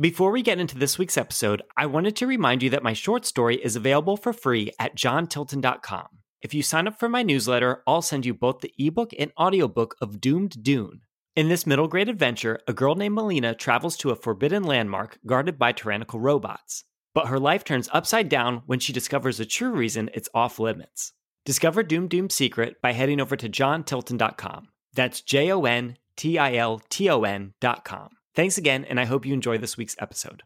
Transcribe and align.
Before 0.00 0.30
we 0.30 0.40
get 0.40 0.58
into 0.58 0.78
this 0.78 0.96
week's 0.96 1.18
episode, 1.18 1.60
I 1.76 1.84
wanted 1.84 2.16
to 2.16 2.26
remind 2.26 2.62
you 2.62 2.70
that 2.70 2.82
my 2.82 2.94
short 2.94 3.26
story 3.26 3.56
is 3.56 3.76
available 3.76 4.16
for 4.16 4.32
free 4.32 4.72
at 4.78 4.96
jontilton.com. 4.96 6.06
If 6.40 6.54
you 6.54 6.62
sign 6.62 6.88
up 6.88 6.98
for 6.98 7.10
my 7.10 7.22
newsletter, 7.22 7.82
I'll 7.86 8.00
send 8.00 8.24
you 8.24 8.32
both 8.32 8.60
the 8.60 8.72
ebook 8.78 9.10
and 9.18 9.30
audiobook 9.38 9.96
of 10.00 10.18
Doomed 10.18 10.62
Dune. 10.62 11.02
In 11.36 11.50
this 11.50 11.66
middle 11.66 11.86
grade 11.86 12.08
adventure, 12.08 12.60
a 12.66 12.72
girl 12.72 12.94
named 12.94 13.14
Melina 13.14 13.54
travels 13.54 13.98
to 13.98 14.08
a 14.08 14.16
forbidden 14.16 14.62
landmark 14.62 15.18
guarded 15.26 15.58
by 15.58 15.72
tyrannical 15.72 16.18
robots. 16.18 16.84
But 17.12 17.26
her 17.26 17.38
life 17.38 17.62
turns 17.62 17.90
upside 17.92 18.30
down 18.30 18.62
when 18.64 18.78
she 18.78 18.94
discovers 18.94 19.36
the 19.36 19.44
true 19.44 19.72
reason 19.72 20.08
it's 20.14 20.30
off 20.32 20.58
limits. 20.58 21.12
Discover 21.44 21.82
Doom 21.82 22.08
Dune's 22.08 22.34
secret 22.34 22.80
by 22.80 22.92
heading 22.94 23.20
over 23.20 23.36
to 23.36 23.50
jontilton.com. 23.50 24.68
That's 24.94 25.20
J 25.20 25.52
O 25.52 25.66
N 25.66 25.98
T 26.16 26.38
I 26.38 26.54
L 26.54 26.80
T 26.88 27.10
O 27.10 27.22
N.com. 27.24 28.08
Thanks 28.32 28.56
again, 28.56 28.84
and 28.84 29.00
I 29.00 29.06
hope 29.06 29.26
you 29.26 29.34
enjoy 29.34 29.58
this 29.58 29.76
week's 29.76 29.96
episode. 29.98 30.44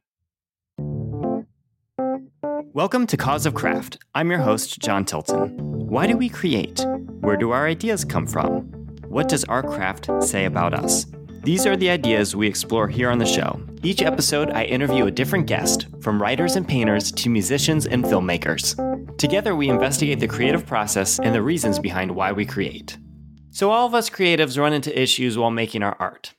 Welcome 2.72 3.06
to 3.08 3.18
Cause 3.18 3.44
of 3.44 3.52
Craft. 3.52 3.98
I'm 4.14 4.30
your 4.30 4.40
host, 4.40 4.78
Jon 4.78 5.04
Tilton. 5.04 5.58
Why 5.86 6.06
do 6.06 6.16
we 6.16 6.30
create? 6.30 6.86
Where 7.20 7.36
do 7.36 7.50
our 7.50 7.66
ideas 7.66 8.02
come 8.02 8.26
from? 8.26 8.62
What 9.08 9.28
does 9.28 9.44
our 9.44 9.62
craft 9.62 10.08
say 10.20 10.46
about 10.46 10.72
us? 10.72 11.04
These 11.42 11.66
are 11.66 11.76
the 11.76 11.90
ideas 11.90 12.34
we 12.34 12.46
explore 12.46 12.88
here 12.88 13.10
on 13.10 13.18
the 13.18 13.26
show. 13.26 13.60
Each 13.82 14.00
episode, 14.00 14.50
I 14.50 14.64
interview 14.64 15.04
a 15.04 15.10
different 15.10 15.46
guest, 15.46 15.86
from 16.00 16.20
writers 16.20 16.56
and 16.56 16.66
painters 16.66 17.12
to 17.12 17.28
musicians 17.28 17.86
and 17.86 18.02
filmmakers. 18.02 18.78
Together, 19.18 19.54
we 19.54 19.68
investigate 19.68 20.20
the 20.20 20.26
creative 20.26 20.64
process 20.64 21.18
and 21.18 21.34
the 21.34 21.42
reasons 21.42 21.78
behind 21.78 22.10
why 22.10 22.32
we 22.32 22.46
create. 22.46 22.96
So, 23.50 23.70
all 23.70 23.86
of 23.86 23.94
us 23.94 24.08
creatives 24.08 24.58
run 24.58 24.72
into 24.72 24.98
issues 24.98 25.36
while 25.36 25.50
making 25.50 25.82
our 25.82 25.96
art. 26.00 26.33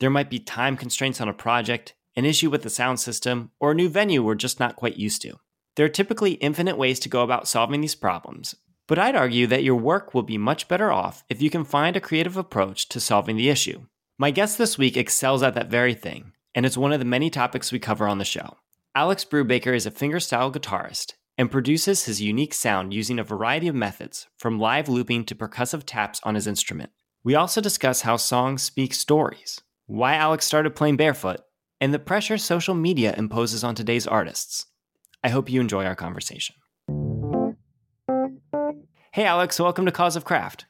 There 0.00 0.10
might 0.10 0.30
be 0.30 0.38
time 0.38 0.76
constraints 0.76 1.20
on 1.20 1.28
a 1.28 1.34
project, 1.34 1.94
an 2.16 2.24
issue 2.24 2.50
with 2.50 2.62
the 2.62 2.70
sound 2.70 3.00
system, 3.00 3.50
or 3.60 3.72
a 3.72 3.74
new 3.74 3.88
venue 3.88 4.22
we're 4.22 4.34
just 4.34 4.60
not 4.60 4.76
quite 4.76 4.96
used 4.96 5.22
to. 5.22 5.38
There 5.76 5.86
are 5.86 5.90
typically 5.90 6.32
infinite 6.32 6.78
ways 6.78 7.00
to 7.00 7.08
go 7.08 7.22
about 7.22 7.48
solving 7.48 7.80
these 7.80 7.94
problems, 7.94 8.54
but 8.86 8.98
I'd 8.98 9.16
argue 9.16 9.46
that 9.48 9.64
your 9.64 9.76
work 9.76 10.14
will 10.14 10.22
be 10.22 10.38
much 10.38 10.68
better 10.68 10.92
off 10.92 11.24
if 11.28 11.42
you 11.42 11.50
can 11.50 11.64
find 11.64 11.96
a 11.96 12.00
creative 12.00 12.36
approach 12.36 12.88
to 12.90 13.00
solving 13.00 13.36
the 13.36 13.48
issue. 13.48 13.86
My 14.18 14.30
guest 14.30 14.58
this 14.58 14.78
week 14.78 14.96
excels 14.96 15.42
at 15.42 15.54
that 15.54 15.70
very 15.70 15.94
thing, 15.94 16.32
and 16.54 16.64
it's 16.64 16.76
one 16.76 16.92
of 16.92 17.00
the 17.00 17.04
many 17.04 17.30
topics 17.30 17.72
we 17.72 17.78
cover 17.78 18.06
on 18.06 18.18
the 18.18 18.24
show. 18.24 18.56
Alex 18.94 19.24
Brubaker 19.24 19.74
is 19.74 19.86
a 19.86 19.90
fingerstyle 19.90 20.54
guitarist 20.54 21.14
and 21.36 21.50
produces 21.50 22.04
his 22.04 22.22
unique 22.22 22.54
sound 22.54 22.94
using 22.94 23.18
a 23.18 23.24
variety 23.24 23.66
of 23.66 23.74
methods, 23.74 24.28
from 24.38 24.60
live 24.60 24.88
looping 24.88 25.24
to 25.24 25.34
percussive 25.34 25.82
taps 25.84 26.20
on 26.22 26.36
his 26.36 26.46
instrument. 26.46 26.90
We 27.24 27.34
also 27.34 27.60
discuss 27.60 28.02
how 28.02 28.16
songs 28.16 28.62
speak 28.62 28.94
stories, 28.94 29.60
why 29.86 30.14
Alex 30.14 30.46
started 30.46 30.74
playing 30.74 30.96
barefoot, 30.96 31.40
and 31.80 31.92
the 31.92 31.98
pressure 31.98 32.38
social 32.38 32.74
media 32.74 33.14
imposes 33.16 33.62
on 33.62 33.74
today's 33.74 34.06
artists. 34.06 34.66
I 35.22 35.28
hope 35.28 35.50
you 35.50 35.60
enjoy 35.60 35.84
our 35.84 35.94
conversation. 35.94 36.54
Hey, 39.12 39.24
Alex, 39.24 39.60
welcome 39.60 39.86
to 39.86 39.92
Cause 39.92 40.16
of 40.16 40.24
Craft. 40.24 40.66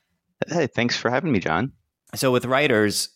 Hey, 0.48 0.67
thanks 0.67 0.97
for 0.97 1.11
having 1.11 1.33
me, 1.33 1.39
Jon. 1.39 1.73
So, 2.15 2.31
with 2.31 2.45
writers, 2.45 3.09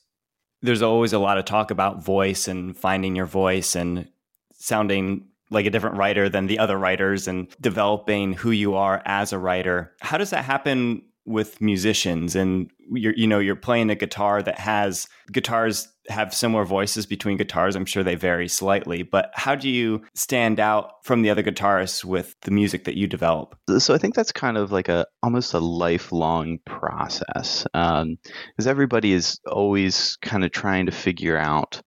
there's 0.62 0.82
always 0.82 1.12
a 1.12 1.18
lot 1.18 1.38
of 1.38 1.44
talk 1.44 1.70
about 1.70 2.04
voice 2.04 2.48
and 2.48 2.76
finding 2.76 3.14
your 3.14 3.26
voice 3.26 3.74
and 3.76 4.08
sounding 4.54 5.26
like 5.50 5.66
a 5.66 5.70
different 5.70 5.96
writer 5.96 6.28
than 6.28 6.46
the 6.46 6.58
other 6.58 6.78
writers 6.78 7.26
and 7.26 7.48
developing 7.60 8.34
who 8.34 8.50
you 8.50 8.74
are 8.74 9.02
as 9.04 9.32
a 9.32 9.38
writer. 9.38 9.92
How 10.00 10.18
does 10.18 10.30
that 10.30 10.44
happen 10.44 11.02
with 11.28 11.60
musicians 11.60 12.34
and 12.34 12.70
you're 12.90 13.12
you 13.14 13.26
know 13.26 13.38
you're 13.38 13.54
playing 13.54 13.90
a 13.90 13.94
guitar 13.94 14.42
that 14.42 14.58
has 14.58 15.06
guitars 15.30 15.88
have 16.08 16.32
similar 16.32 16.64
voices 16.64 17.04
between 17.04 17.36
guitars 17.36 17.76
i'm 17.76 17.84
sure 17.84 18.02
they 18.02 18.14
vary 18.14 18.48
slightly 18.48 19.02
but 19.02 19.30
how 19.34 19.54
do 19.54 19.68
you 19.68 20.02
stand 20.14 20.58
out 20.58 21.04
from 21.04 21.20
the 21.20 21.28
other 21.28 21.42
guitarists 21.42 22.02
with 22.02 22.34
the 22.42 22.50
music 22.50 22.84
that 22.84 22.96
you 22.96 23.06
develop? 23.06 23.58
So 23.78 23.94
i 23.94 23.98
think 23.98 24.14
that's 24.14 24.32
kind 24.32 24.56
of 24.56 24.72
like 24.72 24.88
a 24.88 25.06
almost 25.22 25.52
a 25.52 25.58
lifelong 25.58 26.58
process 26.64 27.66
because 27.72 28.02
um, 28.02 28.18
everybody 28.66 29.12
is 29.12 29.38
always 29.46 30.16
kind 30.22 30.44
of 30.44 30.50
trying 30.50 30.86
to 30.86 30.92
figure 30.92 31.36
out 31.36 31.82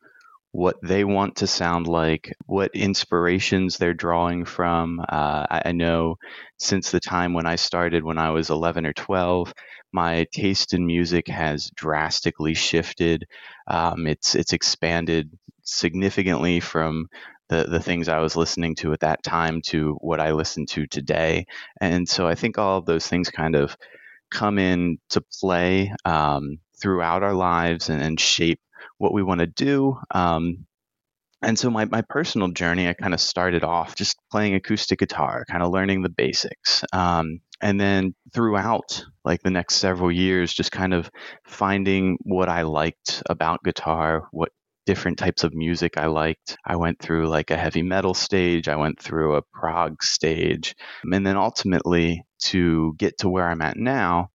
what 0.51 0.75
they 0.83 1.03
want 1.03 1.37
to 1.37 1.47
sound 1.47 1.87
like, 1.87 2.33
what 2.45 2.71
inspirations 2.73 3.77
they're 3.77 3.93
drawing 3.93 4.43
from. 4.43 4.99
Uh, 4.99 5.45
I, 5.49 5.61
I, 5.65 5.71
know 5.71 6.17
since 6.57 6.91
the 6.91 6.99
time 6.99 7.33
when 7.33 7.45
I 7.45 7.55
started 7.55 8.03
when 8.03 8.17
I 8.17 8.31
was 8.31 8.49
11 8.49 8.85
or 8.85 8.93
12, 8.93 9.53
my 9.93 10.27
taste 10.33 10.73
in 10.73 10.85
music 10.85 11.27
has 11.29 11.71
drastically 11.75 12.53
shifted. 12.53 13.25
Um, 13.67 14.07
it's 14.07 14.35
it's 14.35 14.53
expanded 14.53 15.29
significantly 15.63 16.59
from 16.59 17.07
the, 17.49 17.65
the 17.65 17.81
things 17.81 18.07
I 18.07 18.19
was 18.19 18.35
listening 18.35 18.75
to 18.75 18.93
at 18.93 19.01
that 19.01 19.23
time 19.23 19.61
to 19.67 19.97
what 20.01 20.19
I 20.19 20.31
listen 20.31 20.65
to 20.67 20.87
today. 20.87 21.45
And 21.79 22.07
so 22.07 22.27
I 22.27 22.35
think 22.35 22.57
all 22.57 22.77
of 22.77 22.85
those 22.85 23.07
things 23.07 23.29
kind 23.29 23.55
of 23.55 23.77
come 24.31 24.57
in 24.57 24.97
to 25.09 25.21
play 25.39 25.93
um, 26.05 26.59
throughout 26.81 27.23
our 27.23 27.33
lives 27.33 27.89
and, 27.89 28.01
and 28.01 28.19
shape 28.19 28.59
what 28.97 29.13
we 29.13 29.23
want 29.23 29.39
to 29.39 29.47
do. 29.47 29.97
Um, 30.11 30.65
and 31.43 31.57
so 31.57 31.71
my, 31.71 31.85
my 31.85 32.01
personal 32.01 32.49
journey, 32.49 32.87
I 32.87 32.93
kind 32.93 33.13
of 33.13 33.21
started 33.21 33.63
off 33.63 33.95
just 33.95 34.15
playing 34.29 34.53
acoustic 34.53 34.99
guitar, 34.99 35.43
kind 35.49 35.63
of 35.63 35.71
learning 35.71 36.03
the 36.03 36.09
basics. 36.09 36.83
Um, 36.93 37.39
and 37.61 37.79
then 37.79 38.13
throughout 38.33 39.03
like 39.25 39.41
the 39.41 39.49
next 39.49 39.75
several 39.75 40.11
years, 40.11 40.53
just 40.53 40.71
kind 40.71 40.93
of 40.93 41.09
finding 41.45 42.17
what 42.23 42.49
I 42.49 42.61
liked 42.61 43.23
about 43.27 43.63
guitar, 43.63 44.27
what 44.31 44.49
different 44.85 45.17
types 45.17 45.43
of 45.43 45.53
music 45.53 45.97
I 45.97 46.07
liked. 46.07 46.57
I 46.65 46.75
went 46.75 46.99
through 46.99 47.27
like 47.27 47.51
a 47.51 47.57
heavy 47.57 47.83
metal 47.83 48.13
stage, 48.13 48.67
I 48.67 48.75
went 48.75 48.99
through 48.99 49.35
a 49.35 49.41
prog 49.53 50.01
stage, 50.03 50.75
and 51.03 51.25
then 51.25 51.37
ultimately 51.37 52.23
to 52.43 52.93
get 52.97 53.19
to 53.19 53.29
where 53.29 53.47
I'm 53.47 53.61
at 53.61 53.77
now, 53.77 54.29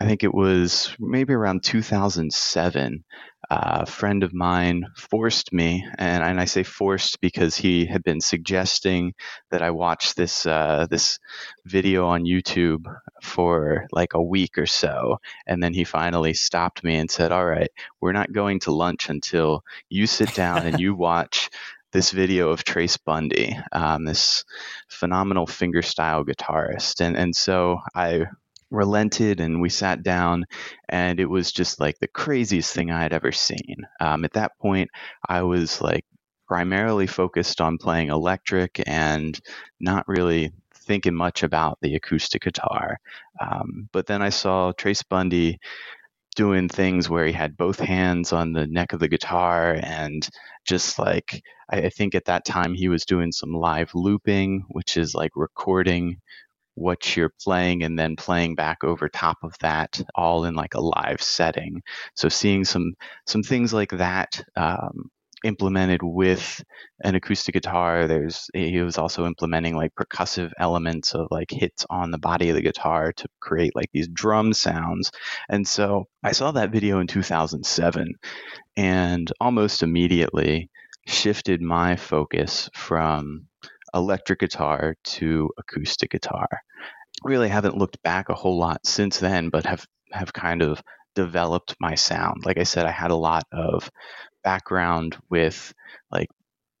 I 0.00 0.06
think 0.06 0.22
it 0.22 0.34
was 0.34 0.94
maybe 0.98 1.32
around 1.32 1.64
2007 1.64 3.04
a 3.50 3.86
friend 3.86 4.24
of 4.24 4.34
mine 4.34 4.84
forced 4.94 5.52
me, 5.52 5.86
and, 5.96 6.22
and 6.22 6.40
I 6.40 6.44
say 6.44 6.62
forced 6.62 7.20
because 7.20 7.56
he 7.56 7.86
had 7.86 8.02
been 8.02 8.20
suggesting 8.20 9.14
that 9.50 9.62
I 9.62 9.70
watch 9.70 10.14
this 10.14 10.44
uh, 10.44 10.86
this 10.90 11.18
video 11.64 12.06
on 12.06 12.24
YouTube 12.24 12.84
for 13.22 13.86
like 13.90 14.14
a 14.14 14.22
week 14.22 14.58
or 14.58 14.66
so, 14.66 15.18
and 15.46 15.62
then 15.62 15.72
he 15.72 15.84
finally 15.84 16.34
stopped 16.34 16.84
me 16.84 16.96
and 16.96 17.10
said, 17.10 17.32
"All 17.32 17.46
right, 17.46 17.70
we're 18.00 18.12
not 18.12 18.32
going 18.32 18.60
to 18.60 18.72
lunch 18.72 19.08
until 19.08 19.62
you 19.88 20.06
sit 20.06 20.34
down 20.34 20.66
and 20.66 20.78
you 20.80 20.94
watch." 20.96 21.50
this 21.90 22.10
video 22.10 22.50
of 22.50 22.64
Trace 22.64 22.98
Bundy, 22.98 23.58
um, 23.72 24.04
this 24.04 24.44
phenomenal 24.90 25.46
fingerstyle 25.46 26.22
guitarist, 26.22 27.00
and 27.00 27.16
and 27.16 27.34
so 27.34 27.78
I 27.94 28.26
relented 28.70 29.40
and 29.40 29.60
we 29.60 29.68
sat 29.68 30.02
down 30.02 30.44
and 30.88 31.20
it 31.20 31.26
was 31.26 31.52
just 31.52 31.80
like 31.80 31.98
the 31.98 32.08
craziest 32.08 32.74
thing 32.74 32.90
I 32.90 33.02
had 33.02 33.12
ever 33.12 33.32
seen. 33.32 33.76
Um, 34.00 34.24
at 34.24 34.32
that 34.34 34.58
point, 34.58 34.90
I 35.28 35.42
was 35.42 35.80
like 35.80 36.04
primarily 36.46 37.06
focused 37.06 37.60
on 37.60 37.78
playing 37.78 38.08
electric 38.08 38.82
and 38.86 39.38
not 39.80 40.08
really 40.08 40.52
thinking 40.74 41.14
much 41.14 41.42
about 41.42 41.78
the 41.82 41.94
acoustic 41.94 42.42
guitar. 42.42 42.98
Um, 43.40 43.88
but 43.92 44.06
then 44.06 44.22
I 44.22 44.30
saw 44.30 44.72
Trace 44.72 45.02
Bundy 45.02 45.58
doing 46.34 46.68
things 46.68 47.10
where 47.10 47.26
he 47.26 47.32
had 47.32 47.56
both 47.56 47.80
hands 47.80 48.32
on 48.32 48.52
the 48.52 48.66
neck 48.66 48.92
of 48.92 49.00
the 49.00 49.08
guitar 49.08 49.78
and 49.82 50.28
just 50.64 50.98
like 50.98 51.42
I 51.70 51.90
think 51.90 52.14
at 52.14 52.26
that 52.26 52.44
time 52.44 52.74
he 52.74 52.88
was 52.88 53.04
doing 53.04 53.32
some 53.32 53.52
live 53.52 53.94
looping, 53.94 54.64
which 54.68 54.96
is 54.96 55.14
like 55.14 55.32
recording 55.34 56.20
what 56.78 57.16
you're 57.16 57.32
playing 57.42 57.82
and 57.82 57.98
then 57.98 58.16
playing 58.16 58.54
back 58.54 58.84
over 58.84 59.08
top 59.08 59.38
of 59.42 59.58
that 59.60 60.00
all 60.14 60.44
in 60.44 60.54
like 60.54 60.74
a 60.74 60.80
live 60.80 61.20
setting. 61.20 61.82
So 62.14 62.28
seeing 62.28 62.64
some 62.64 62.94
some 63.26 63.42
things 63.42 63.72
like 63.72 63.90
that 63.90 64.40
um, 64.56 65.10
implemented 65.44 66.00
with 66.02 66.64
an 67.04 67.14
acoustic 67.14 67.52
guitar 67.52 68.08
there's 68.08 68.50
he 68.54 68.80
was 68.80 68.98
also 68.98 69.24
implementing 69.24 69.76
like 69.76 69.94
percussive 69.94 70.50
elements 70.58 71.14
of 71.14 71.28
like 71.30 71.50
hits 71.50 71.86
on 71.90 72.10
the 72.10 72.18
body 72.18 72.48
of 72.48 72.56
the 72.56 72.62
guitar 72.62 73.12
to 73.12 73.28
create 73.40 73.76
like 73.76 73.90
these 73.92 74.08
drum 74.08 74.52
sounds. 74.52 75.10
And 75.48 75.66
so 75.66 76.06
i 76.22 76.32
saw 76.32 76.52
that 76.52 76.70
video 76.72 77.00
in 77.00 77.06
2007 77.06 78.14
and 78.76 79.32
almost 79.40 79.82
immediately 79.82 80.70
shifted 81.06 81.60
my 81.60 81.96
focus 81.96 82.68
from 82.74 83.47
electric 83.94 84.40
guitar 84.40 84.94
to 85.02 85.50
acoustic 85.58 86.10
guitar. 86.10 86.48
Really 87.24 87.48
haven't 87.48 87.76
looked 87.76 88.02
back 88.02 88.28
a 88.28 88.34
whole 88.34 88.58
lot 88.58 88.86
since 88.86 89.18
then, 89.18 89.48
but 89.48 89.66
have 89.66 89.86
have 90.12 90.32
kind 90.32 90.62
of 90.62 90.82
developed 91.14 91.74
my 91.80 91.94
sound. 91.94 92.44
Like 92.44 92.58
I 92.58 92.62
said, 92.62 92.86
I 92.86 92.90
had 92.90 93.10
a 93.10 93.16
lot 93.16 93.44
of 93.52 93.90
background 94.44 95.16
with 95.30 95.74
like 96.10 96.28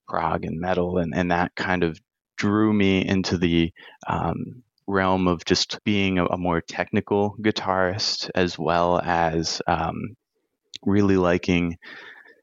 prog 0.08 0.44
and 0.44 0.60
metal, 0.60 0.98
and, 0.98 1.14
and 1.14 1.30
that 1.30 1.54
kind 1.56 1.82
of 1.82 2.00
drew 2.36 2.72
me 2.72 3.04
into 3.04 3.36
the 3.36 3.72
um, 4.06 4.62
realm 4.86 5.26
of 5.26 5.44
just 5.44 5.78
being 5.84 6.18
a, 6.18 6.26
a, 6.26 6.38
more 6.38 6.60
technical 6.60 7.36
guitarist, 7.40 8.30
as 8.34 8.58
well 8.58 9.00
as 9.00 9.60
um, 9.66 10.14
really 10.84 11.16
liking 11.16 11.76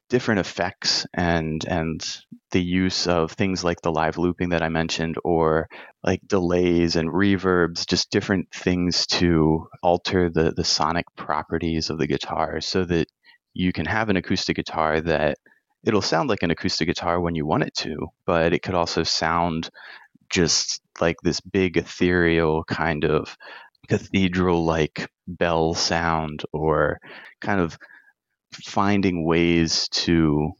different 0.08 0.40
effects 0.40 1.06
and 1.14 1.64
and 1.66 2.04
the 2.52 2.62
use 2.62 3.06
of 3.06 3.32
things 3.32 3.64
like 3.64 3.80
the 3.82 3.90
live 3.90 4.18
looping 4.18 4.50
that 4.50 4.62
I 4.62 4.68
mentioned 4.68 5.16
or 5.24 5.68
like 6.04 6.20
delays 6.26 6.96
and 6.96 7.08
reverbs 7.10 7.86
just 7.86 8.10
different 8.10 8.48
things 8.52 9.06
to 9.08 9.66
alter 9.82 10.30
the 10.30 10.52
the 10.52 10.64
sonic 10.64 11.06
properties 11.16 11.90
of 11.90 11.98
the 11.98 12.06
guitar 12.06 12.60
so 12.60 12.84
that 12.84 13.08
you 13.52 13.72
can 13.72 13.86
have 13.86 14.08
an 14.08 14.16
acoustic 14.16 14.56
guitar 14.56 15.00
that 15.00 15.38
it'll 15.84 16.02
sound 16.02 16.28
like 16.28 16.42
an 16.42 16.50
acoustic 16.50 16.86
guitar 16.86 17.20
when 17.20 17.34
you 17.34 17.44
want 17.44 17.64
it 17.64 17.74
to 17.74 17.96
but 18.26 18.52
it 18.52 18.62
could 18.62 18.74
also 18.74 19.02
sound 19.02 19.70
just 20.30 20.80
like 21.00 21.16
this 21.22 21.40
big 21.40 21.76
ethereal 21.76 22.62
kind 22.64 23.04
of 23.04 23.36
cathedral 23.88 24.64
like 24.64 25.08
bell 25.26 25.74
sound 25.74 26.42
or 26.52 26.98
kind 27.40 27.60
of 27.60 27.78
finding 28.64 29.24
ways 29.24 29.88
to 29.90 30.52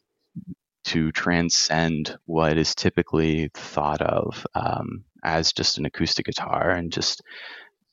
to 0.85 1.11
transcend 1.11 2.17
what 2.27 2.57
is 2.57 2.75
typically 2.75 3.51
thought 3.55 4.01
of 4.01 4.47
um, 4.55 5.05
as 5.25 5.53
just 5.53 5.79
an 5.79 5.85
acoustic 5.85 6.27
guitar 6.27 6.71
and 6.71 6.93
just 6.93 7.23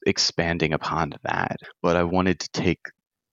expanding 0.05 0.73
upon 0.73 1.13
that. 1.23 1.57
But 1.81 1.95
I 1.95 2.03
wanted 2.03 2.39
to 2.39 2.49
take 2.51 2.81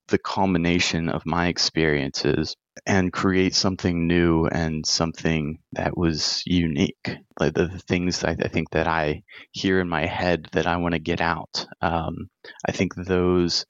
the 0.08 0.18
culmination 0.18 1.08
of 1.08 1.26
my 1.26 1.48
experiences 1.48 2.56
and 2.86 3.12
create 3.12 3.54
something 3.54 4.06
new 4.06 4.46
and 4.46 4.84
something 4.84 5.58
that 5.72 5.96
was 5.96 6.42
unique. 6.46 7.16
Like 7.38 7.54
the, 7.54 7.68
things 7.86 8.24
I, 8.24 8.30
I, 8.30 8.48
think 8.48 8.70
that 8.70 8.86
I 8.86 9.22
hear 9.52 9.80
in 9.80 9.88
my 9.88 10.06
head 10.06 10.48
that 10.52 10.66
I 10.66 10.78
want 10.78 10.94
to 10.94 11.00
get 11.00 11.20
out. 11.20 11.66
Um, 11.80 12.28
I 12.66 12.72
think 12.72 12.94
those 12.94 13.64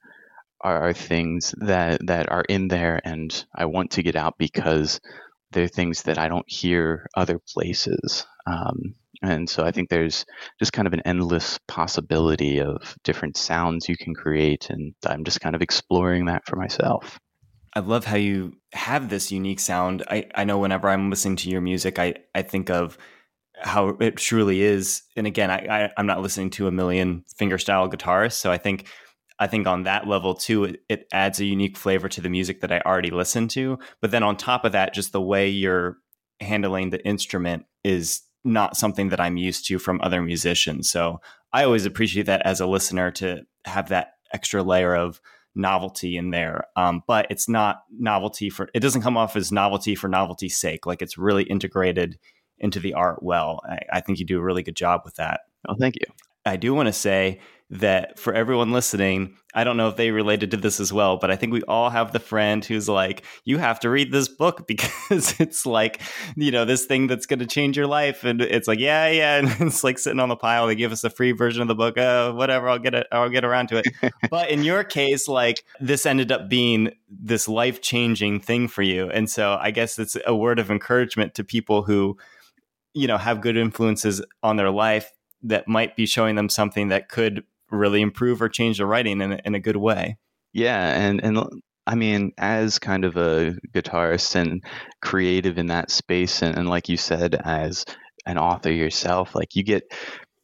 are, 0.61 0.89
are 0.89 0.93
things 0.93 1.53
that 1.57 2.05
that 2.07 2.31
are 2.31 2.45
in 2.47 2.67
there 2.67 3.01
and 3.03 3.45
I 3.55 3.65
want 3.65 3.91
to 3.91 4.03
get 4.03 4.15
out 4.15 4.35
because 4.37 4.99
they're 5.51 5.67
things 5.67 6.03
that 6.03 6.17
I 6.17 6.27
don't 6.27 6.49
hear 6.49 7.07
other 7.15 7.39
places. 7.39 8.25
Um, 8.47 8.95
and 9.21 9.49
so 9.49 9.63
I 9.63 9.71
think 9.71 9.89
there's 9.89 10.25
just 10.59 10.73
kind 10.73 10.87
of 10.87 10.93
an 10.93 11.01
endless 11.05 11.59
possibility 11.67 12.59
of 12.59 12.95
different 13.03 13.37
sounds 13.37 13.87
you 13.87 13.95
can 13.95 14.15
create. 14.15 14.69
And 14.69 14.93
I'm 15.05 15.23
just 15.23 15.41
kind 15.41 15.55
of 15.55 15.61
exploring 15.61 16.25
that 16.25 16.45
for 16.45 16.55
myself. 16.55 17.19
I 17.73 17.81
love 17.81 18.05
how 18.05 18.17
you 18.17 18.53
have 18.73 19.09
this 19.09 19.31
unique 19.31 19.59
sound. 19.59 20.03
I, 20.09 20.27
I 20.35 20.43
know 20.43 20.57
whenever 20.57 20.89
I'm 20.89 21.09
listening 21.09 21.37
to 21.37 21.49
your 21.49 21.61
music, 21.61 21.99
I, 21.99 22.15
I 22.33 22.41
think 22.41 22.69
of 22.69 22.97
how 23.61 23.89
it 23.99 24.17
truly 24.17 24.61
is. 24.61 25.03
And 25.15 25.27
again, 25.27 25.51
I, 25.51 25.83
I, 25.83 25.89
I'm 25.95 26.07
not 26.07 26.21
listening 26.21 26.49
to 26.51 26.67
a 26.67 26.71
million 26.71 27.23
fingerstyle 27.39 27.91
guitarists. 27.93 28.33
So 28.33 28.51
I 28.51 28.57
think 28.57 28.87
I 29.41 29.47
think 29.47 29.65
on 29.65 29.83
that 29.83 30.07
level 30.07 30.35
too, 30.35 30.65
it, 30.65 30.83
it, 30.87 31.07
adds 31.11 31.39
a 31.39 31.45
unique 31.45 31.75
flavor 31.75 32.07
to 32.07 32.21
the 32.21 32.29
music 32.29 32.61
that 32.61 32.71
I 32.71 32.79
already 32.85 33.09
listen 33.09 33.47
to. 33.49 33.79
But 33.99 34.11
then 34.11 34.21
on 34.21 34.37
top 34.37 34.65
of 34.65 34.73
that, 34.73 34.93
just 34.93 35.13
the 35.13 35.21
way 35.21 35.49
you're 35.49 35.97
handling 36.39 36.91
the 36.91 37.03
instrument 37.03 37.65
is 37.83 38.21
not 38.43 38.77
something 38.77 39.09
that 39.09 39.19
I'm 39.19 39.37
used 39.37 39.65
to 39.65 39.79
from 39.79 39.99
other 40.03 40.21
musicians. 40.21 40.91
So 40.91 41.21
I 41.51 41.63
always 41.63 41.87
appreciate 41.87 42.27
that 42.27 42.43
as 42.45 42.59
a 42.59 42.67
listener 42.67 43.09
to 43.13 43.41
have 43.65 43.89
that 43.89 44.13
extra 44.31 44.61
layer 44.61 44.95
of 44.95 45.19
novelty 45.55 46.17
in 46.17 46.29
there. 46.29 46.65
Um, 46.75 47.01
but 47.07 47.25
it's 47.31 47.49
not 47.49 47.81
novelty 47.89 48.51
for, 48.51 48.69
it 48.75 48.79
doesn't 48.81 49.01
come 49.01 49.17
off 49.17 49.35
as 49.35 49.51
novelty 49.51 49.95
for 49.95 50.07
novelty's 50.07 50.55
sake. 50.55 50.85
Like 50.85 51.01
it's 51.01 51.17
really 51.17 51.45
integrated 51.45 52.19
into 52.59 52.79
the 52.79 52.93
art 52.93 53.23
well. 53.23 53.59
I, 53.67 53.79
I 53.93 54.01
think 54.01 54.19
you 54.19 54.25
do 54.25 54.37
a 54.37 54.43
really 54.43 54.61
good 54.61 54.75
job 54.75 55.01
with 55.03 55.15
that. 55.15 55.41
Oh, 55.67 55.75
thank 55.79 55.95
you. 55.95 56.13
I 56.45 56.57
do 56.57 56.75
want 56.75 56.87
to 56.87 56.93
say 56.93 57.39
that 57.71 58.19
for 58.19 58.33
everyone 58.33 58.73
listening, 58.73 59.37
I 59.53 59.63
don't 59.63 59.77
know 59.77 59.87
if 59.87 59.95
they 59.95 60.11
related 60.11 60.51
to 60.51 60.57
this 60.57 60.81
as 60.81 60.91
well, 60.91 61.15
but 61.15 61.31
I 61.31 61.37
think 61.37 61.53
we 61.53 61.61
all 61.63 61.89
have 61.89 62.11
the 62.11 62.19
friend 62.19 62.63
who's 62.63 62.89
like, 62.89 63.23
you 63.45 63.59
have 63.59 63.79
to 63.79 63.89
read 63.89 64.11
this 64.11 64.27
book 64.27 64.67
because 64.67 65.39
it's 65.39 65.65
like, 65.65 66.01
you 66.35 66.51
know, 66.51 66.65
this 66.65 66.85
thing 66.85 67.07
that's 67.07 67.25
going 67.25 67.39
to 67.39 67.45
change 67.45 67.77
your 67.77 67.87
life. 67.87 68.25
And 68.25 68.41
it's 68.41 68.67
like, 68.67 68.79
yeah, 68.79 69.09
yeah. 69.09 69.31
And 69.41 69.49
it's 69.61 69.83
like 69.83 69.97
sitting 69.99 70.19
on 70.19 70.27
the 70.27 70.35
pile. 70.35 70.67
They 70.67 70.75
give 70.75 70.91
us 70.91 71.05
a 71.05 71.09
free 71.09 71.31
version 71.31 71.61
of 71.61 71.69
the 71.69 71.75
book. 71.75 71.97
Oh, 71.97 72.33
whatever. 72.33 72.67
I'll 72.67 72.77
get 72.77 72.93
it. 72.93 73.07
I'll 73.11 73.29
get 73.29 73.45
around 73.45 73.69
to 73.69 73.77
it. 73.77 73.87
but 74.29 74.49
in 74.49 74.63
your 74.63 74.83
case, 74.83 75.29
like 75.29 75.63
this 75.79 76.05
ended 76.05 76.31
up 76.31 76.49
being 76.49 76.91
this 77.09 77.47
life 77.47 77.81
changing 77.81 78.41
thing 78.41 78.67
for 78.67 78.81
you. 78.81 79.09
And 79.09 79.29
so 79.29 79.57
I 79.59 79.71
guess 79.71 79.97
it's 79.97 80.17
a 80.25 80.35
word 80.35 80.59
of 80.59 80.69
encouragement 80.69 81.35
to 81.35 81.45
people 81.45 81.83
who, 81.83 82.17
you 82.93 83.07
know, 83.07 83.17
have 83.17 83.39
good 83.39 83.55
influences 83.55 84.21
on 84.43 84.57
their 84.57 84.71
life 84.71 85.11
that 85.43 85.67
might 85.67 85.95
be 85.95 86.05
showing 86.05 86.35
them 86.35 86.49
something 86.49 86.89
that 86.89 87.09
could 87.09 87.43
really 87.71 88.01
improve 88.01 88.41
or 88.41 88.49
change 88.49 88.77
the 88.77 88.85
writing 88.85 89.21
in 89.21 89.33
in 89.45 89.55
a 89.55 89.59
good 89.59 89.77
way. 89.77 90.17
Yeah, 90.53 90.99
and 90.99 91.23
and 91.23 91.39
I 91.87 91.95
mean, 91.95 92.31
as 92.37 92.79
kind 92.79 93.05
of 93.05 93.17
a 93.17 93.55
guitarist 93.73 94.35
and 94.35 94.63
creative 95.01 95.57
in 95.57 95.67
that 95.67 95.91
space, 95.91 96.41
and, 96.41 96.57
and 96.57 96.69
like 96.69 96.89
you 96.89 96.97
said, 96.97 97.35
as 97.35 97.85
an 98.25 98.37
author 98.37 98.71
yourself, 98.71 99.35
like 99.35 99.55
you 99.55 99.63
get 99.63 99.83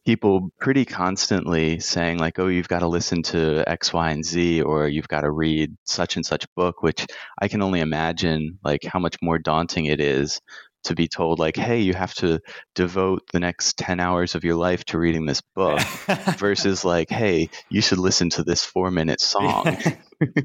people 0.08 0.50
pretty 0.58 0.86
constantly 0.86 1.78
saying 1.80 2.16
like 2.16 2.38
oh 2.38 2.46
you've 2.46 2.66
got 2.66 2.78
to 2.78 2.88
listen 2.88 3.22
to 3.22 3.62
x 3.68 3.92
y 3.92 4.10
and 4.10 4.24
z 4.24 4.62
or 4.62 4.88
you've 4.88 5.06
got 5.06 5.20
to 5.20 5.30
read 5.30 5.76
such 5.84 6.16
and 6.16 6.24
such 6.24 6.46
book 6.56 6.82
which 6.82 7.06
i 7.42 7.46
can 7.46 7.60
only 7.60 7.80
imagine 7.80 8.58
like 8.64 8.82
how 8.84 8.98
much 8.98 9.16
more 9.20 9.38
daunting 9.38 9.84
it 9.84 10.00
is 10.00 10.40
to 10.88 10.94
be 10.94 11.08
told 11.08 11.38
like 11.38 11.56
hey 11.56 11.80
you 11.80 11.94
have 11.94 12.14
to 12.14 12.40
devote 12.74 13.22
the 13.32 13.40
next 13.40 13.78
10 13.78 14.00
hours 14.00 14.34
of 14.34 14.44
your 14.44 14.56
life 14.56 14.84
to 14.84 14.98
reading 14.98 15.26
this 15.26 15.40
book 15.54 15.80
versus 16.38 16.84
like 16.84 17.10
hey 17.10 17.48
you 17.70 17.80
should 17.80 17.98
listen 17.98 18.30
to 18.30 18.42
this 18.42 18.64
four 18.64 18.90
minute 18.90 19.20
song 19.20 19.76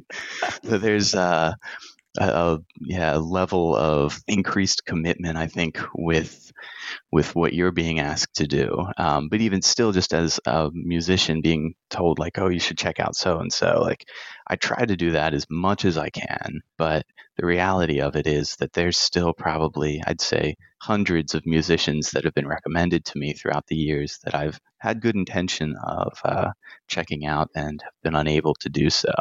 there's 0.63 1.15
uh, 1.15 1.53
a, 2.19 2.59
yeah 2.81 3.15
level 3.15 3.75
of 3.75 4.19
increased 4.27 4.85
commitment 4.85 5.37
i 5.37 5.47
think 5.47 5.79
with 5.95 6.51
with 7.11 7.35
what 7.35 7.53
you're 7.53 7.71
being 7.71 7.99
asked 7.99 8.35
to 8.35 8.47
do. 8.47 8.85
Um, 8.97 9.29
but 9.29 9.41
even 9.41 9.61
still, 9.61 9.91
just 9.91 10.13
as 10.13 10.39
a 10.45 10.69
musician 10.73 11.41
being 11.41 11.75
told, 11.89 12.19
like, 12.19 12.37
oh, 12.39 12.49
you 12.49 12.59
should 12.59 12.77
check 12.77 12.99
out 12.99 13.15
so 13.15 13.39
and 13.39 13.51
so, 13.51 13.79
like, 13.81 14.05
I 14.47 14.55
try 14.55 14.85
to 14.85 14.95
do 14.95 15.11
that 15.11 15.33
as 15.33 15.45
much 15.49 15.85
as 15.85 15.97
I 15.97 16.09
can. 16.09 16.61
But 16.77 17.05
the 17.37 17.45
reality 17.45 18.01
of 18.01 18.15
it 18.15 18.27
is 18.27 18.55
that 18.57 18.73
there's 18.73 18.97
still 18.97 19.33
probably, 19.33 20.01
I'd 20.07 20.21
say, 20.21 20.55
hundreds 20.81 21.33
of 21.33 21.45
musicians 21.45 22.11
that 22.11 22.25
have 22.25 22.33
been 22.33 22.47
recommended 22.47 23.05
to 23.05 23.17
me 23.17 23.33
throughout 23.33 23.67
the 23.67 23.75
years 23.75 24.19
that 24.23 24.35
I've 24.35 24.59
had 24.79 25.01
good 25.01 25.15
intention 25.15 25.75
of 25.83 26.19
uh, 26.25 26.51
checking 26.87 27.25
out 27.25 27.49
and 27.55 27.81
have 27.81 27.93
been 28.03 28.15
unable 28.15 28.55
to 28.61 28.69
do 28.69 28.89
so. 28.89 29.13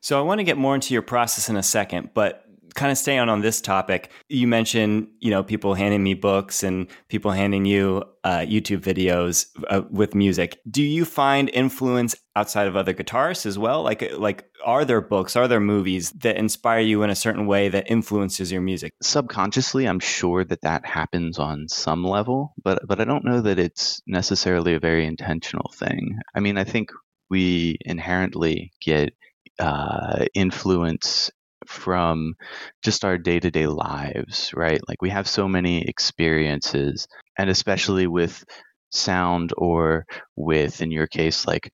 So 0.00 0.18
I 0.18 0.22
want 0.22 0.38
to 0.38 0.44
get 0.44 0.56
more 0.56 0.74
into 0.74 0.94
your 0.94 1.02
process 1.02 1.48
in 1.48 1.56
a 1.56 1.62
second, 1.62 2.10
but 2.14 2.44
kind 2.74 2.92
of 2.92 2.98
stay 2.98 3.18
on 3.18 3.28
on 3.28 3.40
this 3.40 3.60
topic, 3.60 4.10
you 4.28 4.46
mentioned 4.46 5.08
you 5.20 5.30
know 5.30 5.42
people 5.42 5.74
handing 5.74 6.02
me 6.02 6.14
books 6.14 6.62
and 6.62 6.86
people 7.08 7.30
handing 7.30 7.64
you 7.64 8.02
uh, 8.24 8.38
YouTube 8.38 8.80
videos 8.80 9.46
uh, 9.68 9.82
with 9.90 10.14
music. 10.14 10.60
Do 10.70 10.82
you 10.82 11.04
find 11.04 11.50
influence 11.50 12.14
outside 12.36 12.66
of 12.66 12.76
other 12.76 12.94
guitarists 12.94 13.46
as 13.46 13.58
well? 13.58 13.82
Like 13.82 14.12
like 14.16 14.44
are 14.64 14.84
there 14.84 15.00
books, 15.00 15.36
are 15.36 15.48
there 15.48 15.60
movies 15.60 16.10
that 16.12 16.36
inspire 16.36 16.80
you 16.80 17.02
in 17.02 17.10
a 17.10 17.14
certain 17.14 17.46
way 17.46 17.68
that 17.68 17.90
influences 17.90 18.52
your 18.52 18.60
music? 18.60 18.92
Subconsciously, 19.02 19.86
I'm 19.86 20.00
sure 20.00 20.44
that 20.44 20.62
that 20.62 20.86
happens 20.86 21.38
on 21.38 21.68
some 21.68 22.04
level, 22.04 22.54
but 22.62 22.86
but 22.86 23.00
I 23.00 23.04
don't 23.04 23.24
know 23.24 23.40
that 23.40 23.58
it's 23.58 24.02
necessarily 24.06 24.74
a 24.74 24.80
very 24.80 25.06
intentional 25.06 25.72
thing. 25.74 26.18
I 26.34 26.40
mean, 26.40 26.58
I 26.58 26.64
think 26.64 26.90
we 27.30 27.78
inherently 27.84 28.72
get 28.80 29.14
uh, 29.58 30.24
influence 30.34 31.30
from 31.66 32.34
just 32.82 33.04
our 33.04 33.18
day 33.18 33.38
to 33.40 33.50
day 33.50 33.66
lives, 33.66 34.52
right? 34.54 34.80
Like 34.88 35.02
we 35.02 35.10
have 35.10 35.28
so 35.28 35.48
many 35.48 35.82
experiences, 35.82 37.06
and 37.38 37.50
especially 37.50 38.06
with 38.06 38.44
sound 38.90 39.52
or 39.56 40.06
with, 40.36 40.82
in 40.82 40.90
your 40.90 41.06
case, 41.06 41.46
like 41.46 41.70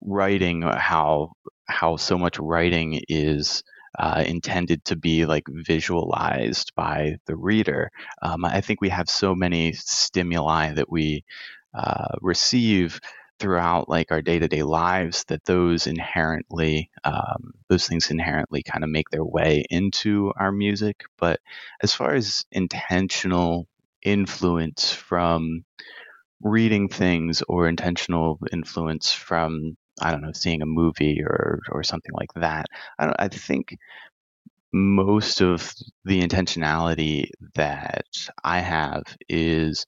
writing, 0.00 0.64
uh, 0.64 0.78
how 0.78 1.32
how 1.66 1.96
so 1.96 2.18
much 2.18 2.38
writing 2.38 3.00
is 3.08 3.62
uh, 3.98 4.24
intended 4.26 4.84
to 4.86 4.96
be 4.96 5.26
like 5.26 5.44
visualized 5.48 6.72
by 6.76 7.16
the 7.26 7.36
reader. 7.36 7.90
Um, 8.22 8.44
I 8.44 8.60
think 8.60 8.80
we 8.80 8.88
have 8.90 9.08
so 9.08 9.34
many 9.34 9.72
stimuli 9.72 10.72
that 10.74 10.90
we 10.90 11.24
uh, 11.74 12.16
receive 12.20 13.00
throughout 13.42 13.88
like 13.88 14.12
our 14.12 14.22
day-to-day 14.22 14.62
lives 14.62 15.24
that 15.24 15.44
those 15.46 15.88
inherently 15.88 16.90
um, 17.04 17.52
those 17.68 17.88
things 17.88 18.10
inherently 18.10 18.62
kind 18.62 18.84
of 18.84 18.90
make 18.90 19.10
their 19.10 19.24
way 19.24 19.64
into 19.68 20.32
our 20.38 20.52
music. 20.52 21.02
But 21.18 21.40
as 21.82 21.92
far 21.92 22.14
as 22.14 22.44
intentional 22.52 23.66
influence 24.02 24.92
from 24.92 25.64
reading 26.42 26.88
things 26.88 27.42
or 27.48 27.68
intentional 27.68 28.38
influence 28.52 29.12
from 29.12 29.76
i 30.00 30.10
don't 30.10 30.22
know 30.22 30.32
seeing 30.32 30.62
a 30.62 30.66
movie 30.66 31.22
or 31.22 31.60
or 31.70 31.84
something 31.84 32.12
like 32.18 32.32
that 32.34 32.66
i, 32.98 33.14
I 33.18 33.28
think 33.28 33.76
most 34.72 35.40
of 35.40 35.72
the 36.04 36.20
intentionality 36.20 37.30
that 37.54 38.06
i 38.44 38.58
have 38.60 39.04
is 39.28 39.86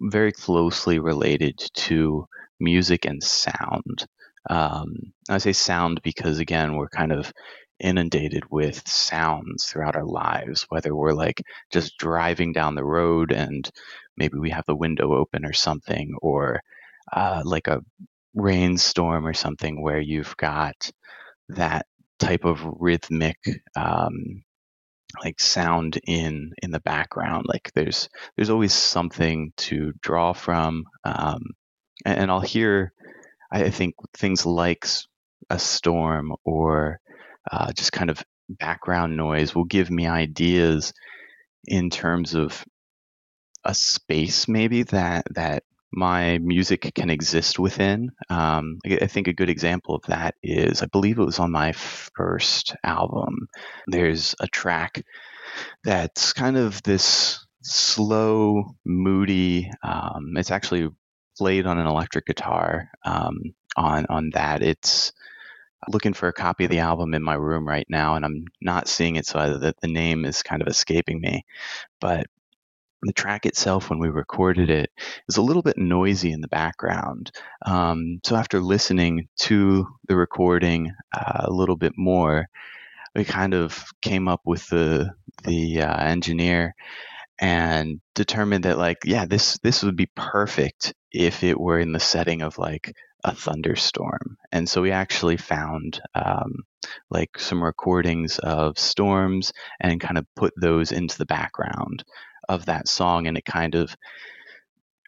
very 0.00 0.32
closely 0.32 0.98
related 0.98 1.58
to 1.74 2.26
music 2.64 3.04
and 3.04 3.22
sound. 3.22 4.06
Um, 4.50 5.12
I 5.28 5.38
say 5.38 5.52
sound 5.52 6.02
because 6.02 6.38
again, 6.38 6.76
we're 6.76 6.88
kind 6.88 7.12
of 7.12 7.32
inundated 7.80 8.44
with 8.50 8.86
sounds 8.88 9.66
throughout 9.66 9.96
our 9.96 10.06
lives, 10.06 10.66
whether 10.68 10.94
we're 10.94 11.12
like 11.12 11.42
just 11.72 11.98
driving 11.98 12.52
down 12.52 12.74
the 12.74 12.84
road 12.84 13.32
and 13.32 13.68
maybe 14.16 14.38
we 14.38 14.50
have 14.50 14.64
the 14.66 14.76
window 14.76 15.14
open 15.14 15.44
or 15.44 15.52
something, 15.52 16.14
or 16.22 16.60
uh, 17.12 17.42
like 17.44 17.68
a 17.68 17.80
rainstorm 18.34 19.26
or 19.26 19.34
something 19.34 19.82
where 19.82 20.00
you've 20.00 20.36
got 20.36 20.90
that 21.50 21.86
type 22.18 22.44
of 22.44 22.64
rhythmic 22.64 23.38
um, 23.76 24.42
like 25.22 25.40
sound 25.40 25.98
in 26.06 26.52
in 26.62 26.70
the 26.70 26.80
background 26.80 27.44
like 27.46 27.70
there's 27.74 28.08
there's 28.36 28.50
always 28.50 28.72
something 28.72 29.52
to 29.56 29.92
draw 30.00 30.32
from 30.32 30.84
um, 31.04 31.42
and, 32.04 32.30
i'll 32.30 32.40
hear 32.40 32.92
i 33.52 33.70
think 33.70 33.94
things 34.16 34.46
like 34.46 34.86
a 35.50 35.58
storm 35.58 36.32
or 36.44 37.00
uh, 37.50 37.72
just 37.72 37.92
kind 37.92 38.10
of 38.10 38.24
background 38.48 39.16
noise 39.16 39.54
will 39.54 39.64
give 39.64 39.90
me 39.90 40.06
ideas 40.06 40.92
in 41.66 41.90
terms 41.90 42.34
of 42.34 42.64
a 43.64 43.74
space 43.74 44.48
maybe 44.48 44.82
that 44.82 45.26
that 45.34 45.64
my 45.96 46.38
music 46.38 46.92
can 46.94 47.08
exist 47.08 47.58
within. 47.58 48.10
Um, 48.28 48.78
I 48.84 49.06
think 49.06 49.28
a 49.28 49.32
good 49.32 49.48
example 49.48 49.94
of 49.94 50.02
that 50.08 50.34
is 50.42 50.82
I 50.82 50.86
believe 50.86 51.18
it 51.18 51.24
was 51.24 51.38
on 51.38 51.52
my 51.52 51.72
first 51.72 52.74
album. 52.82 53.48
There's 53.86 54.34
a 54.40 54.48
track 54.48 55.04
that's 55.84 56.32
kind 56.32 56.56
of 56.56 56.82
this 56.82 57.46
slow, 57.62 58.74
moody. 58.84 59.70
Um, 59.82 60.34
it's 60.36 60.50
actually 60.50 60.88
played 61.36 61.66
on 61.66 61.78
an 61.78 61.86
electric 61.86 62.26
guitar. 62.26 62.90
Um, 63.04 63.54
on 63.76 64.06
on 64.08 64.30
that, 64.34 64.62
it's 64.62 65.12
looking 65.88 66.14
for 66.14 66.28
a 66.28 66.32
copy 66.32 66.64
of 66.64 66.70
the 66.70 66.78
album 66.78 67.14
in 67.14 67.22
my 67.22 67.34
room 67.34 67.66
right 67.66 67.86
now, 67.88 68.14
and 68.14 68.24
I'm 68.24 68.46
not 68.60 68.88
seeing 68.88 69.16
it, 69.16 69.26
so 69.26 69.58
the, 69.58 69.74
the 69.80 69.88
name 69.88 70.24
is 70.24 70.42
kind 70.42 70.62
of 70.62 70.68
escaping 70.68 71.20
me. 71.20 71.44
But 72.00 72.26
the 73.02 73.12
track 73.12 73.44
itself, 73.46 73.90
when 73.90 73.98
we 73.98 74.08
recorded 74.08 74.70
it, 74.70 74.90
is 75.28 75.36
a 75.36 75.42
little 75.42 75.62
bit 75.62 75.76
noisy 75.76 76.32
in 76.32 76.40
the 76.40 76.48
background. 76.48 77.30
Um, 77.66 78.20
so 78.24 78.36
after 78.36 78.60
listening 78.60 79.28
to 79.40 79.86
the 80.08 80.16
recording 80.16 80.92
uh, 81.12 81.42
a 81.44 81.52
little 81.52 81.76
bit 81.76 81.92
more, 81.96 82.48
we 83.14 83.24
kind 83.24 83.54
of 83.54 83.84
came 84.02 84.28
up 84.28 84.40
with 84.44 84.66
the 84.68 85.10
the 85.44 85.82
uh, 85.82 86.04
engineer 86.04 86.74
and 87.40 88.00
determined 88.14 88.64
that 88.64 88.78
like 88.78 88.98
yeah 89.04 89.24
this 89.24 89.58
this 89.62 89.82
would 89.82 89.96
be 89.96 90.08
perfect 90.14 90.94
if 91.10 91.42
it 91.42 91.58
were 91.58 91.78
in 91.78 91.92
the 91.92 92.00
setting 92.00 92.42
of 92.42 92.58
like 92.58 92.92
a 93.24 93.34
thunderstorm. 93.34 94.36
And 94.52 94.68
so 94.68 94.82
we 94.82 94.90
actually 94.92 95.38
found 95.38 96.00
um, 96.14 96.52
like 97.10 97.38
some 97.38 97.64
recordings 97.64 98.38
of 98.38 98.78
storms 98.78 99.52
and 99.80 100.00
kind 100.00 100.18
of 100.18 100.26
put 100.36 100.52
those 100.60 100.92
into 100.92 101.16
the 101.16 101.26
background 101.26 102.04
of 102.48 102.66
that 102.66 102.86
song, 102.86 103.26
and 103.26 103.38
it 103.38 103.46
kind 103.46 103.74
of 103.74 103.96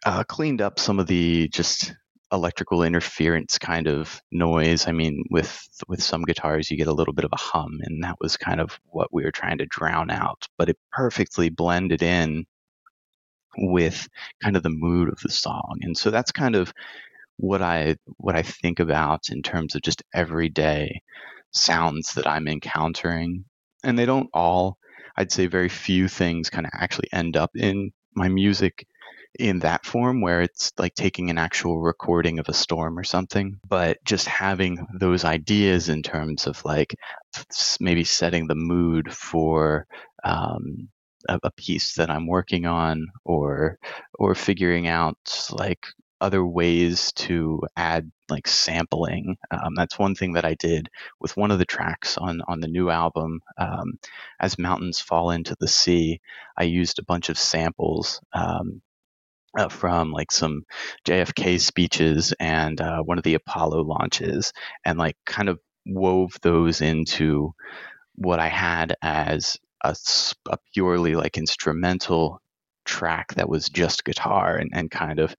uh, 0.05 0.23
cleaned 0.23 0.61
up 0.61 0.79
some 0.79 0.99
of 0.99 1.05
the 1.05 1.47
just 1.49 1.93
electrical 2.31 2.83
interference 2.83 3.57
kind 3.57 3.87
of 3.87 4.21
noise. 4.31 4.87
I 4.87 4.91
mean, 4.91 5.23
with 5.29 5.67
with 5.87 6.03
some 6.03 6.23
guitars, 6.23 6.69
you 6.69 6.77
get 6.77 6.87
a 6.87 6.93
little 6.93 7.13
bit 7.13 7.25
of 7.25 7.31
a 7.33 7.39
hum, 7.39 7.79
and 7.83 8.03
that 8.03 8.17
was 8.19 8.37
kind 8.37 8.59
of 8.59 8.79
what 8.85 9.13
we 9.13 9.23
were 9.23 9.31
trying 9.31 9.57
to 9.59 9.65
drown 9.67 10.09
out. 10.09 10.47
But 10.57 10.69
it 10.69 10.77
perfectly 10.91 11.49
blended 11.49 12.01
in 12.01 12.45
with 13.57 14.07
kind 14.43 14.55
of 14.55 14.63
the 14.63 14.69
mood 14.69 15.09
of 15.09 15.19
the 15.21 15.31
song, 15.31 15.79
and 15.81 15.97
so 15.97 16.11
that's 16.11 16.31
kind 16.31 16.55
of 16.55 16.73
what 17.37 17.61
I 17.61 17.97
what 18.17 18.35
I 18.35 18.41
think 18.41 18.79
about 18.79 19.29
in 19.29 19.41
terms 19.41 19.75
of 19.75 19.81
just 19.81 20.03
everyday 20.13 21.01
sounds 21.51 22.13
that 22.13 22.27
I'm 22.27 22.47
encountering. 22.47 23.45
And 23.83 23.97
they 23.97 24.05
don't 24.05 24.29
all 24.33 24.77
I'd 25.17 25.31
say 25.31 25.47
very 25.47 25.69
few 25.69 26.07
things 26.07 26.49
kind 26.49 26.65
of 26.65 26.71
actually 26.75 27.09
end 27.11 27.37
up 27.37 27.51
in 27.55 27.91
my 28.15 28.27
music 28.27 28.87
in 29.39 29.59
that 29.59 29.85
form 29.85 30.21
where 30.21 30.41
it's 30.41 30.71
like 30.77 30.93
taking 30.95 31.29
an 31.29 31.37
actual 31.37 31.79
recording 31.79 32.39
of 32.39 32.49
a 32.49 32.53
storm 32.53 32.97
or 32.97 33.03
something 33.03 33.59
but 33.67 33.97
just 34.03 34.27
having 34.27 34.85
those 34.99 35.25
ideas 35.25 35.89
in 35.89 36.03
terms 36.03 36.47
of 36.47 36.63
like 36.65 36.95
maybe 37.79 38.03
setting 38.03 38.47
the 38.47 38.55
mood 38.55 39.13
for 39.13 39.85
um, 40.23 40.89
a, 41.29 41.39
a 41.43 41.51
piece 41.51 41.95
that 41.95 42.09
i'm 42.09 42.27
working 42.27 42.65
on 42.65 43.07
or 43.25 43.77
or 44.19 44.35
figuring 44.35 44.87
out 44.87 45.17
like 45.51 45.85
other 46.19 46.45
ways 46.45 47.11
to 47.13 47.61
add 47.75 48.11
like 48.29 48.47
sampling. 48.47 49.37
Um, 49.51 49.75
that's 49.75 49.99
one 49.99 50.15
thing 50.15 50.33
that 50.33 50.45
I 50.45 50.55
did 50.55 50.89
with 51.19 51.37
one 51.37 51.51
of 51.51 51.59
the 51.59 51.65
tracks 51.65 52.17
on 52.17 52.41
on 52.47 52.59
the 52.59 52.67
new 52.67 52.89
album. 52.89 53.41
Um, 53.57 53.99
As 54.39 54.57
mountains 54.59 54.99
fall 54.99 55.31
into 55.31 55.55
the 55.59 55.67
sea, 55.67 56.19
I 56.57 56.63
used 56.63 56.99
a 56.99 57.05
bunch 57.05 57.29
of 57.29 57.37
samples. 57.37 58.19
Um, 58.33 58.81
uh, 59.57 59.69
from 59.69 60.11
like 60.11 60.31
some 60.31 60.63
JFK 61.05 61.59
speeches 61.59 62.33
and 62.39 62.79
uh, 62.81 63.01
one 63.01 63.17
of 63.17 63.23
the 63.23 63.35
Apollo 63.35 63.83
launches, 63.83 64.53
and 64.85 64.97
like 64.97 65.15
kind 65.25 65.49
of 65.49 65.59
wove 65.85 66.33
those 66.41 66.81
into 66.81 67.53
what 68.15 68.39
I 68.39 68.47
had 68.47 68.95
as 69.01 69.57
a, 69.83 69.95
a 70.49 70.57
purely 70.73 71.15
like 71.15 71.37
instrumental 71.37 72.41
track 72.85 73.33
that 73.35 73.49
was 73.49 73.69
just 73.69 74.05
guitar 74.05 74.55
and, 74.57 74.71
and 74.73 74.89
kind 74.89 75.19
of 75.19 75.35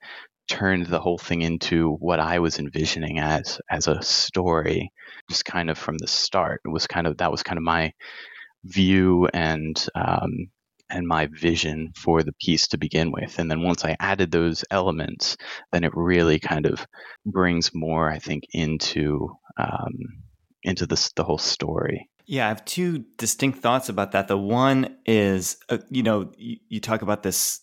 turned 0.49 0.87
the 0.87 1.01
whole 1.01 1.19
thing 1.19 1.43
into 1.43 1.93
what 1.97 2.21
I 2.21 2.39
was 2.39 2.59
envisioning 2.59 3.19
as 3.19 3.61
as 3.71 3.87
a 3.87 4.03
story, 4.03 4.93
just 5.29 5.45
kind 5.45 5.71
of 5.71 5.77
from 5.79 5.99
the 5.99 6.07
start. 6.07 6.63
It 6.65 6.69
was 6.69 6.87
kind 6.87 7.07
of 7.07 7.19
that 7.19 7.31
was 7.31 7.43
kind 7.43 7.59
of 7.59 7.65
my 7.65 7.93
view 8.65 9.27
and 9.33 9.87
um, 9.95 10.51
and 10.91 11.07
my 11.07 11.27
vision 11.27 11.93
for 11.95 12.23
the 12.23 12.33
piece 12.41 12.69
to 12.69 12.79
begin 12.79 13.13
with. 13.13 13.39
And 13.39 13.51
then 13.51 13.63
once 13.63 13.85
I 13.85 13.97
added 14.01 14.31
those 14.31 14.65
elements, 14.71 15.37
then 15.73 15.85
it 15.85 15.93
really 15.95 16.39
kind 16.39 16.67
of 16.67 16.87
brings 17.27 17.71
more, 17.75 18.11
I 18.11 18.19
think, 18.19 18.45
into 18.53 19.37
um, 19.57 20.23
into 20.63 20.87
this 20.87 21.13
the 21.13 21.25
whole 21.25 21.39
story. 21.39 22.09
Yeah, 22.27 22.45
I 22.45 22.49
have 22.49 22.65
two 22.65 23.05
distinct 23.17 23.61
thoughts 23.61 23.89
about 23.89 24.13
that. 24.13 24.29
The 24.29 24.37
one 24.37 24.97
is, 25.07 25.57
uh, 25.71 25.79
you 25.89 26.03
know, 26.03 26.31
you, 26.37 26.57
you 26.69 26.81
talk 26.81 27.01
about 27.01 27.23
this 27.23 27.61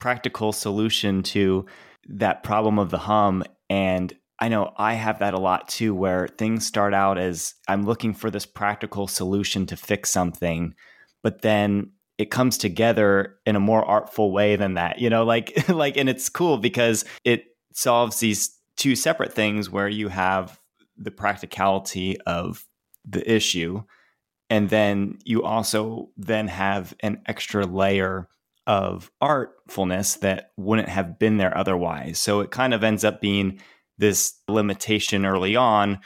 practical 0.00 0.52
solution 0.52 1.22
to 1.22 1.66
that 2.08 2.42
problem 2.42 2.78
of 2.78 2.90
the 2.90 2.98
hum. 2.98 3.44
And 3.68 4.14
I 4.40 4.48
know 4.48 4.72
I 4.76 4.94
have 4.94 5.18
that 5.18 5.34
a 5.34 5.38
lot 5.38 5.68
too, 5.68 5.94
where 5.94 6.28
things 6.28 6.66
start 6.66 6.94
out 6.94 7.18
as 7.18 7.54
I'm 7.68 7.84
looking 7.84 8.14
for 8.14 8.30
this 8.30 8.46
practical 8.46 9.06
solution 9.06 9.66
to 9.66 9.76
fix 9.76 10.10
something, 10.10 10.74
but 11.22 11.42
then 11.42 11.92
it 12.18 12.30
comes 12.30 12.56
together 12.58 13.36
in 13.44 13.56
a 13.56 13.60
more 13.60 13.84
artful 13.84 14.32
way 14.32 14.56
than 14.56 14.74
that, 14.74 14.98
you 14.98 15.10
know, 15.10 15.24
like, 15.24 15.68
like, 15.68 15.96
and 15.96 16.08
it's 16.08 16.28
cool 16.28 16.58
because 16.58 17.04
it 17.24 17.44
solves 17.72 18.20
these 18.20 18.56
two 18.76 18.96
separate 18.96 19.32
things 19.32 19.70
where 19.70 19.88
you 19.88 20.08
have 20.08 20.58
the 20.96 21.10
practicality 21.10 22.18
of 22.22 22.64
the 23.04 23.30
issue 23.30 23.82
and 24.48 24.70
then 24.70 25.18
you 25.24 25.42
also 25.42 26.10
then 26.16 26.48
have 26.48 26.94
an 27.00 27.22
extra 27.26 27.66
layer 27.66 28.28
of 28.66 29.10
artfulness 29.22 30.20
that 30.20 30.50
wouldn't 30.56 30.88
have 30.88 31.18
been 31.18 31.36
there 31.36 31.56
otherwise. 31.56 32.18
So 32.20 32.40
it 32.40 32.50
kind 32.50 32.74
of 32.74 32.84
ends 32.84 33.04
up 33.04 33.20
being 33.20 33.60
this 33.98 34.34
limitation 34.48 35.24
early 35.24 35.56
on, 35.56 36.00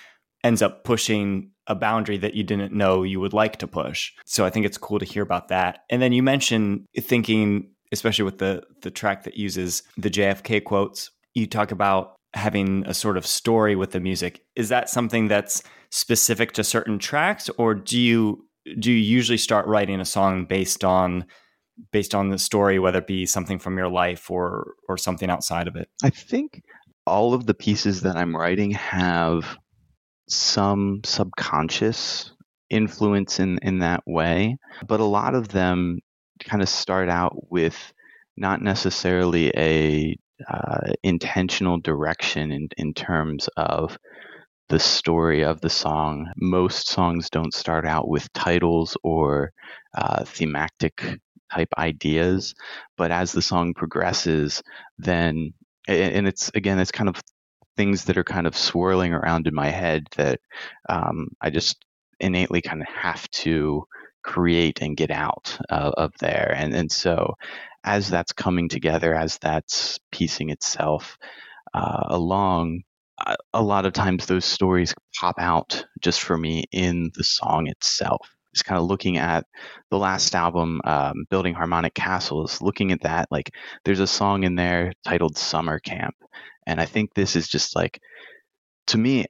ends 0.45 0.63
up 0.63 0.85
pushing 0.85 1.51
a 1.71 1.75
boundary 1.77 2.19
that 2.19 2.35
you 2.35 2.43
didn't 2.43 2.73
know 2.73 3.05
you 3.05 3.21
would 3.21 3.33
like 3.33 3.57
to 3.59 3.67
push. 3.69 4.13
So 4.27 4.45
I 4.45 4.51
think 4.51 4.67
it's 4.67 4.77
cool 4.77 4.99
to 4.99 5.05
hear 5.05 5.23
about 5.23 5.49
that. 5.49 5.85
And 5.89 6.03
then 6.03 6.13
you 6.13 6.23
mentioned 6.23 6.85
thinking, 6.99 7.71
especially 7.93 8.25
with 8.25 8.39
the 8.39 8.65
the 8.83 8.91
track 8.91 9.23
that 9.23 9.37
uses 9.37 9.85
the 9.97 10.11
JFK 10.11 10.65
quotes, 10.65 11.11
you 11.35 11.47
talk 11.47 11.71
about 11.71 12.17
having 12.35 12.85
a 12.87 12.95
sort 12.95 13.17
of 13.17 13.25
story 13.25 13.77
with 13.77 13.93
the 13.93 14.01
music. 14.01 14.43
Is 14.57 14.69
that 14.69 14.91
something 14.91 15.29
that's 15.29 15.63
specific 15.91 16.53
to 16.53 16.65
certain 16.65 16.99
tracks 16.99 17.49
or 17.57 17.75
do 17.75 17.99
you 17.99 18.47
do 18.79 18.93
you 18.93 18.99
usually 18.99 19.39
start 19.39 19.67
writing 19.67 20.01
a 20.01 20.05
song 20.05 20.45
based 20.45 20.85
on 20.85 21.25
based 21.93 22.15
on 22.15 22.31
the 22.31 22.39
story, 22.39 22.79
whether 22.79 22.99
it 22.99 23.07
be 23.07 23.27
something 23.27 23.59
from 23.61 23.79
your 23.79 23.89
life 23.89 24.29
or 24.29 24.75
or 24.89 24.97
something 24.99 25.31
outside 25.31 25.69
of 25.69 25.77
it? 25.77 25.89
I 26.03 26.11
think 26.11 26.63
all 27.07 27.33
of 27.33 27.47
the 27.47 27.55
pieces 27.55 28.03
that 28.03 28.17
I'm 28.17 28.37
writing 28.37 28.73
have 28.73 29.57
some 30.31 31.01
subconscious 31.05 32.33
influence 32.69 33.41
in 33.41 33.59
in 33.63 33.81
that 33.81 34.03
way, 34.07 34.57
but 34.87 35.01
a 35.01 35.05
lot 35.05 35.35
of 35.35 35.49
them 35.49 35.99
kind 36.41 36.63
of 36.63 36.69
start 36.69 37.09
out 37.09 37.51
with 37.51 37.93
not 38.37 38.63
necessarily 38.63 39.53
a 39.57 40.17
uh, 40.49 40.93
intentional 41.03 41.79
direction 41.79 42.51
in, 42.51 42.69
in 42.79 42.95
terms 42.95 43.49
of 43.57 43.99
the 44.69 44.79
story 44.79 45.45
of 45.45 45.61
the 45.61 45.69
song. 45.69 46.31
Most 46.37 46.89
songs 46.89 47.29
don't 47.29 47.53
start 47.53 47.85
out 47.85 48.09
with 48.09 48.33
titles 48.33 48.97
or 49.03 49.53
uh, 49.95 50.25
thematic 50.25 51.19
type 51.53 51.69
ideas. 51.77 52.55
But 52.97 53.11
as 53.11 53.33
the 53.33 53.43
song 53.43 53.75
progresses, 53.75 54.63
then, 54.99 55.53
and 55.89 56.27
it's 56.27 56.51
again, 56.55 56.79
it's 56.79 56.93
kind 56.93 57.09
of 57.09 57.21
things 57.81 58.05
that 58.05 58.19
are 58.19 58.25
kind 58.25 58.47
of 58.47 58.55
swirling 58.55 59.15
around 59.15 59.47
in 59.47 59.55
my 59.55 59.71
head 59.71 60.07
that 60.15 60.39
um, 60.91 61.29
I 61.41 61.49
just 61.49 61.83
innately 62.19 62.61
kind 62.61 62.83
of 62.83 62.89
have 62.89 63.27
to 63.31 63.87
create 64.23 64.83
and 64.83 64.99
get 64.99 65.11
out 65.11 65.59
uh, 65.71 65.91
of 65.97 66.13
there. 66.21 66.53
And 66.55 66.75
and 66.75 66.93
so 66.93 67.37
as 67.83 68.11
that's 68.11 68.35
coming 68.35 68.69
together, 68.69 69.15
as 69.15 69.39
that's 69.39 69.99
piecing 70.13 70.51
itself 70.51 71.17
uh, 71.73 72.05
along, 72.09 72.83
a 73.55 73.63
lot 73.63 73.87
of 73.87 73.95
times 73.95 74.27
those 74.27 74.45
stories 74.45 74.95
pop 75.19 75.37
out 75.39 75.87
just 76.03 76.21
for 76.21 76.37
me 76.37 76.65
in 76.73 77.11
the 77.15 77.25
song 77.25 77.67
itself. 77.67 78.29
Just 78.53 78.67
kind 78.67 78.79
of 78.79 78.89
looking 78.89 79.17
at 79.17 79.47
the 79.91 79.97
last 79.97 80.35
album, 80.35 80.83
um, 80.85 81.25
Building 81.31 81.55
Harmonic 81.55 81.95
Castles, 81.95 82.61
looking 82.61 82.93
at 82.93 83.01
that, 83.05 83.29
like 83.31 83.51
there's 83.87 84.01
a 84.01 84.07
song 84.07 84.43
in 84.43 84.55
there 84.55 84.93
titled 85.03 85.39
Summer 85.39 85.79
Camp. 85.79 86.15
And 86.71 86.81
I 86.81 86.87
think 86.87 87.15
this 87.15 87.37
is 87.37 87.49
just 87.49 87.77
like 87.77 88.01
to 88.87 88.99
me, 88.99 89.25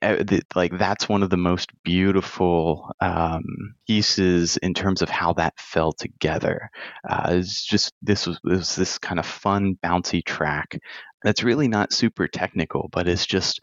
like 0.54 0.78
that's 0.78 1.09
one 1.09 1.23
of 1.23 1.28
the 1.28 1.37
most 1.37 1.70
beautiful 1.85 2.90
um, 3.00 3.44
pieces 3.87 4.56
in 4.56 4.73
terms 4.73 5.02
of 5.02 5.11
how 5.11 5.35
that 5.35 5.52
fell 5.59 5.92
together. 5.92 6.70
Uh, 7.06 7.28
it's 7.32 7.66
just 7.66 7.92
this 8.00 8.26
was, 8.26 8.40
was 8.42 8.75
this 8.75 8.97
kind 8.97 9.18
of 9.18 9.26
fun, 9.26 9.76
bouncy 9.85 10.25
track 10.25 10.78
that's 11.23 11.42
really 11.42 11.68
not 11.68 11.92
super 11.92 12.26
technical, 12.26 12.88
but 12.90 13.06
it's 13.06 13.26
just 13.26 13.61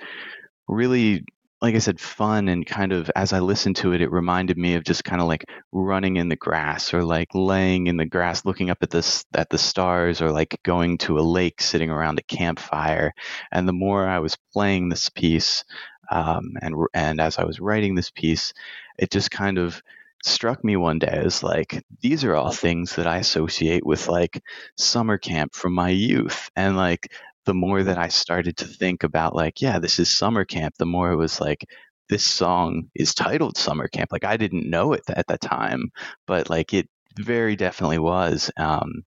really 0.68 1.24
like 1.62 1.74
I 1.74 1.80
said, 1.80 2.00
fun 2.00 2.50
and 2.50 2.66
kind 2.66 2.92
of 2.92 3.10
as 3.16 3.34
I 3.34 3.40
listened 3.40 3.78
to 3.78 3.94
it, 3.94 4.02
it 4.02 4.12
reminded 4.12 4.58
me 4.58 4.76
of 4.76 4.84
just 4.84 5.04
kind 5.04 5.22
of 5.22 5.28
like 5.28 5.46
running 5.72 6.18
in 6.18 6.30
the 6.30 6.36
grass 6.36 6.94
or 6.94 7.04
like 7.04 7.30
laying 7.34 7.88
in 7.88 7.98
the 7.98 8.06
grass, 8.06 8.46
looking 8.46 8.70
up 8.70 8.80
at 8.84 8.92
this 8.92 9.26
at 9.34 9.50
the 9.50 9.58
stars, 9.58 10.22
or 10.22 10.32
like 10.32 10.60
going 10.64 11.00
to 11.00 11.18
a 11.18 11.22
lake, 11.22 11.62
sitting 11.62 11.90
around 11.90 12.20
a 12.20 12.24
campfire. 12.24 13.12
And 13.52 13.68
the 13.68 13.74
more 13.74 14.08
I 14.08 14.20
was 14.20 14.38
playing 14.54 14.90
this 14.90 15.10
piece, 15.10 15.64
um, 16.12 16.54
and 16.62 16.76
and 16.94 17.20
as 17.20 17.40
I 17.40 17.44
was 17.44 17.60
writing 17.60 17.96
this 17.96 18.12
piece, 18.12 18.54
it 19.00 19.10
just 19.10 19.32
kind 19.32 19.58
of 19.58 19.82
struck 20.24 20.64
me 20.64 20.76
one 20.76 21.00
day 21.00 21.22
as 21.26 21.44
like 21.44 21.84
these 22.02 22.24
are 22.24 22.36
all 22.36 22.52
things 22.52 22.96
that 22.96 23.08
I 23.08 23.18
associate 23.18 23.86
with 23.86 24.08
like 24.08 24.44
summer 24.76 25.18
camp 25.18 25.56
from 25.56 25.74
my 25.74 25.90
youth, 25.90 26.52
and 26.56 26.78
like 26.78 27.12
the 27.48 27.54
more 27.54 27.82
that 27.82 27.98
I 27.98 28.10
started 28.10 28.58
to 28.58 28.66
think 28.66 29.04
about 29.04 29.34
like, 29.34 29.62
yeah, 29.62 29.80
this 29.80 30.00
is 30.00 30.16
summer 30.16 30.44
camp, 30.44 30.76
the 30.78 30.86
more 30.86 31.12
it 31.14 31.16
was 31.16 31.40
like, 31.40 31.66
this 32.10 32.26
song 32.26 32.90
is 32.94 33.16
titled 33.16 33.58
Summer 33.58 33.88
Camp. 33.88 34.12
Like 34.12 34.26
I 34.26 34.38
didn't 34.38 34.70
know 34.70 34.94
it 34.94 35.04
at 35.10 35.28
the 35.28 35.38
time, 35.38 35.92
but 36.26 36.50
like 36.50 36.74
it 36.74 36.90
very 37.18 37.56
definitely 37.56 38.00
was. 38.00 38.52
Um, 38.58 39.04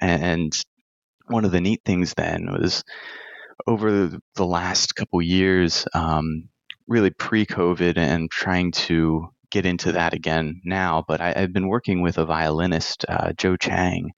and 0.00 0.52
one 1.28 1.44
of 1.44 1.52
the 1.52 1.60
neat 1.60 1.82
things 1.84 2.12
then 2.14 2.48
was 2.52 2.82
over 3.68 4.10
the 4.34 4.46
last 4.46 4.96
couple 4.96 5.22
years, 5.22 5.86
um, 5.94 6.48
really 6.88 7.10
pre-COVID, 7.10 7.96
and 7.96 8.30
trying 8.30 8.72
to 8.72 9.28
get 9.50 9.66
into 9.66 9.92
that 9.92 10.14
again 10.14 10.60
now, 10.64 11.04
but 11.06 11.20
I, 11.20 11.32
have 11.38 11.52
been 11.52 11.68
working 11.68 12.02
with 12.02 12.18
a 12.18 12.26
violinist, 12.26 13.04
uh, 13.08 13.32
Joe 13.36 13.56
Chang. 13.56 14.10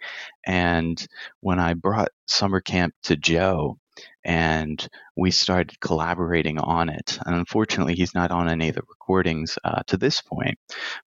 And 0.46 1.04
when 1.40 1.58
I 1.58 1.74
brought 1.74 2.08
summer 2.26 2.60
camp 2.60 2.94
to 3.04 3.16
Joe, 3.16 3.78
and 4.24 4.86
we 5.16 5.30
started 5.30 5.80
collaborating 5.80 6.58
on 6.58 6.88
it. 6.88 7.18
And 7.24 7.34
unfortunately, 7.34 7.94
he's 7.94 8.14
not 8.14 8.30
on 8.30 8.48
any 8.48 8.68
of 8.68 8.74
the 8.74 8.82
recordings 8.88 9.58
uh, 9.64 9.82
to 9.86 9.96
this 9.96 10.20
point. 10.20 10.58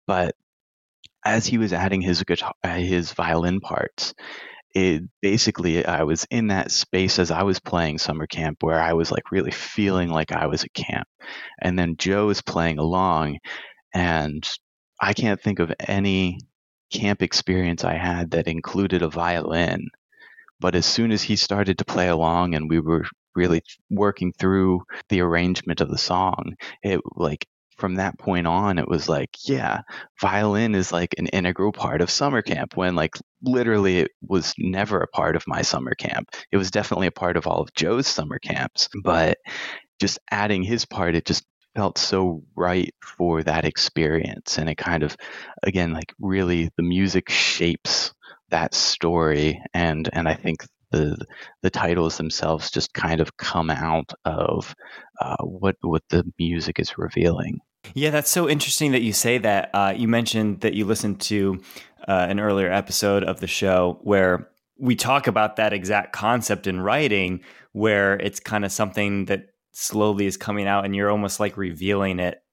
But 0.07 0.35
as 1.23 1.45
he 1.45 1.57
was 1.57 1.73
adding 1.73 2.01
his 2.01 2.23
guitar, 2.23 2.53
uh, 2.63 2.75
his 2.75 3.13
violin 3.13 3.59
parts, 3.59 4.13
it 4.73 5.03
basically 5.21 5.85
I 5.85 6.03
was 6.03 6.25
in 6.31 6.47
that 6.47 6.71
space 6.71 7.19
as 7.19 7.29
I 7.29 7.43
was 7.43 7.59
playing 7.59 7.97
summer 7.97 8.25
camp 8.25 8.63
where 8.63 8.81
I 8.81 8.93
was 8.93 9.11
like 9.11 9.31
really 9.31 9.51
feeling 9.51 10.09
like 10.09 10.31
I 10.31 10.47
was 10.47 10.63
at 10.63 10.73
camp. 10.73 11.07
And 11.61 11.77
then 11.77 11.97
Joe 11.97 12.29
is 12.29 12.41
playing 12.41 12.79
along 12.79 13.39
and 13.93 14.47
I 14.99 15.13
can't 15.13 15.41
think 15.41 15.59
of 15.59 15.73
any 15.79 16.39
camp 16.91 17.21
experience 17.21 17.83
I 17.83 17.95
had 17.95 18.31
that 18.31 18.47
included 18.47 19.01
a 19.01 19.09
violin. 19.09 19.87
But 20.59 20.75
as 20.75 20.85
soon 20.85 21.11
as 21.11 21.23
he 21.23 21.35
started 21.35 21.77
to 21.79 21.85
play 21.85 22.07
along 22.07 22.53
and 22.53 22.69
we 22.69 22.79
were 22.79 23.05
really 23.35 23.63
working 23.89 24.33
through 24.33 24.83
the 25.09 25.21
arrangement 25.21 25.81
of 25.81 25.89
the 25.89 25.97
song, 25.97 26.55
it 26.83 27.01
like 27.15 27.47
from 27.77 27.95
that 27.95 28.19
point 28.19 28.45
on, 28.45 28.77
it 28.77 28.87
was 28.87 29.09
like, 29.09 29.29
yeah, 29.45 29.81
violin 30.21 30.75
is 30.75 30.91
like 30.91 31.15
an 31.17 31.25
integral 31.27 31.71
part 31.71 32.01
of 32.01 32.11
summer 32.11 32.43
camp 32.43 32.77
when 32.77 32.95
like 32.95 33.15
literally 33.41 33.99
it 33.99 34.11
was 34.21 34.53
never 34.59 35.01
a 35.01 35.07
part 35.07 35.35
of 35.35 35.43
my 35.47 35.63
summer 35.63 35.95
camp. 35.95 36.29
It 36.51 36.57
was 36.57 36.69
definitely 36.69 37.07
a 37.07 37.11
part 37.11 37.37
of 37.37 37.47
all 37.47 37.61
of 37.61 37.73
Joe's 37.73 38.07
summer 38.07 38.37
camps, 38.37 38.87
but 39.03 39.39
just 39.99 40.19
adding 40.29 40.61
his 40.61 40.85
part, 40.85 41.15
it 41.15 41.25
just 41.25 41.43
felt 41.75 41.97
so 41.97 42.43
right 42.55 42.93
for 43.01 43.43
that 43.43 43.65
experience 43.65 44.57
and 44.57 44.69
it 44.69 44.75
kind 44.75 45.03
of 45.03 45.15
again 45.63 45.93
like 45.93 46.13
really 46.19 46.69
the 46.75 46.83
music 46.83 47.29
shapes 47.29 48.13
that 48.49 48.73
story 48.73 49.61
and 49.73 50.09
and 50.11 50.27
i 50.27 50.33
think 50.33 50.65
the 50.91 51.17
the 51.61 51.69
titles 51.69 52.17
themselves 52.17 52.69
just 52.69 52.93
kind 52.93 53.19
of 53.19 53.35
come 53.37 53.69
out 53.69 54.11
of 54.25 54.75
uh, 55.19 55.37
what 55.43 55.75
what 55.81 56.03
the 56.09 56.23
music 56.37 56.79
is 56.79 56.97
revealing. 56.97 57.59
Yeah 57.93 58.11
that's 58.11 58.29
so 58.29 58.47
interesting 58.47 58.91
that 58.91 59.01
you 59.01 59.13
say 59.13 59.37
that. 59.39 59.71
Uh, 59.73 59.93
you 59.95 60.07
mentioned 60.07 60.61
that 60.61 60.73
you 60.73 60.85
listened 60.85 61.19
to 61.21 61.61
uh, 62.07 62.27
an 62.29 62.39
earlier 62.39 62.71
episode 62.71 63.23
of 63.23 63.39
the 63.39 63.47
show 63.47 63.99
where 64.03 64.49
we 64.77 64.95
talk 64.95 65.27
about 65.27 65.55
that 65.55 65.73
exact 65.73 66.13
concept 66.13 66.67
in 66.67 66.79
writing 66.79 67.41
where 67.71 68.15
it's 68.15 68.39
kind 68.39 68.65
of 68.65 68.71
something 68.71 69.25
that 69.25 69.50
slowly 69.71 70.25
is 70.25 70.37
coming 70.37 70.67
out 70.67 70.85
and 70.85 70.95
you're 70.95 71.11
almost 71.11 71.39
like 71.39 71.57
revealing 71.57 72.19
it 72.19 72.43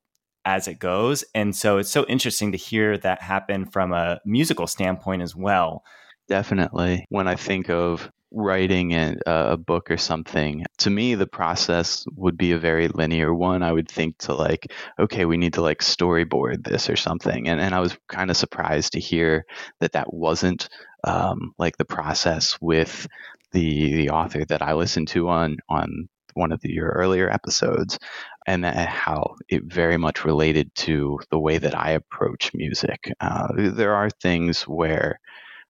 as 0.45 0.69
it 0.69 0.79
goes. 0.79 1.25
And 1.35 1.55
so 1.55 1.79
it's 1.79 1.91
so 1.91 2.07
interesting 2.07 2.53
to 2.53 2.59
hear 2.59 2.97
that 2.99 3.21
happen 3.21 3.67
from 3.67 3.93
a 3.93 4.21
musical 4.25 4.67
standpoint 4.67 5.23
as 5.23 5.37
well. 5.37 5.83
Definitely. 6.29 7.07
When 7.09 7.29
I 7.29 7.35
think 7.35 7.69
of 7.71 8.11
writing 8.31 8.95
a, 8.95 9.17
a 9.27 9.57
book 9.57 9.91
or 9.91 9.97
something, 9.97 10.65
to 10.79 10.91
me, 10.91 11.15
the 11.15 11.27
process 11.27 12.05
would 12.15 12.37
be 12.37 12.53
a 12.53 12.59
very 12.59 12.89
linear 12.89 13.35
one. 13.35 13.63
I 13.63 13.73
would 13.73 13.89
think 13.89 14.19
to 14.19 14.35
like, 14.35 14.73
okay, 14.99 15.25
we 15.25 15.37
need 15.37 15.55
to 15.55 15.63
like 15.63 15.81
storyboard 15.81 16.65
this 16.65 16.89
or 16.89 16.97
something. 16.97 17.49
And, 17.49 17.61
and 17.61 17.75
I 17.75 17.81
was 17.81 17.97
kind 18.09 18.31
of 18.31 18.37
surprised 18.37 18.93
to 18.93 19.01
hear 19.01 19.45
that 19.81 19.93
that 19.93 20.13
wasn't 20.13 20.69
um, 21.05 21.55
like 21.59 21.77
the 21.77 21.85
process 21.85 22.59
with 22.61 23.07
the 23.53 23.95
the 23.95 24.11
author 24.11 24.45
that 24.45 24.61
I 24.61 24.75
listened 24.75 25.09
to 25.09 25.29
on 25.29 25.57
on 25.71 26.09
one 26.39 26.53
of 26.53 26.61
the, 26.61 26.73
your 26.73 26.91
earlier 26.91 27.29
episodes, 27.29 27.99
and 28.47 28.65
how 28.65 29.35
it 29.49 29.65
very 29.65 29.97
much 29.97 30.25
related 30.25 30.75
to 30.75 31.19
the 31.31 31.39
way 31.39 31.59
that 31.59 31.77
I 31.77 31.91
approach 31.91 32.53
music. 32.55 33.13
Uh, 33.21 33.49
there 33.57 33.95
are 33.95 34.09
things 34.11 34.63
where 34.63 35.21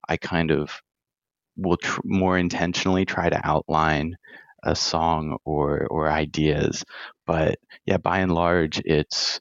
I 0.09 0.17
kind 0.17 0.51
of 0.51 0.81
will 1.57 1.79
tr- 1.79 2.01
more 2.05 2.39
intentionally 2.39 3.05
try 3.05 3.29
to 3.29 3.41
outline 3.45 4.17
a 4.63 4.75
song 4.77 5.39
or 5.45 5.87
or 5.91 6.11
ideas, 6.11 6.85
but 7.27 7.59
yeah, 7.87 7.97
by 7.97 8.19
and 8.21 8.33
large, 8.33 8.81
it's 8.85 9.41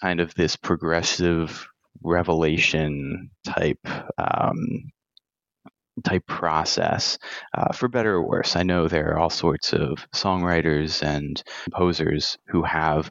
kind 0.00 0.20
of 0.20 0.34
this 0.34 0.56
progressive 0.56 1.66
revelation 2.02 3.30
type 3.44 3.86
um, 4.18 4.90
type 6.02 6.26
process, 6.26 7.18
uh, 7.56 7.72
for 7.72 7.88
better 7.88 8.14
or 8.14 8.26
worse. 8.26 8.56
I 8.56 8.62
know 8.62 8.88
there 8.88 9.12
are 9.12 9.18
all 9.18 9.30
sorts 9.30 9.72
of 9.72 10.06
songwriters 10.14 11.02
and 11.02 11.42
composers 11.64 12.38
who 12.48 12.62
have 12.62 13.10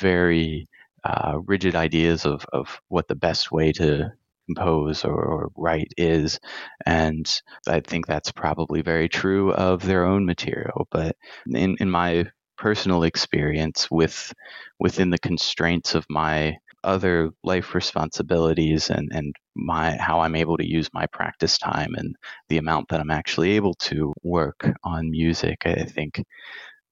very 0.00 0.68
uh, 1.04 1.38
rigid 1.46 1.74
ideas 1.74 2.24
of, 2.24 2.46
of 2.52 2.80
what 2.88 3.08
the 3.08 3.14
best 3.14 3.52
way 3.52 3.72
to 3.72 4.10
compose 4.46 5.04
or, 5.04 5.22
or, 5.22 5.50
write 5.56 5.92
is. 5.96 6.38
And 6.84 7.30
I 7.66 7.80
think 7.80 8.06
that's 8.06 8.32
probably 8.32 8.82
very 8.82 9.08
true 9.08 9.52
of 9.52 9.82
their 9.82 10.04
own 10.04 10.26
material. 10.26 10.86
But 10.90 11.16
in, 11.46 11.76
in 11.80 11.90
my 11.90 12.26
personal 12.56 13.02
experience 13.02 13.90
with 13.90 14.32
within 14.78 15.10
the 15.10 15.18
constraints 15.18 15.94
of 15.94 16.06
my 16.08 16.56
other 16.84 17.30
life 17.42 17.74
responsibilities 17.74 18.90
and, 18.90 19.10
and 19.12 19.34
my 19.56 19.96
how 19.96 20.20
I'm 20.20 20.36
able 20.36 20.56
to 20.58 20.68
use 20.68 20.88
my 20.92 21.06
practice 21.06 21.58
time 21.58 21.94
and 21.96 22.14
the 22.48 22.58
amount 22.58 22.88
that 22.90 23.00
I'm 23.00 23.10
actually 23.10 23.52
able 23.52 23.74
to 23.74 24.12
work 24.22 24.70
on 24.84 25.10
music. 25.10 25.62
I 25.64 25.84
think 25.84 26.22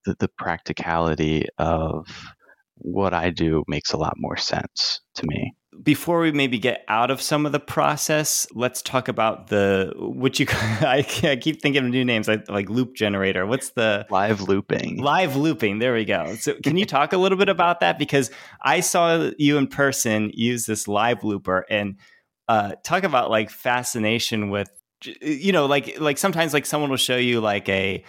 that 0.06 0.18
the 0.18 0.30
practicality 0.38 1.46
of 1.58 2.08
what 2.76 3.14
I 3.14 3.30
do 3.30 3.62
makes 3.68 3.92
a 3.92 3.98
lot 3.98 4.14
more 4.16 4.36
sense 4.36 5.00
to 5.16 5.26
me 5.26 5.54
before 5.82 6.20
we 6.20 6.32
maybe 6.32 6.58
get 6.58 6.84
out 6.88 7.10
of 7.10 7.22
some 7.22 7.46
of 7.46 7.52
the 7.52 7.60
process, 7.60 8.46
let's 8.54 8.82
talk 8.82 9.08
about 9.08 9.48
the 9.48 9.92
what 9.96 10.38
you. 10.38 10.46
I, 10.50 11.06
I 11.22 11.36
keep 11.36 11.62
thinking 11.62 11.82
of 11.82 11.90
new 11.90 12.04
names 12.04 12.28
like 12.28 12.48
like 12.48 12.68
loop 12.68 12.94
generator. 12.94 13.46
What's 13.46 13.70
the 13.70 14.06
live 14.10 14.42
looping? 14.42 14.98
Live 14.98 15.36
looping. 15.36 15.78
There 15.78 15.94
we 15.94 16.04
go. 16.04 16.34
So, 16.34 16.54
can 16.62 16.76
you 16.76 16.84
talk 16.84 17.12
a 17.12 17.18
little 17.18 17.38
bit 17.38 17.48
about 17.48 17.80
that? 17.80 17.98
Because 17.98 18.30
I 18.62 18.80
saw 18.80 19.30
you 19.38 19.56
in 19.56 19.66
person 19.66 20.30
use 20.34 20.66
this 20.66 20.88
live 20.88 21.24
looper 21.24 21.64
and 21.70 21.96
uh, 22.48 22.72
talk 22.84 23.04
about 23.04 23.30
like 23.30 23.50
fascination 23.50 24.50
with 24.50 24.68
you 25.20 25.52
know 25.52 25.66
like 25.66 25.98
like 26.00 26.18
sometimes 26.18 26.52
like 26.52 26.66
someone 26.66 26.90
will 26.90 26.96
show 26.96 27.16
you 27.16 27.40
like 27.40 27.68
a 27.68 28.04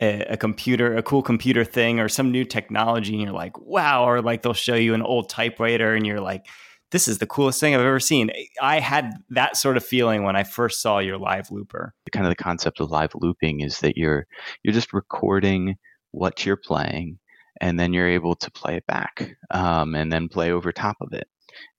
a, 0.00 0.20
a, 0.32 0.36
computer, 0.36 0.94
a 0.94 1.02
cool 1.02 1.22
computer 1.22 1.64
thing 1.64 2.00
or 2.00 2.08
some 2.08 2.30
new 2.30 2.44
technology 2.44 3.14
and 3.14 3.22
you're 3.22 3.32
like, 3.32 3.58
wow, 3.58 4.06
or 4.06 4.20
like 4.20 4.42
they'll 4.42 4.52
show 4.52 4.74
you 4.74 4.92
an 4.92 5.00
old 5.00 5.30
typewriter 5.30 5.94
and 5.94 6.06
you're 6.06 6.20
like, 6.20 6.44
this 6.92 7.08
is 7.08 7.18
the 7.18 7.26
coolest 7.26 7.60
thing 7.60 7.74
I've 7.74 7.80
ever 7.80 8.00
seen. 8.00 8.30
I 8.60 8.80
had 8.80 9.12
that 9.30 9.56
sort 9.56 9.76
of 9.76 9.84
feeling 9.84 10.22
when 10.22 10.36
I 10.36 10.44
first 10.44 10.80
saw 10.80 10.98
your 10.98 11.18
live 11.18 11.50
looper. 11.50 11.94
Kind 12.12 12.26
of 12.26 12.30
the 12.30 12.42
concept 12.42 12.80
of 12.80 12.90
live 12.90 13.12
looping 13.14 13.60
is 13.60 13.80
that 13.80 13.96
you're 13.96 14.26
you're 14.62 14.74
just 14.74 14.92
recording 14.92 15.76
what 16.12 16.46
you're 16.46 16.56
playing 16.56 17.18
and 17.60 17.78
then 17.78 17.92
you're 17.92 18.08
able 18.08 18.34
to 18.36 18.50
play 18.50 18.76
it 18.76 18.86
back 18.86 19.36
um, 19.50 19.94
and 19.94 20.12
then 20.12 20.28
play 20.28 20.52
over 20.52 20.72
top 20.72 20.96
of 21.00 21.12
it. 21.12 21.26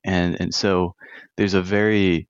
And 0.04 0.40
and 0.40 0.54
so 0.54 0.96
there's 1.38 1.54
a 1.54 1.62
very 1.62 2.28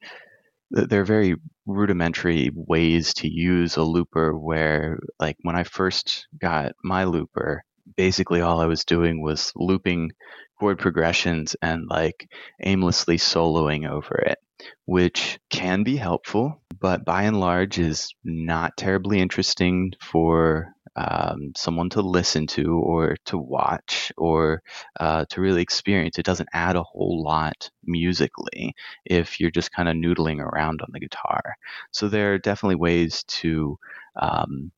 there 0.69 1.01
are 1.01 1.05
very 1.05 1.35
rudimentary 1.65 2.51
ways 2.53 3.13
to 3.15 3.27
use 3.27 3.77
a 3.77 3.83
looper 3.83 4.37
where 4.37 4.99
like 5.19 5.37
when 5.43 5.55
I 5.55 5.63
first 5.63 6.27
got 6.39 6.73
my 6.83 7.05
looper, 7.05 7.63
basically 7.95 8.41
all 8.41 8.59
I 8.59 8.65
was 8.65 8.83
doing 8.83 9.21
was 9.21 9.51
looping 9.55 10.11
chord 10.59 10.79
progressions 10.79 11.55
and 11.61 11.87
like 11.89 12.29
aimlessly 12.63 13.17
soloing 13.17 13.89
over 13.89 14.15
it, 14.15 14.37
which 14.85 15.39
can 15.49 15.83
be 15.83 15.95
helpful, 15.95 16.61
but 16.79 17.05
by 17.05 17.23
and 17.23 17.39
large 17.39 17.79
is 17.79 18.13
not 18.23 18.77
terribly 18.77 19.19
interesting 19.19 19.91
for 20.01 20.73
um, 20.97 21.51
someone 21.55 21.89
to 21.91 22.01
listen 22.01 22.47
to 22.47 22.79
or 22.79 23.15
to 23.25 23.37
watch 23.37 24.11
or 24.17 24.63
uh, 24.99 25.25
to 25.29 25.41
really 25.41 25.61
experience. 25.61 26.17
It 26.17 26.25
doesn't 26.25 26.49
add 26.53 26.75
a 26.75 26.83
whole 26.83 27.23
lot 27.23 27.69
musically 27.83 28.73
if 29.05 29.39
you're 29.39 29.51
just 29.51 29.71
kind 29.71 29.87
of 29.87 29.95
noodling 29.95 30.39
around 30.39 30.81
on 30.81 30.89
the 30.91 30.99
guitar. 30.99 31.55
So 31.91 32.07
there 32.07 32.33
are 32.33 32.39
definitely 32.39 32.77
ways 32.77 33.23
to 33.27 33.77
um, 34.19 34.71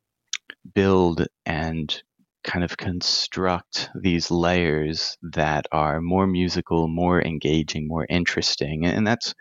build 0.74 1.26
and 1.46 2.02
kind 2.44 2.64
of 2.64 2.78
construct 2.78 3.90
these 3.96 4.32
layers 4.32 5.18
that 5.22 5.68
are 5.72 6.02
more 6.02 6.26
musical, 6.26 6.88
more 6.88 7.22
engaging, 7.22 7.88
more 7.88 8.06
interesting. 8.10 8.86
And 8.86 9.06
that's 9.06 9.36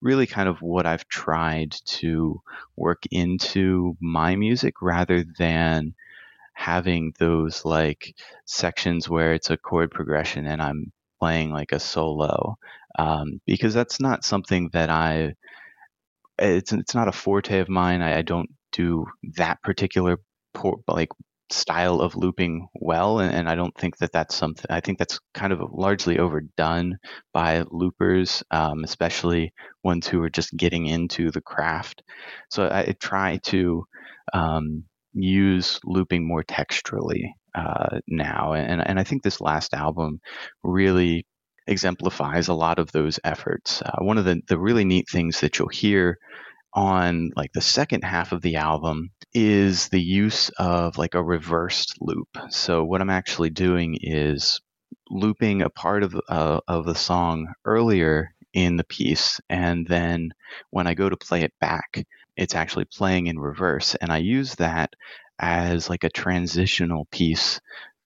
really 0.00 0.26
kind 0.26 0.48
of 0.48 0.60
what 0.60 0.86
I've 0.86 1.06
tried 1.08 1.72
to 1.86 2.40
work 2.76 3.04
into 3.10 3.96
my 4.00 4.36
music 4.36 4.82
rather 4.82 5.24
than 5.38 5.94
having 6.54 7.12
those 7.18 7.64
like 7.64 8.14
sections 8.46 9.08
where 9.08 9.32
it's 9.32 9.50
a 9.50 9.56
chord 9.56 9.90
progression 9.90 10.46
and 10.46 10.60
I'm 10.60 10.92
playing 11.18 11.52
like 11.52 11.72
a 11.72 11.80
solo 11.80 12.58
um, 12.98 13.40
because 13.46 13.72
that's 13.74 14.00
not 14.00 14.24
something 14.24 14.70
that 14.72 14.90
I 14.90 15.34
it's 16.38 16.72
it's 16.72 16.94
not 16.94 17.08
a 17.08 17.12
forte 17.12 17.58
of 17.60 17.68
mine. 17.68 18.02
I, 18.02 18.18
I 18.18 18.22
don't 18.22 18.50
do 18.72 19.06
that 19.36 19.62
particular 19.62 20.18
por- 20.54 20.80
like 20.88 21.10
style 21.52 22.00
of 22.00 22.16
looping 22.16 22.68
well 22.74 23.18
and, 23.18 23.34
and, 23.34 23.48
i 23.48 23.54
don't 23.54 23.76
think 23.76 23.96
that 23.98 24.12
that's 24.12 24.34
something 24.34 24.66
i 24.70 24.80
think 24.80 24.98
that's 24.98 25.18
kind 25.34 25.52
of 25.52 25.60
largely 25.72 26.18
overdone 26.18 26.96
by 27.32 27.64
loopers 27.70 28.42
um, 28.50 28.84
especially 28.84 29.52
ones 29.82 30.06
who 30.06 30.22
are 30.22 30.30
just 30.30 30.56
getting 30.56 30.86
into 30.86 31.30
the 31.30 31.40
craft. 31.40 32.02
So 32.50 32.64
i, 32.64 32.94
try 33.00 33.38
to 33.44 33.84
um, 34.32 34.84
use 35.12 35.80
looping 35.84 36.26
more 36.26 36.44
texturally 36.44 37.30
uh, 37.54 37.98
now 38.06 38.52
and, 38.52 38.86
and 38.86 39.00
i 39.00 39.04
think 39.04 39.22
this 39.22 39.40
last 39.40 39.74
album 39.74 40.20
really 40.62 41.26
exemplifies 41.66 42.48
a 42.48 42.54
lot 42.54 42.78
of 42.78 42.90
those 42.92 43.20
efforts. 43.22 43.80
Uh, 43.82 43.98
one 44.00 44.18
of 44.18 44.24
the, 44.24 44.40
the 44.48 44.58
really 44.58 44.84
neat 44.84 45.08
things 45.08 45.40
that 45.40 45.58
you'll 45.58 45.68
hear 45.68 46.18
on 46.72 47.30
like 47.36 47.52
the 47.52 47.60
second 47.60 48.04
half 48.04 48.32
of 48.32 48.42
the 48.42 48.56
album 48.56 49.10
is 49.34 49.88
the 49.88 50.00
use 50.00 50.50
of 50.58 50.98
like 50.98 51.14
a 51.14 51.22
reversed 51.22 51.96
loop. 52.00 52.28
So 52.50 52.84
what 52.84 53.00
I'm 53.00 53.10
actually 53.10 53.50
doing 53.50 53.98
is 54.00 54.60
looping 55.10 55.62
a 55.62 55.70
part 55.70 56.02
of 56.02 56.14
uh, 56.28 56.60
of 56.68 56.86
the 56.86 56.94
song 56.94 57.52
earlier 57.64 58.34
in 58.52 58.76
the 58.76 58.84
piece 58.84 59.40
and 59.48 59.86
then 59.86 60.32
when 60.70 60.86
I 60.86 60.94
go 60.94 61.08
to 61.08 61.16
play 61.16 61.42
it 61.42 61.52
back 61.60 62.04
it's 62.36 62.54
actually 62.54 62.86
playing 62.86 63.26
in 63.28 63.38
reverse 63.38 63.94
and 63.96 64.10
I 64.10 64.18
use 64.18 64.56
that 64.56 64.94
as 65.38 65.88
like 65.88 66.04
a 66.04 66.10
transitional 66.10 67.06
piece 67.12 67.60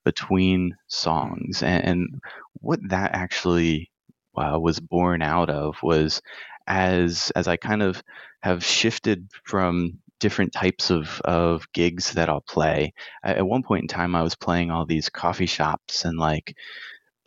between 0.04 0.76
songs 0.86 1.62
and, 1.62 1.84
and 1.84 2.20
what 2.60 2.80
that 2.88 3.14
actually 3.14 3.90
uh, 4.36 4.58
was 4.60 4.80
born 4.80 5.22
out 5.22 5.48
of 5.50 5.76
was 5.82 6.20
as 6.66 7.30
as 7.36 7.48
I 7.48 7.56
kind 7.56 7.82
of 7.82 8.02
have 8.42 8.64
shifted 8.64 9.28
from 9.44 9.98
different 10.20 10.52
types 10.52 10.90
of, 10.90 11.20
of 11.24 11.70
gigs 11.72 12.12
that 12.12 12.28
I'll 12.28 12.40
play. 12.40 12.94
At 13.22 13.46
one 13.46 13.62
point 13.62 13.82
in 13.82 13.88
time, 13.88 14.14
I 14.14 14.22
was 14.22 14.34
playing 14.34 14.70
all 14.70 14.86
these 14.86 15.10
coffee 15.10 15.46
shops 15.46 16.04
and 16.04 16.18
like 16.18 16.56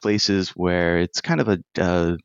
places 0.02 0.50
where 0.52 1.00
it's 1.00 1.22
kind 1.22 1.42
of 1.42 1.48
a, 1.48 1.60
a 1.78 2.18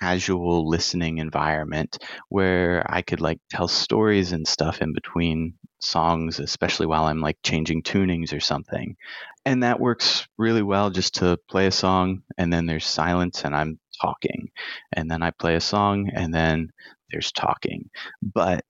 casual 0.00 0.68
listening 0.68 1.18
environment 1.18 1.98
where 2.28 2.84
I 2.88 3.02
could 3.02 3.20
like 3.20 3.40
tell 3.50 3.68
stories 3.68 4.32
and 4.32 4.46
stuff 4.48 4.80
in 4.80 4.94
between 4.94 5.54
songs, 5.80 6.40
especially 6.40 6.86
while 6.86 7.04
I'm 7.04 7.20
like 7.20 7.38
changing 7.42 7.82
tunings 7.82 8.32
or 8.32 8.40
something. 8.40 8.96
And 9.44 9.62
that 9.62 9.80
works 9.80 10.26
really 10.38 10.62
well 10.62 10.90
just 10.90 11.16
to 11.16 11.38
play 11.48 11.66
a 11.66 11.72
song 11.72 12.22
and 12.38 12.52
then 12.52 12.66
there's 12.66 12.86
silence 12.86 13.44
and 13.44 13.54
I'm 13.54 13.78
talking. 14.00 14.50
And 14.92 15.10
then 15.10 15.22
I 15.22 15.30
play 15.30 15.56
a 15.56 15.60
song 15.60 16.10
and 16.14 16.32
then 16.32 16.70
there's 17.10 17.32
talking. 17.32 17.90
But 18.22 18.64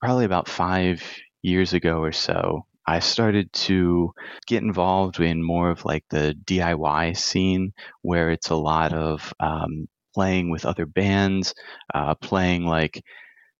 probably 0.00 0.24
about 0.24 0.48
five 0.48 1.02
years 1.42 1.72
ago 1.72 1.98
or 1.98 2.12
so, 2.12 2.66
I 2.86 3.00
started 3.00 3.52
to 3.52 4.12
get 4.46 4.62
involved 4.62 5.18
in 5.18 5.42
more 5.42 5.70
of 5.70 5.84
like 5.84 6.04
the 6.08 6.36
DIY 6.44 7.16
scene 7.16 7.72
where 8.02 8.30
it's 8.30 8.50
a 8.50 8.54
lot 8.56 8.92
of 8.92 9.32
um, 9.40 9.88
playing 10.14 10.50
with 10.50 10.64
other 10.64 10.86
bands, 10.86 11.54
uh, 11.92 12.14
playing 12.14 12.64
like 12.64 13.02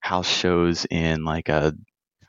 house 0.00 0.28
shows 0.28 0.86
in 0.90 1.24
like 1.24 1.48
a 1.48 1.74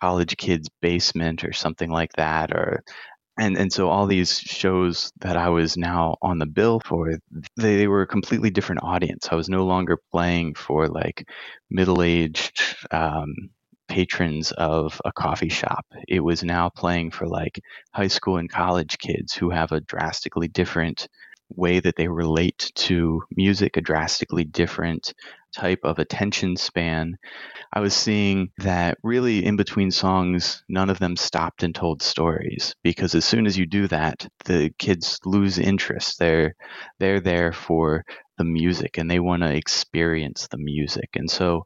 college 0.02 0.36
kid's 0.38 0.70
basement 0.82 1.44
or 1.44 1.54
something 1.54 1.92
like 1.92 2.14
that, 2.14 2.52
or 2.52 2.84
and 3.38 3.58
and 3.58 3.72
so 3.72 3.90
all 3.90 4.08
these 4.08 4.40
shows 4.40 5.12
that 5.20 5.38
I 5.38 5.50
was 5.50 5.78
now 5.78 6.18
on 6.22 6.40
the 6.40 6.46
bill 6.46 6.80
for, 6.86 7.20
they, 7.56 7.78
they 7.78 7.88
were 7.88 8.02
a 8.02 8.08
completely 8.08 8.50
different 8.50 8.84
audience. 8.84 9.28
I 9.32 9.36
was 9.36 9.50
no 9.50 9.66
longer 9.66 9.98
playing 10.12 10.56
for 10.56 10.88
like 10.88 11.28
middle 11.70 12.02
aged 12.02 12.62
um, 12.92 13.34
patrons 13.88 14.52
of 14.54 15.00
a 15.06 15.12
coffee 15.12 15.50
shop. 15.50 15.86
It 16.08 16.22
was 16.22 16.44
now 16.44 16.70
playing 16.70 17.12
for 17.12 17.28
like 17.28 17.60
high 17.94 18.08
school 18.08 18.38
and 18.38 18.50
college 18.50 18.98
kids 18.98 19.34
who 19.34 19.50
have 19.50 19.72
a 19.72 19.82
drastically 19.82 20.48
different 20.48 21.08
way 21.56 21.80
that 21.80 21.96
they 21.96 22.08
relate 22.08 22.72
to 22.76 23.24
music, 23.36 23.78
a 23.78 23.82
drastically 23.82 24.44
different 24.44 25.14
type 25.56 25.80
of 25.84 26.00
attention 26.00 26.56
span. 26.56 27.18
I 27.74 27.80
was 27.80 27.94
seeing 27.94 28.50
that 28.60 28.98
really 29.04 29.46
in 29.46 29.56
between 29.56 29.92
songs, 29.92 30.64
none 30.70 30.90
of 30.90 31.00
them 31.00 31.16
stopped 31.16 31.64
and 31.64 31.74
told 31.74 32.02
stories 32.02 32.76
because 32.84 33.16
as 33.16 33.26
soon 33.26 33.46
as 33.46 33.58
you 33.58 33.66
do 33.66 33.88
that, 33.88 34.28
the 34.46 34.72
kids 34.78 35.20
lose 35.26 35.60
interest. 35.60 36.20
They're 36.20 36.56
they're 37.00 37.20
there 37.20 37.52
for 37.52 38.04
the 38.38 38.44
music 38.44 38.98
and 38.98 39.10
they 39.10 39.20
want 39.20 39.44
to 39.44 39.54
experience 39.54 40.48
the 40.50 40.58
music. 40.58 41.10
And 41.16 41.30
so 41.30 41.66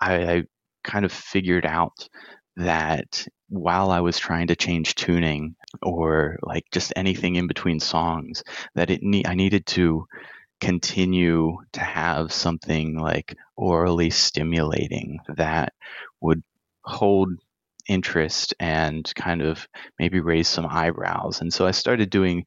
I, 0.00 0.14
I 0.14 0.42
kind 0.84 1.04
of 1.04 1.12
figured 1.12 1.66
out 1.66 2.08
that 2.56 3.26
while 3.48 3.90
I 3.90 4.00
was 4.00 4.18
trying 4.18 4.48
to 4.48 4.56
change 4.56 4.94
tuning 4.94 5.56
or 5.82 6.38
like 6.42 6.64
just 6.72 6.92
anything 6.96 7.36
in 7.36 7.46
between 7.46 7.80
songs, 7.80 8.42
that 8.74 8.90
it 8.90 9.00
ne- 9.02 9.26
I 9.26 9.34
needed 9.34 9.66
to 9.66 10.06
continue 10.60 11.58
to 11.72 11.80
have 11.80 12.32
something 12.32 12.98
like 12.98 13.36
orally 13.56 14.10
stimulating 14.10 15.18
that 15.36 15.72
would 16.20 16.42
hold 16.84 17.30
interest 17.88 18.54
and 18.60 19.12
kind 19.14 19.42
of 19.42 19.66
maybe 19.98 20.20
raise 20.20 20.48
some 20.48 20.66
eyebrows. 20.66 21.40
And 21.40 21.52
so 21.52 21.66
I 21.66 21.70
started 21.72 22.10
doing 22.10 22.44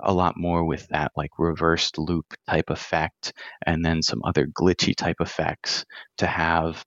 a 0.00 0.12
lot 0.12 0.36
more 0.36 0.64
with 0.64 0.88
that 0.88 1.12
like 1.16 1.30
reversed 1.38 1.98
loop 1.98 2.34
type 2.48 2.70
effect 2.70 3.32
and 3.66 3.84
then 3.84 4.02
some 4.02 4.22
other 4.24 4.46
glitchy 4.46 4.96
type 4.96 5.20
effects 5.20 5.84
to 6.18 6.26
have 6.26 6.84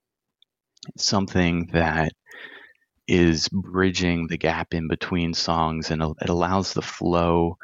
something 0.98 1.70
that 1.74 2.12
is 3.08 3.50
bridging 3.50 4.28
the 4.28 4.38
gap 4.38 4.74
in 4.74 4.88
between 4.88 5.34
songs 5.34 5.92
and 5.92 6.02
it 6.02 6.30
allows 6.30 6.74
the 6.74 6.82
flow 6.82 7.58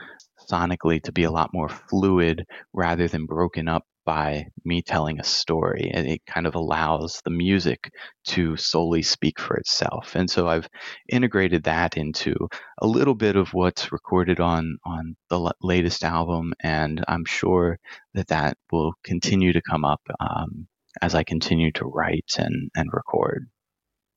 sonically 0.51 1.01
to 1.03 1.11
be 1.11 1.23
a 1.23 1.31
lot 1.31 1.53
more 1.53 1.69
fluid 1.69 2.45
rather 2.73 3.07
than 3.07 3.25
broken 3.25 3.67
up 3.67 3.83
by 4.05 4.43
me 4.65 4.81
telling 4.81 5.19
a 5.19 5.23
story. 5.23 5.91
And 5.93 6.07
it 6.07 6.25
kind 6.25 6.47
of 6.47 6.55
allows 6.55 7.21
the 7.23 7.29
music 7.29 7.91
to 8.29 8.57
solely 8.57 9.03
speak 9.03 9.39
for 9.39 9.55
itself. 9.57 10.15
And 10.15 10.29
so 10.29 10.47
I've 10.47 10.67
integrated 11.07 11.63
that 11.65 11.95
into 11.95 12.33
a 12.81 12.87
little 12.87 13.13
bit 13.13 13.35
of 13.35 13.53
what's 13.53 13.91
recorded 13.91 14.39
on 14.39 14.77
on 14.83 15.15
the 15.29 15.53
latest 15.61 16.03
album, 16.03 16.53
and 16.63 17.03
I'm 17.07 17.25
sure 17.25 17.77
that 18.15 18.29
that 18.29 18.57
will 18.71 18.93
continue 19.03 19.53
to 19.53 19.61
come 19.61 19.85
up 19.85 20.01
um, 20.19 20.67
as 21.01 21.13
I 21.13 21.23
continue 21.23 21.71
to 21.73 21.85
write 21.85 22.33
and 22.39 22.71
and 22.75 22.89
record. 22.91 23.47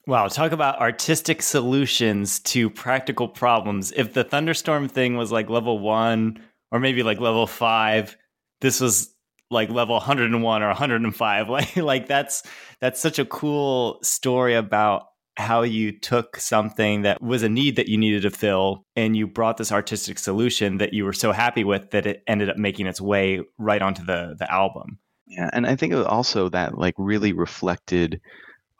Wow, 0.06 0.26
talk 0.26 0.50
about 0.50 0.80
artistic 0.80 1.42
solutions 1.42 2.40
to 2.40 2.68
practical 2.68 3.28
problems. 3.28 3.92
If 3.92 4.14
the 4.14 4.24
thunderstorm 4.24 4.88
thing 4.88 5.16
was 5.16 5.30
like 5.30 5.48
level 5.48 5.78
one 5.78 6.42
or 6.72 6.80
maybe 6.80 7.04
like 7.04 7.20
level 7.20 7.46
five, 7.46 8.16
this 8.60 8.80
was 8.80 9.14
like 9.52 9.70
level 9.70 9.96
101 9.96 10.62
or 10.62 10.66
105. 10.66 11.48
Like 11.52 11.76
like 11.76 12.08
that's 12.08 12.42
that's 12.80 13.00
such 13.00 13.18
a 13.18 13.24
cool 13.24 13.98
story 14.02 14.54
about 14.54 15.04
how 15.36 15.62
you 15.62 15.98
took 15.98 16.36
something 16.36 17.02
that 17.02 17.22
was 17.22 17.42
a 17.42 17.48
need 17.48 17.76
that 17.76 17.88
you 17.88 17.96
needed 17.96 18.22
to 18.22 18.30
fill 18.30 18.84
and 18.96 19.16
you 19.16 19.26
brought 19.26 19.56
this 19.56 19.72
artistic 19.72 20.18
solution 20.18 20.78
that 20.78 20.92
you 20.92 21.04
were 21.04 21.12
so 21.12 21.32
happy 21.32 21.64
with 21.64 21.90
that 21.90 22.06
it 22.06 22.22
ended 22.26 22.50
up 22.50 22.58
making 22.58 22.86
its 22.86 23.00
way 23.00 23.40
right 23.56 23.82
onto 23.82 24.04
the 24.04 24.34
the 24.38 24.50
album. 24.52 24.98
Yeah, 25.26 25.48
and 25.52 25.66
I 25.66 25.76
think 25.76 25.94
also 25.94 26.48
that 26.48 26.76
like 26.76 26.94
really 26.98 27.32
reflected 27.32 28.20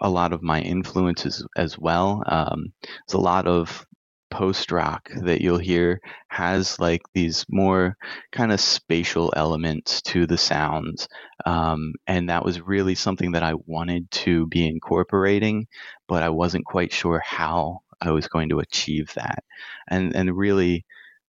a 0.03 0.11
lot 0.11 0.33
of 0.33 0.43
my 0.43 0.61
influences 0.61 1.47
as 1.57 1.79
well. 1.79 2.23
Um, 2.27 2.73
there's 3.07 3.15
a 3.15 3.19
lot 3.19 3.47
of 3.47 3.87
post 4.31 4.73
rock 4.73 5.11
that 5.23 5.43
you'll 5.43 5.59
hear 5.59 6.01
has 6.29 6.81
like 6.81 7.03
these 7.15 7.45
more 7.51 7.97
kind 8.33 8.51
of 8.51 8.61
spatial 8.61 9.33
elements 9.37 10.01
to 10.03 10.27
the 10.27 10.39
sounds. 10.39 11.07
Um, 11.45 11.93
and 12.07 12.29
that 12.31 12.45
was 12.45 12.61
really 12.61 12.95
something 12.95 13.33
that 13.33 13.43
I 13.43 13.55
wanted 13.67 14.11
to 14.11 14.47
be 14.47 14.67
incorporating, 14.67 15.67
but 16.09 16.23
I 16.23 16.31
wasn't 16.31 16.65
quite 16.65 16.93
sure 16.93 17.21
how 17.25 17.81
I 18.01 18.11
was 18.11 18.27
going 18.27 18.49
to 18.49 18.61
achieve 18.61 19.13
that. 19.15 19.45
And, 19.89 20.17
and 20.17 20.37
really, 20.37 20.85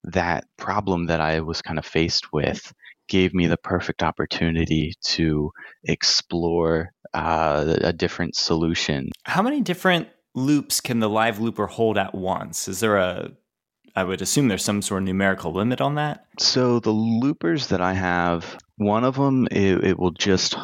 that 0.05 0.45
problem 0.57 1.05
that 1.07 1.21
I 1.21 1.41
was 1.41 1.61
kind 1.61 1.79
of 1.79 1.85
faced 1.85 2.33
with 2.33 2.73
gave 3.07 3.33
me 3.33 3.47
the 3.47 3.57
perfect 3.57 4.03
opportunity 4.03 4.93
to 5.03 5.51
explore 5.83 6.91
uh, 7.13 7.75
a 7.81 7.93
different 7.93 8.35
solution. 8.35 9.09
How 9.23 9.41
many 9.41 9.61
different 9.61 10.07
loops 10.35 10.81
can 10.81 10.99
the 10.99 11.09
live 11.09 11.39
looper 11.39 11.67
hold 11.67 11.97
at 11.97 12.15
once? 12.15 12.67
Is 12.67 12.79
there 12.79 12.97
a 12.97 13.31
I 13.95 14.03
would 14.03 14.21
assume 14.21 14.47
there's 14.47 14.65
some 14.65 14.81
sort 14.81 15.03
of 15.03 15.05
numerical 15.05 15.53
limit 15.53 15.79
on 15.79 15.95
that. 15.95 16.25
So 16.39 16.79
the 16.79 16.89
loopers 16.89 17.67
that 17.67 17.81
I 17.81 17.93
have, 17.93 18.57
one 18.77 19.03
of 19.03 19.15
them 19.15 19.47
it, 19.51 19.83
it 19.83 19.99
will 19.99 20.11
just 20.11 20.55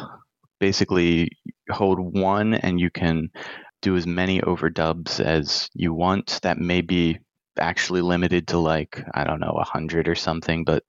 basically 0.58 1.30
hold 1.70 2.00
one, 2.00 2.54
and 2.54 2.80
you 2.80 2.90
can 2.90 3.30
do 3.82 3.96
as 3.96 4.06
many 4.06 4.40
overdubs 4.40 5.20
as 5.20 5.68
you 5.74 5.94
want. 5.94 6.40
That 6.42 6.58
may 6.58 6.80
be 6.80 7.18
actually 7.60 8.00
limited 8.00 8.48
to 8.48 8.58
like 8.58 9.02
I 9.14 9.24
don't 9.24 9.40
know 9.40 9.58
a 9.60 9.64
hundred 9.64 10.08
or 10.08 10.14
something, 10.14 10.64
but 10.64 10.82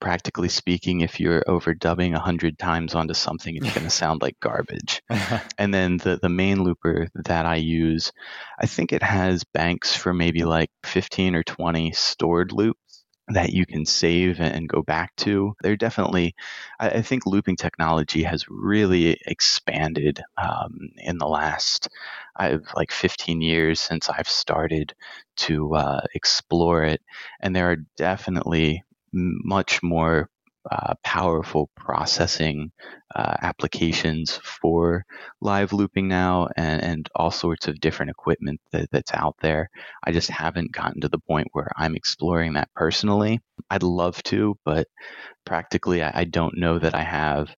practically 0.00 0.48
speaking, 0.48 1.00
if 1.00 1.20
you're 1.20 1.42
overdubbing 1.48 2.14
a 2.14 2.20
hundred 2.20 2.58
times 2.58 2.94
onto 2.94 3.14
something, 3.14 3.56
it's 3.56 3.72
going 3.72 3.84
to 3.84 3.90
sound 3.90 4.22
like 4.22 4.38
garbage. 4.40 5.02
and 5.58 5.72
then 5.72 5.96
the 5.98 6.18
the 6.20 6.28
main 6.28 6.62
looper 6.62 7.08
that 7.14 7.46
I 7.46 7.56
use, 7.56 8.12
I 8.60 8.66
think 8.66 8.92
it 8.92 9.02
has 9.02 9.44
banks 9.54 9.94
for 9.94 10.12
maybe 10.12 10.44
like 10.44 10.70
fifteen 10.84 11.34
or 11.34 11.42
twenty 11.42 11.92
stored 11.92 12.52
loops 12.52 12.81
that 13.28 13.52
you 13.52 13.64
can 13.64 13.86
save 13.86 14.40
and 14.40 14.68
go 14.68 14.82
back 14.82 15.14
to. 15.16 15.54
They're 15.62 15.76
definitely, 15.76 16.34
I, 16.80 17.02
think 17.02 17.24
looping 17.24 17.56
technology 17.56 18.22
has 18.24 18.48
really 18.48 19.18
expanded 19.26 20.20
um, 20.36 20.90
in 20.98 21.18
the 21.18 21.28
last, 21.28 21.88
I've 22.36 22.66
like 22.74 22.90
15 22.90 23.40
years 23.40 23.80
since 23.80 24.08
I've 24.08 24.28
started 24.28 24.94
to 25.36 25.74
uh, 25.74 26.00
explore 26.14 26.84
it. 26.84 27.00
And 27.40 27.54
there 27.54 27.70
are 27.70 27.76
definitely 27.96 28.82
much 29.12 29.82
more 29.82 30.28
uh, 30.70 30.94
powerful 31.02 31.68
processing 31.76 32.70
uh, 33.14 33.34
applications 33.42 34.38
for 34.42 35.04
live 35.40 35.72
looping 35.72 36.08
now 36.08 36.48
and, 36.56 36.82
and, 36.82 37.08
all 37.14 37.30
sorts 37.30 37.66
of 37.66 37.80
different 37.80 38.10
equipment 38.10 38.60
that, 38.70 38.88
that's 38.92 39.12
out 39.12 39.34
there. 39.42 39.68
I 40.04 40.12
just 40.12 40.30
haven't 40.30 40.72
gotten 40.72 41.00
to 41.00 41.08
the 41.08 41.18
point 41.18 41.48
where 41.52 41.68
I'm 41.76 41.96
exploring 41.96 42.54
that 42.54 42.70
personally. 42.74 43.40
I'd 43.70 43.82
love 43.82 44.22
to, 44.24 44.56
but 44.64 44.86
practically 45.44 46.02
I, 46.02 46.20
I 46.20 46.24
don't 46.24 46.56
know 46.56 46.78
that 46.78 46.94
I 46.94 47.02
have 47.02 47.54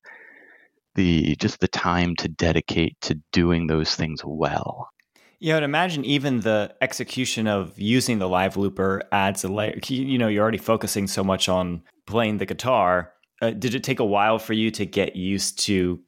the 0.94 1.36
just 1.36 1.60
the 1.60 1.68
time 1.68 2.16
to 2.16 2.28
dedicate 2.28 2.96
to 3.02 3.20
doing 3.32 3.66
those 3.66 3.94
things 3.94 4.22
well. 4.24 4.88
Yeah, 5.40 5.56
I'd 5.56 5.62
imagine 5.62 6.04
even 6.04 6.40
the 6.40 6.74
execution 6.80 7.46
of 7.46 7.78
using 7.78 8.18
the 8.18 8.28
live 8.28 8.56
looper 8.56 9.02
adds 9.12 9.44
a 9.44 9.48
layer. 9.48 9.78
You 9.86 10.18
know, 10.18 10.28
you're 10.28 10.42
already 10.42 10.58
focusing 10.58 11.06
so 11.06 11.22
much 11.24 11.48
on 11.48 11.82
playing 12.06 12.38
the 12.38 12.46
guitar. 12.46 13.12
Uh, 13.42 13.50
did 13.50 13.74
it 13.74 13.84
take 13.84 14.00
a 14.00 14.04
while 14.04 14.38
for 14.38 14.52
you 14.52 14.70
to 14.72 14.86
get 14.86 15.16
used 15.16 15.58
to, 15.60 16.00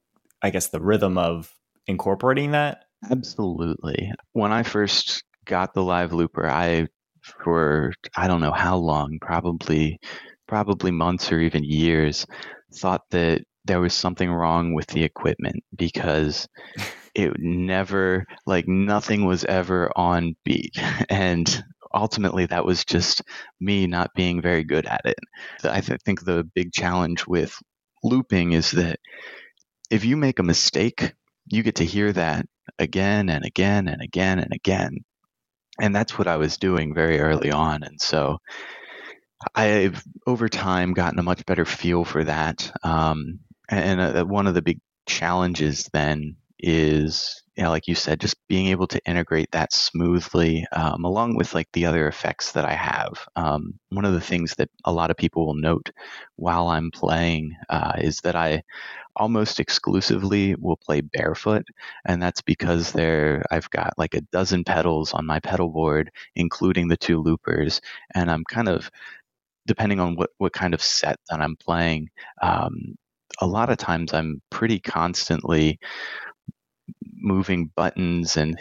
I 0.43 0.51
guess, 0.51 0.69
the 0.69 0.81
rhythm 0.81 1.19
of 1.19 1.53
incorporating 1.87 2.53
that? 2.53 2.85
Absolutely. 3.11 4.12
When 4.33 4.53
I 4.53 4.62
first 4.62 5.23
got 5.45 5.75
the 5.75 5.83
live 5.83 6.12
looper, 6.12 6.49
I, 6.49 6.87
for 7.23 7.93
I 8.17 8.27
don't 8.27 8.41
know 8.41 8.53
how 8.53 8.77
long, 8.77 9.19
probably, 9.21 9.99
probably 10.47 10.91
months 10.91 11.31
or 11.33 11.41
even 11.41 11.65
years, 11.65 12.27
thought 12.75 13.03
that 13.11 13.43
there 13.65 13.81
was 13.81 13.95
something 13.95 14.31
wrong 14.31 14.75
with 14.75 14.87
the 14.89 15.03
equipment 15.03 15.62
because 15.77 16.49
it 17.17 17.33
never 17.39 18.27
like 18.45 18.69
nothing 18.69 19.25
was 19.25 19.45
ever 19.45 19.91
on 19.97 20.37
beat. 20.45 20.77
And 21.09 21.65
ultimately 21.95 22.45
that 22.47 22.65
was 22.65 22.85
just 22.85 23.23
me 23.59 23.87
not 23.87 24.15
being 24.15 24.43
very 24.43 24.65
good 24.65 24.87
at 24.87 25.01
it. 25.07 25.19
I 25.65 25.81
th- 25.81 26.01
think 26.05 26.25
the 26.25 26.45
big 26.55 26.73
challenge 26.73 27.27
with 27.27 27.59
looping 28.05 28.53
is 28.53 28.71
that 28.73 29.01
if 29.91 30.05
you 30.05 30.17
make 30.17 30.39
a 30.39 30.43
mistake 30.45 31.15
you 31.49 31.63
get 31.63 31.77
to 31.77 31.85
hear 31.85 32.13
that 32.13 32.47
again 32.79 33.29
and 33.31 33.45
again 33.45 33.89
and 33.89 34.03
again 34.03 34.39
and 34.39 34.53
again. 34.53 34.99
And 35.81 35.95
that's 35.95 36.19
what 36.19 36.29
i 36.29 36.37
was 36.37 36.59
doing 36.59 36.95
very 36.95 37.21
early 37.21 37.51
on. 37.51 37.83
And 37.83 38.01
so 38.01 38.39
i've 39.55 40.03
over 40.27 40.49
time 40.49 40.93
gotten 40.93 41.19
a 41.19 41.23
much 41.23 41.47
better 41.47 41.65
feel 41.65 42.05
for 42.05 42.25
that. 42.25 42.71
Um, 42.83 43.41
and 43.71 44.01
uh, 44.01 44.25
one 44.25 44.47
of 44.47 44.55
the 44.55 44.63
big 44.63 44.81
challenges 45.07 45.89
then 45.93 46.37
is 46.59 47.42
you 47.57 47.64
know, 47.64 47.71
like 47.71 47.88
you 47.88 47.95
said, 47.95 48.21
just 48.21 48.37
being 48.49 48.66
able 48.66 48.87
to 48.87 49.01
integrate 49.07 49.51
that 49.53 49.73
smoothly, 49.73 50.66
um, 50.73 51.05
along 51.05 51.37
with 51.37 51.55
like 51.55 51.69
the 51.73 51.87
other 51.87 52.07
effects 52.07 52.53
that 52.53 52.66
I 52.66 52.75
have. 52.75 53.27
Um, 53.35 53.79
one 53.88 54.05
of 54.05 54.12
the 54.12 54.21
things 54.21 54.55
that 54.57 54.69
a 54.85 54.92
lot 54.92 55.11
of 55.11 55.16
people 55.16 55.47
will 55.47 55.55
note 55.55 55.90
while 56.37 56.69
I'm 56.69 56.90
playing 56.90 57.57
uh, 57.71 57.92
is 57.99 58.21
that 58.21 58.37
I 58.37 58.62
almost 59.16 59.59
exclusively 59.59 60.55
will 60.57 60.77
play 60.77 61.01
barefoot, 61.01 61.66
and 62.05 62.23
that's 62.23 62.42
because 62.42 62.92
there 62.92 63.42
I've 63.51 63.71
got 63.71 63.95
like 63.97 64.14
a 64.14 64.21
dozen 64.33 64.62
pedals 64.62 65.14
on 65.14 65.25
my 65.25 65.40
pedal 65.40 65.71
board, 65.71 66.11
including 66.35 66.88
the 66.88 66.97
two 66.99 67.23
loopers, 67.23 67.81
and 68.14 68.31
I'm 68.31 68.45
kind 68.45 68.69
of 68.69 68.90
depending 69.66 69.99
on 69.99 70.14
what, 70.16 70.31
what 70.38 70.53
kind 70.53 70.75
of 70.75 70.83
set 70.83 71.19
that 71.31 71.40
I'm 71.40 71.57
playing, 71.57 72.09
um, 72.42 72.97
a 73.40 73.47
lot 73.47 73.71
of 73.71 73.79
times 73.79 74.12
I'm 74.14 74.40
pretty 74.51 74.79
constantly 74.79 75.79
moving 77.27 77.71
buttons 77.77 78.37
and 78.37 78.59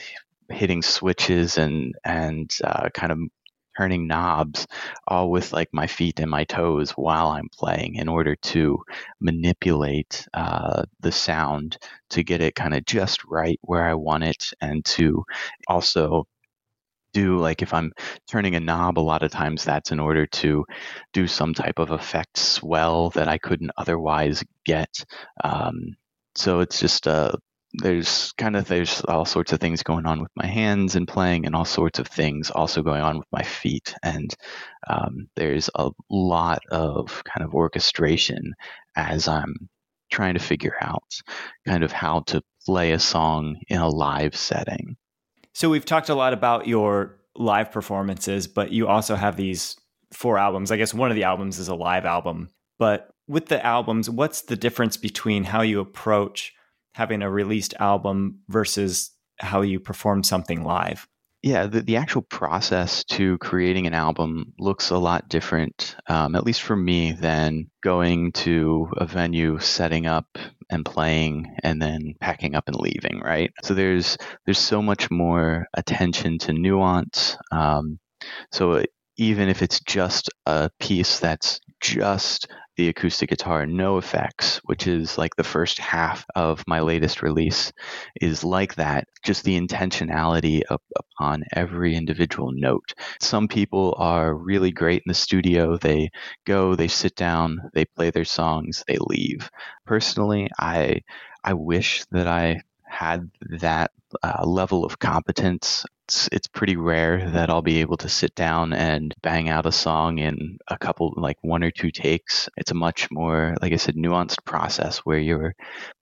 hitting 0.49 0.82
switches 0.82 1.58
and 1.58 1.95
and 2.04 2.51
uh, 2.63 2.89
kind 2.93 3.12
of 3.12 3.19
turning 3.78 4.08
knobs 4.08 4.67
all 5.08 5.30
with 5.30 5.51
like 5.51 5.69
my 5.73 5.88
feet 5.88 6.19
and 6.19 6.32
my 6.32 6.45
toes 6.45 6.91
while 6.91 7.28
I'm 7.28 7.49
playing 7.49 7.95
in 7.95 8.08
order 8.08 8.36
to 8.38 8.80
manipulate 9.19 10.25
uh, 10.34 10.84
the 11.01 11.12
sound 11.12 11.78
to 12.12 12.23
get 12.23 12.41
it 12.41 12.56
kind 12.56 12.73
of 12.73 12.86
just 12.86 13.25
right 13.25 13.60
where 13.63 13.84
I 13.84 13.95
want 13.95 14.23
it 14.23 14.54
and 14.62 14.84
to 14.86 15.23
also 15.67 16.25
do 17.13 17.38
like 17.38 17.62
if 17.62 17.73
I'm 17.73 17.93
turning 18.30 18.56
a 18.56 18.60
knob 18.60 18.99
a 18.99 19.01
lot 19.01 19.23
of 19.23 19.32
times 19.32 19.63
that's 19.63 19.91
in 19.91 19.99
order 19.99 20.25
to 20.28 20.65
do 21.13 21.28
some 21.28 21.54
type 21.54 21.80
of 21.80 21.91
effect 21.91 22.38
swell 22.38 23.10
that 23.12 23.30
I 23.30 23.38
couldn't 23.38 23.71
otherwise 23.78 24.43
get. 24.65 25.06
Um, 25.43 25.95
so 26.36 26.60
it's 26.60 26.80
just 26.80 27.08
a 27.08 27.38
there's 27.81 28.31
kind 28.33 28.55
of 28.55 28.67
there's 28.67 29.01
all 29.01 29.25
sorts 29.25 29.53
of 29.53 29.59
things 29.59 29.83
going 29.83 30.05
on 30.05 30.21
with 30.21 30.31
my 30.35 30.45
hands 30.45 30.95
and 30.95 31.07
playing 31.07 31.45
and 31.45 31.55
all 31.55 31.65
sorts 31.65 31.99
of 31.99 32.07
things 32.07 32.51
also 32.51 32.81
going 32.81 33.01
on 33.01 33.17
with 33.17 33.27
my 33.31 33.43
feet. 33.43 33.93
And 34.03 34.33
um, 34.88 35.27
there's 35.35 35.69
a 35.75 35.89
lot 36.09 36.59
of 36.71 37.23
kind 37.23 37.45
of 37.45 37.53
orchestration 37.53 38.53
as 38.95 39.27
i'm 39.27 39.69
trying 40.11 40.35
to 40.35 40.39
figure 40.39 40.75
out 40.81 41.19
kind 41.67 41.83
of 41.83 41.91
how 41.91 42.21
to 42.21 42.41
play 42.65 42.91
a 42.91 42.99
song 42.99 43.57
in 43.67 43.79
a 43.79 43.89
live 43.89 44.35
setting. 44.35 44.95
So 45.53 45.69
we've 45.69 45.85
talked 45.85 46.09
a 46.09 46.15
lot 46.15 46.33
about 46.33 46.67
your 46.67 47.17
live 47.35 47.71
performances 47.71 48.47
but 48.47 48.71
you 48.71 48.88
also 48.88 49.15
have 49.15 49.35
these 49.35 49.75
four 50.13 50.38
albums. 50.38 50.71
I 50.71 50.77
guess 50.77 50.93
one 50.93 51.09
of 51.09 51.15
the 51.15 51.23
albums 51.23 51.59
is 51.59 51.67
a 51.67 51.75
live 51.75 52.05
album. 52.05 52.49
But 52.77 53.09
with 53.27 53.47
the 53.47 53.65
albums 53.65 54.09
what's 54.09 54.41
the 54.41 54.55
difference 54.55 54.97
between 54.97 55.43
how 55.43 55.61
you 55.61 55.79
approach 55.79 56.55
having 56.95 57.21
a 57.21 57.29
released 57.29 57.73
album 57.79 58.39
versus 58.47 59.12
how 59.38 59.62
you 59.62 59.81
perform 59.81 60.23
something 60.23 60.63
live? 60.63 61.08
Yeah, 61.43 61.67
the, 61.67 61.81
the 61.81 61.97
actual 61.97 62.21
process 62.21 63.03
to 63.03 63.38
creating 63.38 63.86
an 63.86 63.93
album 63.93 64.53
looks 64.58 64.89
a 64.89 64.97
lot 64.97 65.27
different, 65.29 65.95
um, 66.08 66.36
at 66.36 66.45
least 66.45 66.62
for 66.63 66.75
me, 66.75 67.12
than 67.12 67.69
going 67.84 68.31
to 68.31 68.88
a 68.95 69.05
venue, 69.05 69.60
setting 69.60 70.08
up 70.08 70.25
and 70.69 70.86
playing, 70.86 71.53
and 71.62 71.81
then 71.81 72.15
packing 72.21 72.55
up 72.55 72.63
and 72.67 72.77
leaving. 72.77 73.19
Right. 73.19 73.51
So 73.62 73.73
there's 73.73 74.17
there's 74.45 74.58
so 74.58 74.81
much 74.81 75.12
more 75.12 75.67
attention 75.75 76.39
to 76.39 76.53
nuance. 76.53 77.38
Um, 77.51 77.99
so 78.51 78.84
even 79.17 79.49
if 79.49 79.62
it's 79.62 79.81
just 79.81 80.29
a 80.45 80.71
piece 80.79 81.19
that's 81.19 81.60
just 81.81 82.47
the 82.77 82.89
acoustic 82.89 83.29
guitar, 83.29 83.65
no 83.65 83.97
effects, 83.97 84.59
which 84.65 84.88
is 84.88 85.17
like 85.17 85.35
the 85.35 85.43
first 85.43 85.79
half 85.79 86.25
of 86.35 86.63
my 86.67 86.81
latest 86.81 87.21
release, 87.21 87.71
is 88.21 88.43
like 88.43 88.75
that. 88.75 89.05
Just 89.23 89.43
the 89.43 89.59
intentionality 89.59 90.61
of, 90.69 90.81
upon 90.97 91.43
every 91.53 91.95
individual 91.95 92.51
note. 92.51 92.93
Some 93.19 93.47
people 93.47 93.95
are 93.97 94.35
really 94.35 94.71
great 94.71 95.03
in 95.05 95.09
the 95.09 95.13
studio. 95.13 95.77
They 95.77 96.09
go, 96.45 96.75
they 96.75 96.88
sit 96.88 97.15
down, 97.15 97.59
they 97.73 97.85
play 97.85 98.09
their 98.11 98.25
songs, 98.25 98.83
they 98.88 98.97
leave. 98.99 99.49
Personally, 99.85 100.49
I 100.59 101.01
I 101.43 101.53
wish 101.53 102.03
that 102.11 102.27
I 102.27 102.61
had 102.88 103.30
that 103.60 103.91
uh, 104.24 104.45
level 104.45 104.86
of 104.86 105.00
competence. 105.00 105.86
It's, 106.08 106.30
it's 106.32 106.48
pretty 106.48 106.76
rare 106.76 107.30
that 107.32 107.50
I'll 107.50 107.62
be 107.62 107.82
able 107.82 107.98
to 107.98 108.10
sit 108.10 108.36
down 108.36 108.74
and 108.74 109.13
bang 109.21 109.50
out 109.50 109.65
a 109.65 109.71
song 109.71 110.19
in 110.19 110.58
a 110.67 110.78
couple, 110.78 111.13
like 111.17 111.38
one 111.41 111.63
or 111.63 111.71
two 111.71 111.91
takes. 111.91 112.48
It's 112.58 112.71
a 112.71 112.76
much 112.76 113.10
more, 113.12 113.56
like 113.62 113.74
I 113.74 113.78
said, 113.78 113.95
nuanced 113.95 114.45
process 114.45 115.00
where 115.00 115.17
you're 115.17 115.56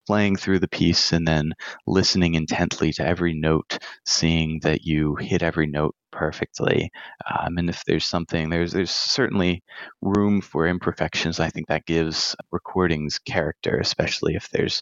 playing 0.05 0.35
through 0.35 0.59
the 0.59 0.67
piece 0.67 1.13
and 1.13 1.27
then 1.27 1.53
listening 1.87 2.35
intently 2.35 2.91
to 2.93 3.05
every 3.05 3.33
note, 3.33 3.79
seeing 4.05 4.59
that 4.63 4.83
you 4.83 5.15
hit 5.15 5.41
every 5.41 5.67
note 5.67 5.95
perfectly. 6.13 6.91
Um, 7.29 7.57
and 7.57 7.69
if 7.69 7.83
there's 7.85 8.05
something, 8.05 8.49
there's 8.49 8.71
there's 8.71 8.91
certainly 8.91 9.63
room 10.01 10.41
for 10.41 10.67
imperfections. 10.67 11.39
I 11.39 11.49
think 11.49 11.67
that 11.67 11.85
gives 11.85 12.35
recordings 12.51 13.19
character, 13.19 13.77
especially 13.77 14.35
if 14.35 14.49
there's 14.49 14.81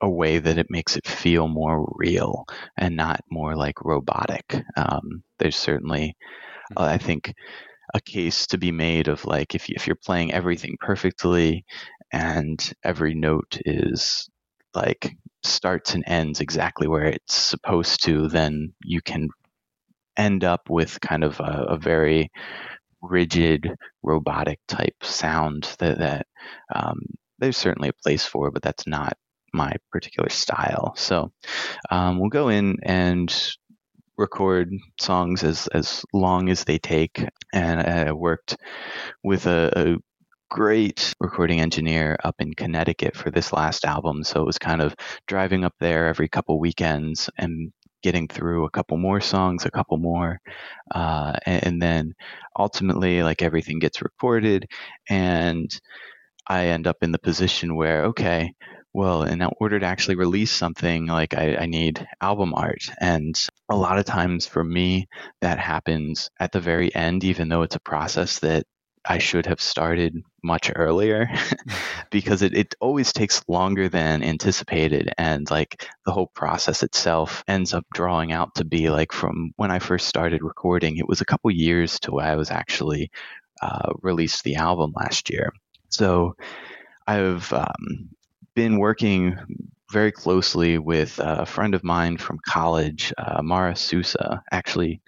a 0.00 0.10
way 0.10 0.38
that 0.38 0.58
it 0.58 0.70
makes 0.70 0.96
it 0.96 1.06
feel 1.06 1.48
more 1.48 1.90
real 1.96 2.44
and 2.76 2.96
not 2.96 3.20
more 3.30 3.56
like 3.56 3.84
robotic. 3.84 4.62
Um, 4.76 5.22
there's 5.38 5.56
certainly, 5.56 6.16
uh, 6.76 6.84
I 6.84 6.98
think, 6.98 7.32
a 7.94 8.00
case 8.00 8.46
to 8.48 8.58
be 8.58 8.72
made 8.72 9.08
of 9.08 9.24
like 9.24 9.54
if 9.54 9.68
you, 9.68 9.74
if 9.76 9.86
you're 9.86 9.96
playing 9.96 10.32
everything 10.32 10.76
perfectly 10.80 11.64
and 12.12 12.72
every 12.82 13.14
note 13.14 13.58
is 13.64 14.28
like 14.74 15.14
starts 15.44 15.94
and 15.94 16.04
ends 16.06 16.40
exactly 16.40 16.88
where 16.88 17.04
it's 17.04 17.34
supposed 17.34 18.02
to, 18.04 18.28
then 18.28 18.72
you 18.82 19.00
can 19.00 19.28
end 20.16 20.44
up 20.44 20.70
with 20.70 21.00
kind 21.00 21.24
of 21.24 21.40
a, 21.40 21.66
a 21.70 21.76
very 21.76 22.30
rigid 23.02 23.70
robotic 24.02 24.58
type 24.68 24.96
sound 25.02 25.74
that, 25.78 25.98
that 25.98 26.26
um, 26.74 27.00
there's 27.38 27.56
certainly 27.56 27.88
a 27.88 28.02
place 28.02 28.24
for, 28.24 28.50
but 28.50 28.62
that's 28.62 28.86
not 28.86 29.16
my 29.52 29.72
particular 29.92 30.28
style. 30.28 30.94
So 30.96 31.32
um, 31.90 32.18
we'll 32.18 32.30
go 32.30 32.48
in 32.48 32.76
and 32.82 33.34
record 34.16 34.72
songs 35.00 35.42
as 35.42 35.66
as 35.68 36.04
long 36.12 36.48
as 36.48 36.64
they 36.64 36.78
take. 36.78 37.24
And 37.52 37.80
I 37.80 38.12
worked 38.12 38.56
with 39.22 39.46
a, 39.46 39.72
a 39.76 39.96
great 40.50 41.14
recording 41.20 41.60
engineer 41.60 42.16
up 42.22 42.36
in 42.38 42.54
Connecticut 42.54 43.16
for 43.16 43.30
this 43.30 43.52
last 43.52 43.84
album. 43.84 44.22
So 44.22 44.40
it 44.40 44.46
was 44.46 44.58
kind 44.58 44.80
of 44.80 44.94
driving 45.26 45.64
up 45.64 45.74
there 45.80 46.06
every 46.06 46.28
couple 46.28 46.60
weekends 46.60 47.28
and 47.38 47.72
getting 48.04 48.28
through 48.28 48.66
a 48.66 48.70
couple 48.70 48.98
more 48.98 49.20
songs, 49.20 49.64
a 49.64 49.70
couple 49.70 49.96
more, 49.96 50.38
uh, 50.94 51.32
and, 51.46 51.66
and, 51.66 51.82
then 51.82 52.14
ultimately, 52.58 53.22
like 53.22 53.40
everything 53.42 53.78
gets 53.78 54.02
recorded, 54.02 54.66
and 55.08 55.70
I 56.46 56.66
end 56.66 56.86
up 56.86 56.98
in 57.02 57.12
the 57.12 57.18
position 57.18 57.74
where, 57.74 58.04
okay, 58.06 58.52
well, 58.92 59.22
in 59.24 59.42
order 59.58 59.80
to 59.80 59.86
actually 59.86 60.16
release 60.16 60.52
something, 60.52 61.06
like 61.06 61.34
I, 61.34 61.56
I 61.56 61.66
need 61.66 62.06
album 62.20 62.52
art, 62.54 62.84
and 63.00 63.34
a 63.70 63.76
lot 63.76 63.98
of 63.98 64.04
times 64.04 64.46
for 64.46 64.62
me, 64.62 65.08
that 65.40 65.58
happens 65.58 66.30
at 66.38 66.52
the 66.52 66.60
very 66.60 66.94
end, 66.94 67.24
even 67.24 67.48
though 67.48 67.62
it's 67.62 67.76
a 67.76 67.80
process 67.80 68.38
that 68.40 68.64
I 69.06 69.18
should 69.18 69.46
have 69.46 69.60
started 69.60 70.22
much 70.44 70.70
earlier 70.76 71.28
because 72.10 72.42
it, 72.42 72.54
it 72.54 72.74
always 72.80 73.12
takes 73.12 73.42
longer 73.48 73.88
than 73.88 74.22
anticipated. 74.22 75.12
And 75.18 75.50
like 75.50 75.88
the 76.04 76.12
whole 76.12 76.28
process 76.28 76.82
itself 76.82 77.42
ends 77.48 77.72
up 77.74 77.86
drawing 77.92 78.30
out 78.30 78.54
to 78.56 78.64
be 78.64 78.90
like 78.90 79.12
from 79.12 79.52
when 79.56 79.70
I 79.70 79.78
first 79.78 80.06
started 80.06 80.42
recording, 80.42 80.98
it 80.98 81.08
was 81.08 81.20
a 81.20 81.24
couple 81.24 81.50
years 81.50 81.98
to 82.00 82.12
when 82.12 82.26
I 82.26 82.36
was 82.36 82.50
actually 82.50 83.10
uh, 83.62 83.92
released 84.02 84.44
the 84.44 84.56
album 84.56 84.92
last 84.94 85.30
year. 85.30 85.52
So 85.88 86.36
I've 87.06 87.52
um, 87.52 88.10
been 88.54 88.78
working 88.78 89.36
very 89.90 90.12
closely 90.12 90.78
with 90.78 91.20
a 91.22 91.46
friend 91.46 91.74
of 91.74 91.84
mine 91.84 92.16
from 92.16 92.38
college, 92.46 93.12
uh, 93.16 93.42
Mara 93.42 93.76
Sousa. 93.76 94.42
Actually, 94.50 95.00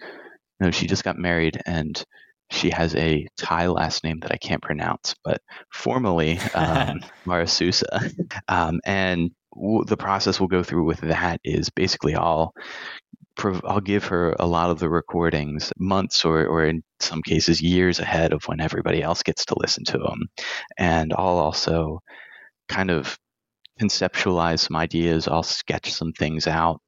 no, 0.61 0.70
she 0.70 0.87
just 0.87 1.05
got 1.05 1.18
married 1.18 1.61
and 1.66 2.05
she 2.50 2.70
has 2.70 2.94
a 2.94 3.26
Thai 3.37 3.66
last 3.68 4.04
name 4.04 4.20
that 4.20 4.32
I 4.32 4.37
can't 4.37 4.62
pronounce, 4.62 5.14
but 5.24 5.40
formally 5.72 6.38
um, 6.54 7.00
Mara 7.24 7.46
Sousa. 7.46 8.11
Um, 8.48 8.80
and 8.85 9.30
w- 9.54 9.85
the 9.85 9.96
process 9.96 10.38
we'll 10.38 10.48
go 10.48 10.62
through 10.62 10.85
with 10.85 11.00
that 11.00 11.40
is 11.44 11.70
basically 11.70 12.14
I'll 12.14 12.52
prov- 13.37 13.64
I'll 13.64 13.80
give 13.80 14.04
her 14.06 14.35
a 14.38 14.46
lot 14.46 14.70
of 14.70 14.78
the 14.78 14.88
recordings 14.88 15.72
months 15.78 16.24
or, 16.24 16.46
or 16.46 16.64
in 16.66 16.82
some 17.00 17.22
cases 17.22 17.61
years 17.61 17.98
ahead 17.98 18.32
of 18.32 18.44
when 18.44 18.61
everybody 18.61 19.02
else 19.02 19.22
gets 19.22 19.44
to 19.46 19.56
listen 19.59 19.85
to 19.87 19.98
them, 19.98 20.28
and 20.78 21.12
I'll 21.16 21.38
also 21.38 22.00
kind 22.68 22.90
of 22.90 23.18
conceptualize 23.80 24.61
some 24.61 24.76
ideas. 24.76 25.28
I'll 25.28 25.42
sketch 25.42 25.92
some 25.92 26.12
things 26.12 26.46
out 26.46 26.80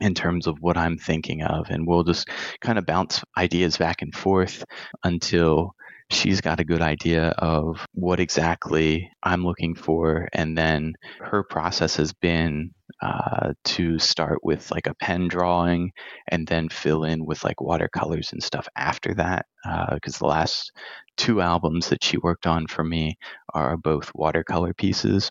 in 0.00 0.14
terms 0.14 0.46
of 0.46 0.58
what 0.60 0.76
I'm 0.76 0.98
thinking 0.98 1.42
of. 1.42 1.70
And 1.70 1.86
we'll 1.86 2.04
just 2.04 2.28
kind 2.60 2.78
of 2.78 2.86
bounce 2.86 3.22
ideas 3.36 3.76
back 3.76 4.02
and 4.02 4.14
forth 4.14 4.64
until 5.04 5.74
she's 6.10 6.40
got 6.40 6.60
a 6.60 6.64
good 6.64 6.82
idea 6.82 7.28
of 7.38 7.86
what 7.92 8.20
exactly 8.20 9.10
I'm 9.22 9.44
looking 9.44 9.74
for. 9.74 10.28
And 10.32 10.56
then 10.58 10.94
her 11.20 11.42
process 11.42 11.96
has 11.96 12.12
been 12.12 12.72
uh, 13.00 13.52
to 13.64 13.98
start 13.98 14.40
with 14.42 14.70
like 14.70 14.86
a 14.86 14.94
pen 14.94 15.28
drawing 15.28 15.92
and 16.28 16.46
then 16.46 16.68
fill 16.68 17.04
in 17.04 17.24
with 17.24 17.44
like 17.44 17.60
watercolors 17.60 18.32
and 18.32 18.42
stuff 18.42 18.68
after 18.76 19.14
that. 19.14 19.46
Because 19.92 20.16
uh, 20.16 20.18
the 20.18 20.26
last 20.26 20.72
two 21.16 21.40
albums 21.40 21.88
that 21.90 22.02
she 22.02 22.16
worked 22.18 22.46
on 22.46 22.66
for 22.66 22.82
me 22.82 23.16
are 23.54 23.76
both 23.76 24.10
watercolor 24.14 24.74
pieces 24.74 25.30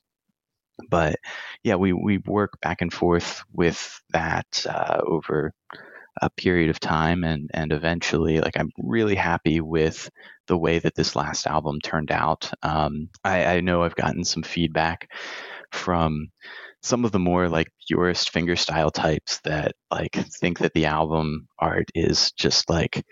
but 0.89 1.15
yeah, 1.63 1.75
we 1.75 1.93
we 1.93 2.19
work 2.19 2.59
back 2.61 2.81
and 2.81 2.93
forth 2.93 3.43
with 3.53 4.01
that 4.11 4.65
uh, 4.69 5.01
over 5.05 5.53
a 6.21 6.29
period 6.29 6.69
of 6.69 6.79
time, 6.79 7.23
and 7.23 7.49
and 7.53 7.71
eventually, 7.71 8.41
like 8.41 8.57
I'm 8.57 8.71
really 8.77 9.15
happy 9.15 9.61
with 9.61 10.09
the 10.47 10.57
way 10.57 10.79
that 10.79 10.95
this 10.95 11.15
last 11.15 11.47
album 11.47 11.79
turned 11.81 12.11
out. 12.11 12.51
Um, 12.63 13.09
I, 13.23 13.45
I 13.45 13.61
know 13.61 13.83
I've 13.83 13.95
gotten 13.95 14.23
some 14.23 14.43
feedback 14.43 15.09
from 15.71 16.29
some 16.81 17.05
of 17.05 17.11
the 17.11 17.19
more 17.19 17.49
like 17.49 17.67
purist 17.87 18.33
fingerstyle 18.33 18.91
types 18.91 19.39
that 19.43 19.73
like 19.91 20.13
think 20.39 20.59
that 20.59 20.73
the 20.73 20.85
album 20.85 21.47
art 21.59 21.89
is 21.93 22.31
just 22.31 22.69
like 22.69 23.03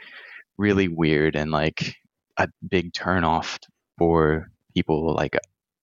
really 0.58 0.88
weird 0.88 1.36
and 1.36 1.52
like 1.52 1.96
a 2.38 2.48
big 2.68 2.94
turnoff 2.94 3.60
for 3.98 4.48
people 4.74 5.14
like 5.14 5.36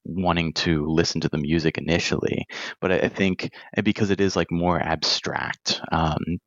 wanting 0.05 0.53
to 0.53 0.87
listen 0.87 1.21
to 1.23 1.29
the 1.29 1.39
music 1.39 1.79
initially. 1.79 2.47
But 2.81 2.93
I, 2.93 3.09
think 3.09 3.51
because 3.83 4.11
it 4.11 4.21
is 4.21 4.37
like 4.37 4.51
more 4.51 4.81
abstract, 4.81 5.81
um, 5.91 6.39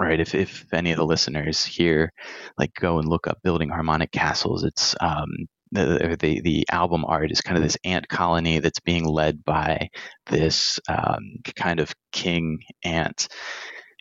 right? 0.00 0.20
If 0.20 0.34
if 0.34 0.66
any 0.72 0.92
of 0.92 0.96
the 0.96 1.06
listeners 1.06 1.64
here 1.64 2.12
like 2.58 2.72
go 2.74 2.98
and 2.98 3.08
look 3.08 3.26
up 3.26 3.38
building 3.42 3.68
harmonic 3.68 4.12
castles, 4.12 4.64
it's 4.64 4.94
um, 5.00 5.28
the, 5.72 6.16
the 6.18 6.40
the 6.40 6.66
album 6.70 7.04
art 7.04 7.30
is 7.30 7.40
kind 7.40 7.56
of 7.56 7.62
this 7.62 7.76
ant 7.84 8.08
colony 8.08 8.58
that's 8.58 8.80
being 8.80 9.04
led 9.04 9.44
by 9.44 9.88
this 10.26 10.80
um, 10.88 11.38
kind 11.56 11.80
of 11.80 11.94
king 12.12 12.60
ant 12.84 13.28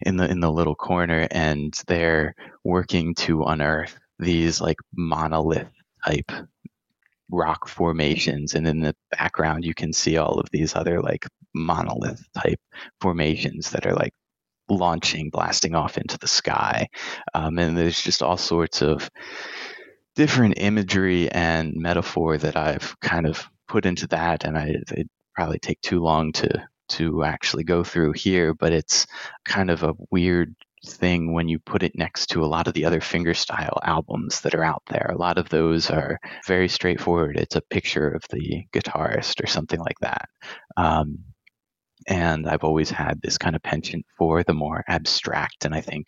in 0.02 0.18
the 0.18 0.30
in 0.30 0.40
the 0.40 0.52
little 0.52 0.76
corner, 0.76 1.28
and 1.32 1.74
they're 1.88 2.36
working 2.64 3.16
to 3.16 3.44
unearth 3.44 3.98
these 4.20 4.62
like 4.62 4.78
monolith 4.96 5.72
type 6.06 6.32
rock 7.30 7.68
formations 7.68 8.54
and 8.56 8.68
in 8.68 8.80
the 8.80 8.96
background 9.12 9.66
you 9.66 9.74
can 9.74 9.92
see 9.92 10.18
all 10.18 10.40
of 10.40 10.50
these 10.52 10.76
other 10.76 11.02
like 11.02 11.28
monolith 11.54 12.24
type 12.34 12.60
formations 13.02 13.72
that 13.72 13.86
are 13.86 13.96
like 13.96 14.14
launching 14.70 15.30
blasting 15.30 15.76
off 15.76 15.98
into 15.98 16.18
the 16.18 16.28
sky. 16.28 16.88
Um, 17.34 17.58
and 17.58 17.78
there's 17.78 18.02
just 18.02 18.22
all 18.22 18.38
sorts 18.38 18.82
of 18.82 19.10
different 20.18 20.56
imagery 20.58 21.30
and 21.30 21.76
metaphor 21.76 22.40
that 22.40 22.58
i've 22.58 23.00
kind 23.02 23.28
of 23.28 23.48
put 23.68 23.86
into 23.86 24.08
that 24.08 24.44
and 24.46 24.58
i 24.58 24.74
it 24.92 25.08
probably 25.36 25.60
take 25.60 25.80
too 25.82 26.00
long 26.00 26.32
to 26.32 26.50
to 26.90 27.24
actually 27.24 27.64
go 27.64 27.84
through 27.84 28.12
here 28.14 28.52
but 28.56 28.74
it's 28.74 29.06
kind 29.46 29.70
of 29.70 29.84
a 29.84 29.94
weird 30.10 30.56
thing 30.94 31.34
when 31.34 31.48
you 31.48 31.60
put 31.60 31.84
it 31.84 31.96
next 31.96 32.28
to 32.28 32.44
a 32.44 32.48
lot 32.48 32.68
of 32.68 32.74
the 32.74 32.86
other 32.86 33.00
fingerstyle 33.00 33.80
albums 33.84 34.42
that 34.42 34.56
are 34.56 34.64
out 34.64 34.84
there. 34.90 35.12
A 35.14 35.18
lot 35.18 35.38
of 35.38 35.50
those 35.50 35.90
are 35.90 36.20
very 36.46 36.70
straightforward. 36.70 37.38
It's 37.38 37.56
a 37.56 37.62
picture 37.62 38.10
of 38.10 38.24
the 38.30 38.66
guitarist 38.74 39.44
or 39.44 39.48
something 39.48 39.80
like 39.80 40.00
that. 40.02 40.30
Um, 40.76 41.20
and 42.08 42.48
I've 42.48 42.64
always 42.64 42.90
had 42.90 43.22
this 43.22 43.38
kind 43.38 43.56
of 43.56 43.64
penchant 43.64 44.06
for 44.18 44.44
the 44.44 44.54
more 44.54 44.84
abstract. 44.88 45.66
And 45.66 45.76
I 45.76 45.82
think, 45.82 46.08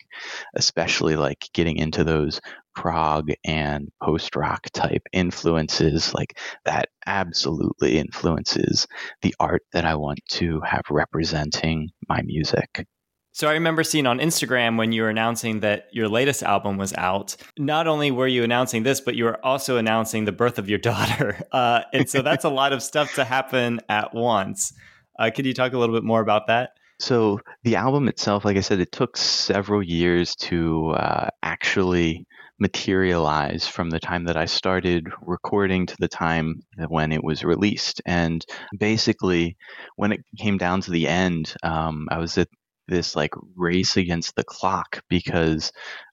especially 0.54 1.16
like 1.16 1.48
getting 1.52 1.76
into 1.76 2.04
those 2.04 2.40
prog 2.74 3.30
and 3.44 3.88
post 4.02 4.34
rock 4.36 4.62
type 4.72 5.02
influences, 5.12 6.14
like 6.14 6.38
that 6.64 6.88
absolutely 7.06 7.98
influences 7.98 8.86
the 9.22 9.34
art 9.40 9.62
that 9.72 9.84
I 9.84 9.96
want 9.96 10.20
to 10.30 10.60
have 10.60 10.84
representing 10.90 11.90
my 12.08 12.22
music. 12.22 12.86
So 13.32 13.48
I 13.48 13.52
remember 13.52 13.84
seeing 13.84 14.06
on 14.06 14.18
Instagram 14.18 14.76
when 14.76 14.92
you 14.92 15.02
were 15.02 15.08
announcing 15.08 15.60
that 15.60 15.86
your 15.92 16.08
latest 16.08 16.42
album 16.42 16.76
was 16.76 16.92
out. 16.94 17.36
Not 17.58 17.86
only 17.86 18.10
were 18.10 18.26
you 18.26 18.42
announcing 18.42 18.82
this, 18.82 19.00
but 19.00 19.14
you 19.14 19.24
were 19.24 19.44
also 19.44 19.76
announcing 19.76 20.24
the 20.24 20.32
birth 20.32 20.58
of 20.58 20.68
your 20.68 20.78
daughter. 20.90 21.40
Uh, 21.52 21.82
and 21.92 22.08
so 22.08 22.22
that's 22.22 22.44
a 22.44 22.50
lot 22.50 22.72
of 22.72 22.82
stuff 22.82 23.14
to 23.14 23.24
happen 23.24 23.80
at 23.88 24.14
once. 24.14 24.72
Uh, 25.18 25.30
could 25.34 25.46
you 25.46 25.54
talk 25.54 25.72
a 25.72 25.78
little 25.78 25.94
bit 25.94 26.04
more 26.04 26.20
about 26.20 26.48
that? 26.48 26.70
So 26.98 27.40
the 27.62 27.76
album 27.76 28.08
itself, 28.08 28.44
like 28.44 28.56
I 28.56 28.60
said, 28.60 28.80
it 28.80 28.92
took 28.92 29.16
several 29.16 29.82
years 29.82 30.34
to 30.36 30.90
uh, 30.90 31.28
actually 31.42 32.26
materialize 32.58 33.66
from 33.66 33.88
the 33.88 33.98
time 33.98 34.24
that 34.24 34.36
I 34.36 34.44
started 34.44 35.08
recording 35.22 35.86
to 35.86 35.96
the 35.98 36.08
time 36.08 36.62
when 36.88 37.10
it 37.10 37.24
was 37.24 37.42
released. 37.42 38.02
And 38.04 38.44
basically, 38.78 39.56
when 39.96 40.12
it 40.12 40.20
came 40.38 40.58
down 40.58 40.82
to 40.82 40.90
the 40.90 41.08
end, 41.08 41.54
um, 41.62 42.06
I 42.10 42.18
was 42.18 42.36
at 42.36 42.48
this 42.90 43.16
like 43.16 43.34
race 43.56 43.96
against 43.98 44.36
the 44.36 44.44
clock 44.44 45.02
because 45.08 45.72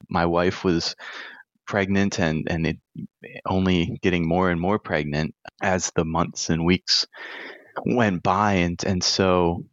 my 0.10 0.28
wife 0.28 0.64
was 0.66 0.96
pregnant 1.68 2.20
and 2.20 2.48
and 2.50 2.68
it 2.68 2.78
only 3.48 4.00
getting 4.02 4.28
more 4.28 4.52
and 4.52 4.62
more 4.62 4.80
pregnant 4.80 5.36
as 5.62 5.92
the 5.96 6.06
months 6.06 6.50
and 6.50 6.66
weeks 6.66 7.08
went 7.86 8.24
by. 8.24 8.54
And 8.54 8.84
and 8.86 9.04
so 9.04 9.66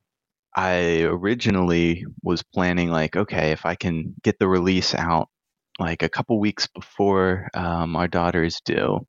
I 0.57 1.03
originally 1.03 2.07
was 2.23 2.43
planning 2.43 2.91
like 2.91 3.17
okay 3.17 3.53
if 3.53 3.67
I 3.67 3.77
can 3.77 4.15
get 4.25 4.39
the 4.41 4.49
release 4.49 4.95
out 4.95 5.29
like 5.81 6.03
a 6.03 6.11
couple 6.11 6.41
weeks 6.41 6.69
before 6.69 7.49
um, 7.55 7.97
our 7.97 8.09
daughter 8.09 8.45
is 8.45 8.61
due 8.65 9.07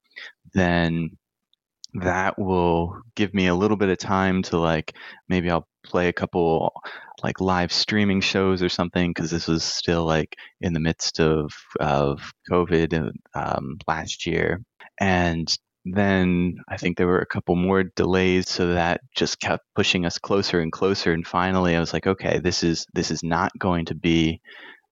then 0.54 1.12
that 2.02 2.38
will 2.38 3.02
give 3.16 3.34
me 3.34 3.48
a 3.48 3.56
little 3.56 3.78
bit 3.78 3.90
of 3.90 3.98
time 3.98 4.42
to 4.44 4.58
like 4.58 4.94
maybe 5.30 5.50
I'll 5.50 5.68
play 5.84 6.08
a 6.08 6.14
couple 6.14 6.74
like 7.24 7.40
live 7.40 7.72
streaming 7.72 8.22
shows 8.22 8.62
or 8.62 8.70
something 8.70 9.12
because 9.12 9.32
this 9.32 9.48
was 9.48 9.64
still 9.64 10.06
like 10.06 10.36
in 10.62 10.74
the 10.74 10.80
midst 10.80 11.20
of 11.20 11.52
of 11.80 12.34
COVID 12.52 13.12
um, 13.34 13.78
last 13.88 14.26
year 14.26 14.62
and 15.00 15.56
then 15.86 16.58
I 16.68 16.78
think 16.78 16.98
there 16.98 17.08
were 17.08 17.20
a 17.20 17.28
couple 17.28 17.56
more 17.56 17.84
delays, 17.84 18.50
so 18.50 18.74
that 18.74 19.02
just 19.16 19.40
kept 19.40 19.64
pushing 19.76 20.06
us 20.06 20.18
closer 20.18 20.60
and 20.60 20.72
closer. 20.72 21.14
And 21.14 21.26
finally, 21.26 21.76
I 21.76 21.80
was 21.80 21.94
like, 21.94 22.08
okay, 22.08 22.40
this 22.40 22.64
is 22.64 22.88
this 22.94 23.12
is 23.12 23.22
not 23.24 23.52
going 23.60 23.86
to 23.86 23.96
be 23.96 24.42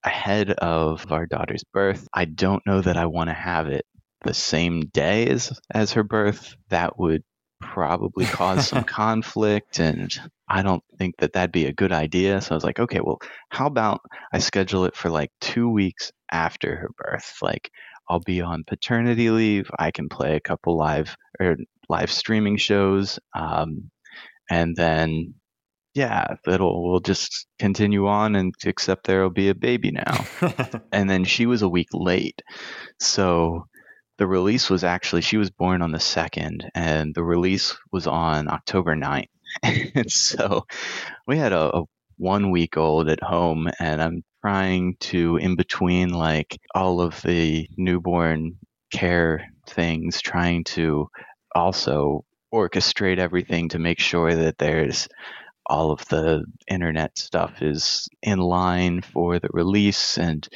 ahead 0.04 0.50
of 0.52 1.10
our 1.10 1.26
daughter's 1.26 1.64
birth. 1.72 2.06
I 2.14 2.26
don't 2.26 2.64
know 2.64 2.80
that 2.80 2.96
I 2.96 3.06
want 3.06 3.28
to 3.28 3.34
have 3.34 3.66
it 3.66 3.84
the 4.24 4.34
same 4.34 4.86
day 4.86 5.28
as 5.28 5.58
as 5.72 5.92
her 5.92 6.02
birth. 6.02 6.54
That 6.70 6.98
would 6.98 7.22
probably 7.60 8.26
cause 8.26 8.68
some 8.68 8.84
conflict 9.02 9.78
and 9.78 10.12
I 10.48 10.62
don't 10.62 10.84
think 10.98 11.16
that 11.18 11.32
that'd 11.32 11.52
be 11.52 11.66
a 11.66 11.72
good 11.72 11.92
idea. 11.92 12.40
So 12.40 12.52
I 12.52 12.54
was 12.54 12.64
like, 12.64 12.78
okay, 12.78 13.00
well, 13.00 13.18
how 13.48 13.66
about 13.66 14.00
I 14.32 14.38
schedule 14.38 14.84
it 14.84 14.94
for 14.94 15.08
like 15.08 15.30
2 15.40 15.68
weeks 15.70 16.12
after 16.30 16.76
her 16.76 16.90
birth? 16.98 17.36
Like 17.40 17.70
I'll 18.08 18.20
be 18.20 18.40
on 18.40 18.64
paternity 18.64 19.30
leave. 19.30 19.70
I 19.78 19.90
can 19.90 20.08
play 20.08 20.36
a 20.36 20.40
couple 20.40 20.76
live 20.76 21.16
or 21.40 21.56
live 21.88 22.10
streaming 22.10 22.56
shows, 22.56 23.18
um, 23.34 23.90
and 24.50 24.76
then 24.76 25.34
yeah, 25.94 26.34
it'll 26.46 26.90
we'll 26.90 27.00
just 27.00 27.46
continue 27.58 28.06
on 28.06 28.34
and 28.34 28.52
except 28.64 29.06
there'll 29.06 29.30
be 29.30 29.48
a 29.48 29.54
baby 29.54 29.92
now. 29.92 30.26
and 30.92 31.08
then 31.08 31.24
she 31.24 31.46
was 31.46 31.62
a 31.62 31.68
week 31.68 31.88
late, 31.92 32.42
so 33.00 33.66
the 34.18 34.26
release 34.26 34.70
was 34.70 34.84
actually 34.84 35.22
she 35.22 35.36
was 35.36 35.50
born 35.50 35.82
on 35.82 35.92
the 35.92 36.00
second, 36.00 36.70
and 36.74 37.14
the 37.14 37.24
release 37.24 37.76
was 37.92 38.06
on 38.06 38.48
October 38.48 38.94
9th. 38.94 39.28
and 39.62 40.10
so 40.10 40.66
we 41.26 41.36
had 41.36 41.52
a, 41.52 41.76
a 41.76 41.82
one 42.16 42.50
week 42.50 42.76
old 42.76 43.08
at 43.08 43.22
home 43.22 43.68
and 43.80 44.00
I'm 44.00 44.22
trying 44.40 44.96
to 45.00 45.36
in 45.36 45.56
between 45.56 46.10
like 46.10 46.58
all 46.74 47.00
of 47.00 47.20
the 47.22 47.68
newborn 47.76 48.56
care 48.92 49.48
things 49.68 50.20
trying 50.20 50.64
to 50.64 51.08
also 51.54 52.24
orchestrate 52.52 53.18
everything 53.18 53.68
to 53.70 53.78
make 53.78 53.98
sure 53.98 54.34
that 54.34 54.58
there's 54.58 55.08
all 55.66 55.90
of 55.90 56.06
the 56.08 56.44
internet 56.70 57.18
stuff 57.18 57.62
is 57.62 58.08
in 58.22 58.38
line 58.38 59.00
for 59.00 59.38
the 59.38 59.48
release 59.52 60.18
and 60.18 60.48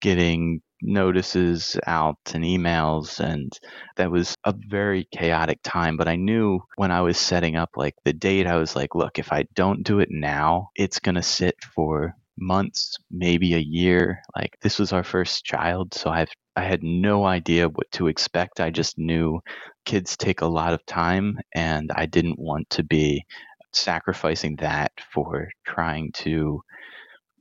getting 0.00 0.60
notices 0.82 1.76
out 1.86 2.18
and 2.34 2.44
emails 2.44 3.20
and 3.20 3.58
that 3.96 4.10
was 4.10 4.34
a 4.44 4.54
very 4.68 5.06
chaotic 5.12 5.58
time 5.62 5.96
but 5.96 6.08
i 6.08 6.16
knew 6.16 6.58
when 6.76 6.90
i 6.90 7.00
was 7.00 7.18
setting 7.18 7.56
up 7.56 7.70
like 7.76 7.94
the 8.04 8.12
date 8.12 8.46
i 8.46 8.56
was 8.56 8.74
like 8.74 8.94
look 8.94 9.18
if 9.18 9.32
i 9.32 9.44
don't 9.54 9.82
do 9.82 10.00
it 10.00 10.08
now 10.10 10.68
it's 10.76 10.98
going 10.98 11.14
to 11.14 11.22
sit 11.22 11.56
for 11.74 12.14
months 12.40 12.96
maybe 13.10 13.54
a 13.54 13.58
year. 13.58 14.22
Like 14.34 14.56
this 14.62 14.78
was 14.78 14.92
our 14.92 15.04
first 15.04 15.44
child 15.44 15.94
so 15.94 16.10
i've 16.10 16.30
i 16.56 16.62
had 16.62 16.82
no 16.82 17.24
idea 17.24 17.68
what 17.68 17.90
to 17.92 18.08
expect. 18.08 18.60
I 18.60 18.70
just 18.70 18.98
knew 18.98 19.40
kids 19.84 20.16
take 20.16 20.40
a 20.40 20.46
lot 20.46 20.72
of 20.72 20.84
time 20.86 21.38
and 21.54 21.90
i 21.94 22.06
didn't 22.06 22.38
want 22.38 22.68
to 22.70 22.82
be 22.82 23.24
sacrificing 23.72 24.56
that 24.56 24.92
for 25.12 25.48
trying 25.64 26.12
to 26.12 26.60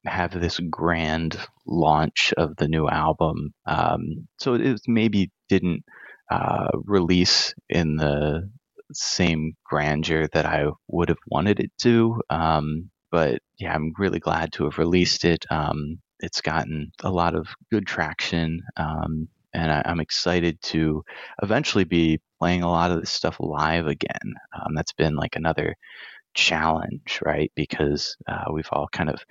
have 0.06 0.40
this 0.40 0.60
grand 0.70 1.38
launch 1.66 2.34
of 2.38 2.56
the 2.58 2.68
new 2.68 2.88
album. 2.88 3.54
Um, 3.66 4.28
so 4.40 4.56
it 4.56 4.82
maybe 4.88 5.32
didn't 5.50 5.84
uh, 6.30 6.70
release 6.86 7.54
in 7.70 7.96
the 7.96 8.50
same 8.94 9.54
grandeur 9.66 10.28
that 10.34 10.46
I 10.46 10.68
would 10.88 11.10
have 11.10 11.20
wanted 11.28 11.60
it 11.60 11.72
to. 11.80 12.22
Um, 12.30 12.90
but 13.12 13.42
yeah, 13.58 13.74
I'm 13.74 13.94
really 13.98 14.20
glad 14.20 14.54
to 14.54 14.66
have 14.66 14.78
released 14.78 15.26
it. 15.26 15.46
Um, 15.50 16.00
it's 16.20 16.42
gotten 16.42 16.92
a 17.04 17.10
lot 17.10 17.36
of 17.36 17.48
good 17.72 17.88
traction. 17.88 18.62
Um, 18.78 19.28
and 19.54 19.72
I, 19.72 19.82
am 19.86 20.00
excited 20.00 20.62
to 20.64 21.04
eventually 21.42 21.84
be 21.84 22.20
playing 22.40 22.62
a 22.62 22.70
lot 22.70 22.92
of 22.92 23.00
this 23.00 23.10
stuff 23.10 23.38
live 23.40 23.88
again. 23.88 24.36
Um, 24.54 24.76
that's 24.76 24.94
been 24.94 25.16
like 25.16 25.36
another 25.36 25.76
challenge, 26.40 27.20
right? 27.24 27.52
Because 27.56 28.18
uh, 28.28 28.46
we've 28.52 28.70
all 28.72 28.88
kind 28.92 29.10
of 29.10 29.22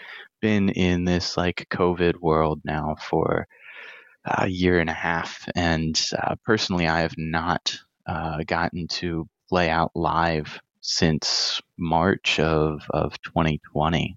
been 0.40 0.68
in 0.68 1.04
this 1.04 1.36
like 1.36 1.66
COVID 1.70 2.16
world 2.20 2.61
now 2.64 2.96
for 3.00 3.48
a 4.24 4.48
year 4.48 4.78
and 4.78 4.90
a 4.90 4.94
half. 4.94 5.48
And 5.56 6.00
uh, 6.16 6.36
personally, 6.44 6.86
I 6.86 7.00
have 7.00 7.16
not 7.16 7.76
uh, 8.06 8.42
gotten 8.46 8.88
to 8.88 9.28
play 9.48 9.70
out 9.70 9.92
live 9.94 10.61
since 10.80 11.61
March 11.78 12.38
of, 12.38 12.82
of 12.90 13.20
2020. 13.22 14.16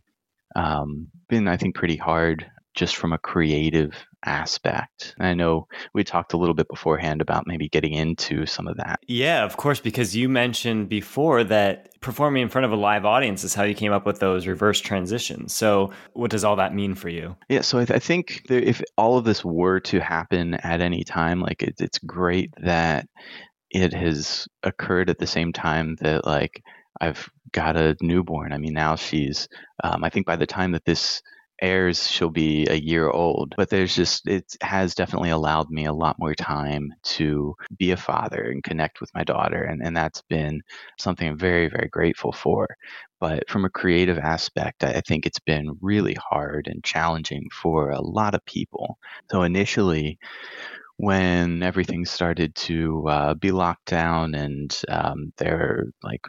Um, 0.55 1.07
been, 1.29 1.47
I 1.47 1.57
think, 1.57 1.75
pretty 1.75 1.95
hard 1.95 2.49
just 2.74 2.95
from 2.95 3.13
a 3.13 3.17
creative 3.17 3.93
aspect. 4.24 5.15
I 5.19 5.34
know 5.34 5.67
we 5.93 6.03
talked 6.03 6.34
a 6.34 6.38
little 6.38 6.53
bit 6.53 6.67
beforehand 6.67 7.22
about 7.22 7.47
maybe 7.47 7.67
getting 7.67 7.93
into 7.93 8.45
some 8.45 8.67
of 8.67 8.78
that. 8.78 8.99
Yeah, 9.07 9.43
of 9.43 9.57
course, 9.57 9.80
because 9.80 10.15
you 10.15 10.30
mentioned 10.30 10.89
before 10.89 11.43
that 11.45 11.99
performing 12.01 12.43
in 12.43 12.49
front 12.49 12.65
of 12.65 12.72
a 12.72 12.76
live 12.76 13.05
audience 13.05 13.43
is 13.43 13.53
how 13.53 13.63
you 13.63 13.76
came 13.76 13.91
up 13.91 14.05
with 14.05 14.19
those 14.19 14.47
reverse 14.47 14.80
transitions. 14.80 15.53
So, 15.53 15.91
what 16.13 16.32
does 16.32 16.43
all 16.43 16.55
that 16.57 16.74
mean 16.74 16.95
for 16.95 17.09
you? 17.09 17.36
Yeah, 17.49 17.61
so 17.61 17.80
I, 17.80 17.86
th- 17.86 17.95
I 17.95 17.99
think 17.99 18.43
there, 18.47 18.59
if 18.59 18.82
all 18.97 19.17
of 19.17 19.26
this 19.26 19.43
were 19.43 19.80
to 19.82 19.99
happen 19.99 20.55
at 20.55 20.82
any 20.82 21.03
time, 21.03 21.41
like 21.41 21.63
it, 21.63 21.76
it's 21.80 21.99
great 21.99 22.53
that 22.61 23.07
it 23.69 23.93
has 23.93 24.47
occurred 24.63 25.09
at 25.09 25.17
the 25.17 25.28
same 25.28 25.53
time 25.53 25.95
that 26.01 26.26
like 26.26 26.61
I've 26.99 27.30
got 27.51 27.76
a 27.76 27.95
newborn. 28.01 28.53
I 28.53 28.57
mean, 28.57 28.74
now 28.74 28.95
she's, 28.95 29.47
um, 29.84 30.03
I 30.03 30.09
think 30.09 30.26
by 30.26 30.36
the 30.36 30.45
time 30.45 30.72
that 30.74 30.86
this 30.86 31.22
airs, 31.62 32.09
she'll 32.09 32.30
be 32.30 32.68
a 32.68 32.76
year 32.76 33.09
old. 33.09 33.53
But 33.57 33.70
there's 33.70 33.95
just, 33.95 34.28
it 34.28 34.55
has 34.62 34.95
definitely 34.95 35.30
allowed 35.30 35.70
me 35.70 35.86
a 35.86 35.93
lot 35.93 36.18
more 36.20 36.36
time 36.36 36.93
to 37.03 37.55
be 37.78 37.91
a 37.91 37.97
father 37.97 38.43
and 38.43 38.64
connect 38.64 39.01
with 39.01 39.14
my 39.14 39.24
daughter. 39.24 39.64
And, 39.64 39.82
and 39.84 39.95
that's 39.95 40.22
been 40.24 40.62
something 40.97 41.28
I'm 41.30 41.38
very, 41.38 41.70
very 41.70 41.88
grateful 41.89 42.32
for. 42.32 42.68
But 43.20 43.47
from 43.49 43.66
a 43.66 43.70
creative 43.70 44.18
aspect, 44.18 44.84
I 44.84 45.01
think 45.01 45.26
it's 45.26 45.39
been 45.39 45.78
really 45.82 46.16
hard 46.16 46.68
and 46.68 46.84
challenging 46.84 47.47
for 47.51 47.91
a 47.91 48.01
lot 48.01 48.34
of 48.34 48.43
people. 48.45 48.97
So 49.32 49.43
initially, 49.43 50.18
when 50.97 51.64
everything 51.64 52.05
started 52.05 52.53
to 52.55 53.07
uh, 53.07 53.34
be 53.36 53.51
locked 53.51 53.86
down 53.86 54.36
and 54.36 54.80
um, 54.89 55.34
there 55.38 55.86
like 56.03 56.22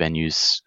venues 0.00 0.60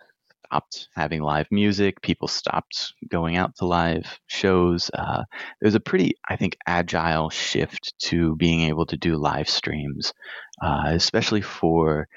stopped 0.54 0.88
having 0.96 1.24
live 1.24 1.48
music. 1.50 2.00
People 2.04 2.28
stopped 2.28 2.94
going 3.10 3.38
out 3.38 3.56
to 3.56 3.66
live 3.66 4.20
shows. 4.28 4.92
Uh, 4.94 5.24
there's 5.60 5.74
a 5.74 5.80
pretty, 5.80 6.14
I 6.30 6.36
think, 6.36 6.56
agile 6.68 7.32
shift 7.32 7.96
to 8.10 8.36
being 8.36 8.62
able 8.62 8.86
to 8.86 8.98
do 8.98 9.18
live 9.18 9.50
streams, 9.50 10.14
uh, 10.62 10.84
especially 10.86 11.42
for 11.42 12.08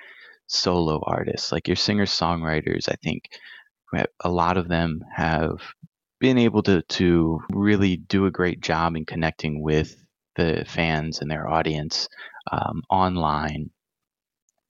solo 0.48 1.00
artists 1.06 1.50
like 1.50 1.66
your 1.66 1.76
singer 1.76 2.04
songwriters. 2.04 2.90
I 2.90 2.96
think 3.02 3.22
a 4.20 4.28
lot 4.28 4.58
of 4.58 4.68
them 4.68 5.00
have 5.14 5.62
been 6.20 6.36
able 6.36 6.62
to 6.64 6.82
to 6.82 7.40
really 7.50 7.96
do 7.96 8.26
a 8.26 8.30
great 8.30 8.60
job 8.60 8.96
in 8.96 9.06
connecting 9.06 9.62
with 9.62 9.96
the 10.36 10.64
fans 10.66 11.22
and 11.22 11.30
their 11.30 11.48
audience 11.48 12.06
um, 12.52 12.82
online 12.90 13.70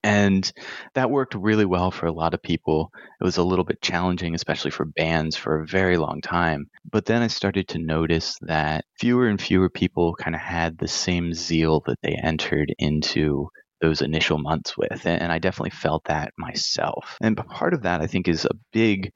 and 0.07 0.53
that 0.95 1.11
worked 1.11 1.35
really 1.35 1.65
well 1.65 1.91
for 1.91 2.07
a 2.07 2.13
lot 2.13 2.33
of 2.33 2.41
people. 2.41 2.93
It 3.21 3.25
was 3.25 3.39
a 3.39 3.43
little 3.43 3.65
bit 3.65 3.83
challenging, 3.83 4.37
especially 4.37 4.71
for 4.71 4.85
bands, 4.85 5.35
for 5.35 5.61
a 5.61 5.67
very 5.67 5.97
long 5.97 6.21
time. 6.21 6.69
But 6.89 7.07
then 7.07 7.23
I 7.23 7.27
started 7.27 7.67
to 7.69 7.79
notice 7.79 8.39
that 8.43 8.85
fewer 9.01 9.27
and 9.27 9.41
fewer 9.41 9.69
people 9.69 10.15
kind 10.15 10.37
of 10.37 10.41
had 10.41 10.79
the 10.79 10.87
same 10.87 11.35
zeal 11.35 11.83
that 11.87 11.99
they 12.03 12.17
entered 12.23 12.73
into 12.79 13.49
those 13.81 14.01
initial 14.01 14.39
months 14.39 14.79
with. 14.79 15.05
And 15.07 15.33
I 15.33 15.41
definitely 15.41 15.71
felt 15.71 16.05
that 16.05 16.33
myself. 16.39 17.17
And 17.21 17.37
part 17.37 17.75
of 17.75 17.83
that, 17.83 18.01
I 18.01 18.07
think, 18.07 18.29
is 18.29 18.45
a 18.45 18.55
big 18.73 19.13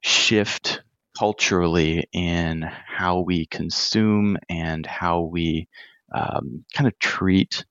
shift 0.00 0.82
culturally 1.16 2.08
in 2.12 2.62
how 2.62 3.20
we 3.20 3.46
consume 3.46 4.36
and 4.48 4.84
how 4.84 5.20
we 5.20 5.68
um, 6.12 6.64
kind 6.74 6.88
of 6.88 6.98
treat 6.98 7.64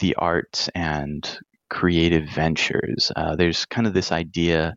the 0.00 0.14
arts 0.16 0.68
and 0.74 1.38
creative 1.70 2.28
ventures. 2.28 3.12
Uh, 3.14 3.36
there's 3.36 3.66
kind 3.66 3.86
of 3.86 3.94
this 3.94 4.12
idea 4.12 4.74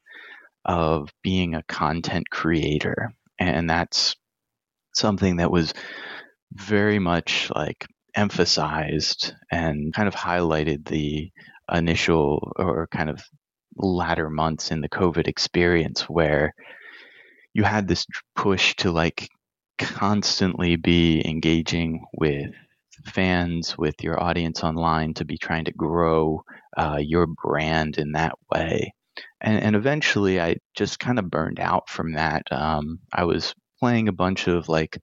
of 0.66 1.10
being 1.24 1.56
a 1.56 1.64
content 1.64 2.30
creator, 2.30 3.14
and 3.39 3.70
that's 3.70 4.16
something 4.94 5.38
that 5.38 5.52
was 5.52 5.74
very 6.54 7.00
much 7.00 7.50
like 7.56 7.86
emphasized 8.16 9.34
and 9.52 9.94
kind 9.94 10.08
of 10.08 10.16
highlighted 10.16 10.86
the 10.86 11.32
initial 11.72 12.52
or 12.58 12.88
kind 12.88 13.10
of 13.10 13.24
latter 13.78 14.30
months 14.30 14.72
in 14.72 14.82
the 14.82 14.89
COVID 14.89 15.28
experience 15.28 16.02
where 16.04 16.54
you 17.54 17.64
had 17.64 17.88
this 17.88 18.06
push 18.36 18.76
to 18.76 18.92
like 18.92 19.30
constantly 19.78 20.76
be 20.76 21.26
engaging 21.26 22.06
with 22.14 22.52
fans, 23.06 23.78
with 23.78 24.04
your 24.04 24.22
audience 24.22 24.64
online, 24.64 25.14
to 25.16 25.26
be 25.26 25.38
trying 25.38 25.66
to 25.66 25.72
grow 25.72 26.44
uh, 26.78 27.00
your 27.00 27.28
brand 27.28 27.98
in 27.98 28.14
that 28.14 28.36
way. 28.52 28.94
And, 29.42 29.62
and 29.62 29.76
eventually, 29.76 30.40
I 30.40 30.58
just 30.76 31.00
kind 31.00 31.20
of 31.20 31.30
burned 31.30 31.60
out 31.60 31.90
from 31.90 32.14
that. 32.14 32.44
Um, 32.52 33.00
I 33.14 33.24
was 33.26 33.54
playing 33.80 34.08
a 34.08 34.14
bunch 34.14 34.48
of 34.48 34.70
like 34.70 35.00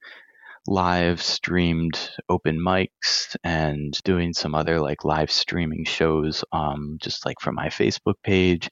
live 0.67 1.21
streamed 1.21 2.09
open 2.29 2.59
mics 2.59 3.35
and 3.43 3.99
doing 4.03 4.33
some 4.33 4.55
other 4.55 4.79
like 4.79 5.03
live 5.03 5.31
streaming 5.31 5.85
shows, 5.85 6.43
um, 6.51 6.97
just 7.01 7.25
like 7.25 7.39
from 7.39 7.55
my 7.55 7.67
Facebook 7.67 8.15
page. 8.23 8.69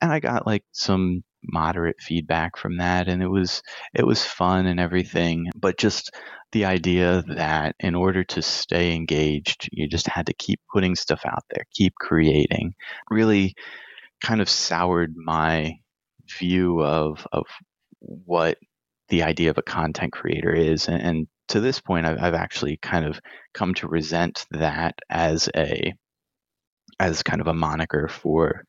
And 0.00 0.12
I 0.12 0.20
got 0.20 0.46
like 0.46 0.64
some 0.72 1.22
moderate 1.46 2.00
feedback 2.00 2.56
from 2.56 2.78
that 2.78 3.08
and 3.08 3.22
it 3.22 3.28
was 3.28 3.62
it 3.94 4.06
was 4.06 4.24
fun 4.24 4.66
and 4.66 4.80
everything 4.80 5.46
but 5.56 5.78
just 5.78 6.10
the 6.52 6.64
idea 6.64 7.22
that 7.28 7.74
in 7.80 7.94
order 7.94 8.24
to 8.24 8.42
stay 8.42 8.94
engaged, 8.94 9.68
you 9.72 9.88
just 9.88 10.06
had 10.06 10.26
to 10.26 10.34
keep 10.34 10.60
putting 10.72 10.94
stuff 10.94 11.20
out 11.26 11.44
there, 11.50 11.64
keep 11.72 11.94
creating, 11.96 12.74
really 13.10 13.54
kind 14.22 14.40
of 14.40 14.48
soured 14.48 15.14
my 15.16 15.74
view 16.38 16.82
of 16.82 17.26
of 17.32 17.44
what 18.00 18.58
the 19.08 19.22
idea 19.22 19.50
of 19.50 19.58
a 19.58 19.62
content 19.62 20.12
creator 20.12 20.52
is. 20.52 20.88
And, 20.88 21.02
and 21.02 21.26
to 21.48 21.60
this 21.60 21.80
point, 21.80 22.06
I've, 22.06 22.22
I've 22.22 22.34
actually 22.34 22.78
kind 22.78 23.04
of 23.04 23.20
come 23.54 23.74
to 23.74 23.88
resent 23.88 24.46
that 24.50 24.94
as 25.10 25.48
a 25.54 25.92
as 26.98 27.22
kind 27.22 27.40
of 27.40 27.46
a 27.46 27.54
moniker 27.54 28.08
for 28.08 28.64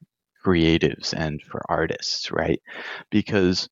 creatives 0.47 1.13
and 1.13 1.41
for 1.41 1.61
artists, 1.69 2.31
right? 2.31 2.61
Because 3.09 3.67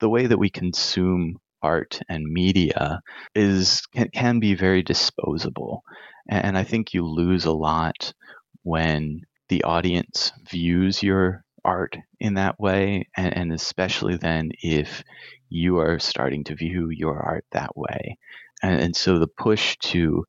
the 0.00 0.08
way 0.08 0.26
that 0.26 0.38
we 0.38 0.50
consume 0.50 1.38
art 1.62 2.00
and 2.08 2.24
media 2.24 3.00
is 3.34 3.82
can, 3.94 4.08
can 4.10 4.38
be 4.38 4.54
very 4.54 4.80
disposable 4.80 5.82
and 6.28 6.56
i 6.56 6.62
think 6.62 6.94
you 6.94 7.04
lose 7.04 7.46
a 7.46 7.52
lot 7.52 8.12
when 8.62 9.20
the 9.48 9.64
audience 9.64 10.32
views 10.48 11.02
your 11.02 11.44
art 11.64 11.96
in 12.20 12.34
that 12.34 12.60
way 12.60 13.08
and, 13.16 13.36
and 13.36 13.52
especially 13.52 14.16
then 14.16 14.52
if 14.62 15.02
you 15.48 15.78
are 15.78 15.98
starting 15.98 16.44
to 16.44 16.54
view 16.54 16.90
your 16.90 17.20
art 17.20 17.44
that 17.50 17.76
way 17.76 18.16
and, 18.62 18.80
and 18.80 18.96
so 18.96 19.18
the 19.18 19.26
push 19.26 19.76
to 19.78 20.24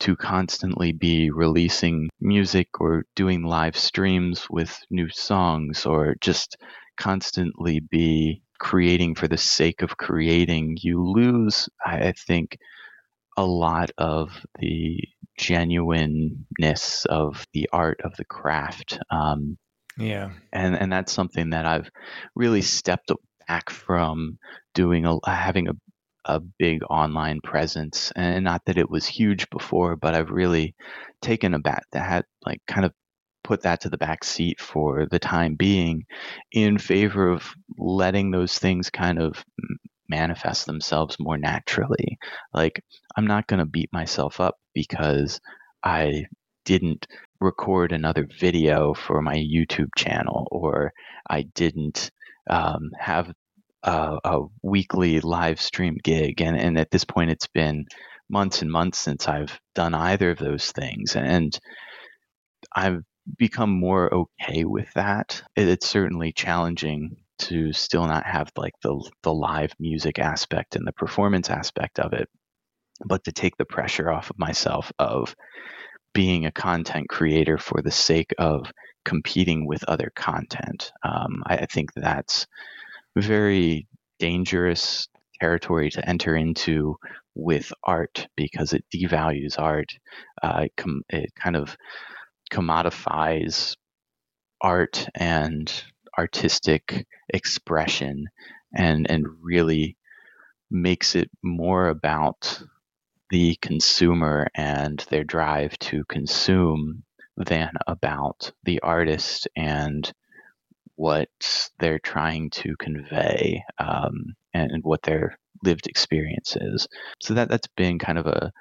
to 0.00 0.16
constantly 0.16 0.92
be 0.92 1.30
releasing 1.30 2.08
music 2.20 2.80
or 2.80 3.04
doing 3.14 3.42
live 3.42 3.76
streams 3.76 4.48
with 4.50 4.76
new 4.90 5.08
songs 5.10 5.86
or 5.86 6.16
just 6.20 6.56
constantly 6.98 7.80
be 7.80 8.42
creating 8.58 9.14
for 9.14 9.28
the 9.28 9.38
sake 9.38 9.82
of 9.82 9.96
creating, 9.96 10.76
you 10.80 11.02
lose, 11.02 11.68
I 11.84 12.12
think, 12.26 12.58
a 13.36 13.44
lot 13.44 13.90
of 13.96 14.44
the 14.58 14.98
genuineness 15.38 17.06
of 17.06 17.46
the 17.54 17.68
art 17.72 18.00
of 18.04 18.14
the 18.16 18.24
craft. 18.24 18.98
Um, 19.10 19.56
yeah, 19.98 20.30
and 20.52 20.76
and 20.76 20.92
that's 20.92 21.12
something 21.12 21.50
that 21.50 21.66
I've 21.66 21.90
really 22.34 22.62
stepped 22.62 23.10
back 23.48 23.70
from 23.70 24.38
doing 24.74 25.06
a 25.06 25.18
having 25.28 25.68
a 25.68 25.72
a 26.26 26.40
big 26.58 26.82
online 26.90 27.40
presence 27.42 28.12
and 28.16 28.44
not 28.44 28.62
that 28.66 28.78
it 28.78 28.90
was 28.90 29.06
huge 29.06 29.48
before 29.50 29.96
but 29.96 30.14
i've 30.14 30.30
really 30.30 30.74
taken 31.22 31.54
a 31.54 31.58
bat 31.58 31.82
that 31.92 32.06
had 32.08 32.24
like 32.44 32.60
kind 32.66 32.84
of 32.84 32.92
put 33.42 33.62
that 33.62 33.80
to 33.80 33.88
the 33.88 33.98
back 33.98 34.22
seat 34.22 34.60
for 34.60 35.06
the 35.10 35.18
time 35.18 35.54
being 35.54 36.04
in 36.52 36.78
favor 36.78 37.28
of 37.28 37.52
letting 37.78 38.30
those 38.30 38.58
things 38.58 38.90
kind 38.90 39.20
of 39.20 39.44
manifest 40.10 40.66
themselves 40.66 41.16
more 41.18 41.38
naturally. 41.38 42.18
Like, 42.52 42.82
I'm 43.16 43.26
not 43.26 43.46
going 43.46 43.60
to 43.60 43.66
beat 43.66 43.90
myself 43.92 44.40
up 44.40 44.56
because 44.74 45.40
I 45.82 46.26
didn't 46.64 47.06
record 47.40 47.92
another 47.92 48.28
video 48.38 48.92
for 48.92 49.22
my 49.22 49.36
YouTube 49.36 49.88
channel 49.96 50.46
or 50.50 50.92
I 51.28 51.42
didn't 51.42 52.10
um, 52.50 52.90
have 52.98 53.32
a, 53.82 54.18
a, 54.24 54.40
weekly 54.62 55.20
live 55.20 55.60
stream 55.60 55.96
gig. 56.02 56.40
And, 56.40 56.56
and 56.56 56.78
at 56.78 56.90
this 56.90 57.04
point, 57.04 57.30
it's 57.30 57.48
been 57.48 57.86
months 58.28 58.62
and 58.62 58.70
months 58.70 58.98
since 58.98 59.28
I've 59.28 59.58
done 59.74 59.94
either 59.94 60.30
of 60.30 60.38
those 60.38 60.72
things. 60.72 61.16
And 61.16 61.58
I've 62.74 63.02
become 63.38 63.70
more 63.70 64.12
okay 64.12 64.64
with 64.64 64.92
that. 64.94 65.42
It's 65.56 65.88
certainly 65.88 66.32
challenging 66.32 67.16
to 67.40 67.72
still 67.72 68.06
not 68.06 68.26
have 68.26 68.50
like 68.56 68.74
the 68.82 69.02
the 69.22 69.32
live 69.32 69.72
music 69.78 70.18
aspect 70.18 70.76
and 70.76 70.86
the 70.86 70.92
performance 70.92 71.48
aspect 71.48 71.98
of 71.98 72.12
it, 72.12 72.28
but 73.04 73.24
to 73.24 73.32
take 73.32 73.56
the 73.56 73.64
pressure 73.64 74.10
off 74.10 74.30
of 74.30 74.38
myself 74.38 74.92
of 74.98 75.34
being 76.12 76.44
a 76.44 76.52
content 76.52 77.08
creator 77.08 77.56
for 77.56 77.80
the 77.82 77.90
sake 77.90 78.34
of 78.38 78.70
competing 79.04 79.66
with 79.66 79.84
other 79.84 80.12
content. 80.14 80.92
Um, 81.02 81.42
I, 81.46 81.58
I, 81.58 81.66
think 81.66 81.90
that's 81.94 82.46
very 83.16 83.86
dangerous 84.18 85.08
territory 85.40 85.90
to 85.90 86.08
enter 86.08 86.36
into 86.36 86.96
with 87.34 87.72
art 87.82 88.28
because 88.36 88.72
it 88.72 88.84
devalues 88.94 89.58
art. 89.58 89.88
Uh, 90.42 90.62
it, 90.64 90.72
com- 90.76 91.02
it 91.08 91.30
kind 91.34 91.56
of 91.56 91.76
commodifies 92.52 93.76
art 94.60 95.08
and 95.14 95.84
artistic 96.18 97.06
expression 97.32 98.26
and 98.74 99.10
and 99.10 99.26
really 99.42 99.96
makes 100.70 101.14
it 101.14 101.30
more 101.42 101.88
about 101.88 102.62
the 103.30 103.56
consumer 103.62 104.48
and 104.54 105.04
their 105.10 105.24
drive 105.24 105.78
to 105.78 106.04
consume 106.08 107.02
than 107.36 107.70
about 107.86 108.52
the 108.64 108.80
artist 108.80 109.48
and 109.56 110.12
what 111.00 111.70
they're 111.78 111.98
trying 111.98 112.50
to 112.50 112.76
convey 112.78 113.64
um, 113.78 114.34
and, 114.52 114.84
what 114.84 115.00
their 115.02 115.38
lived 115.64 115.86
experience 115.86 116.56
is. 116.60 116.86
So 117.20 117.32
that 117.34 117.48
that's 117.48 117.68
been 117.74 117.98
kind 117.98 118.18
of 118.18 118.26
a 118.26 118.52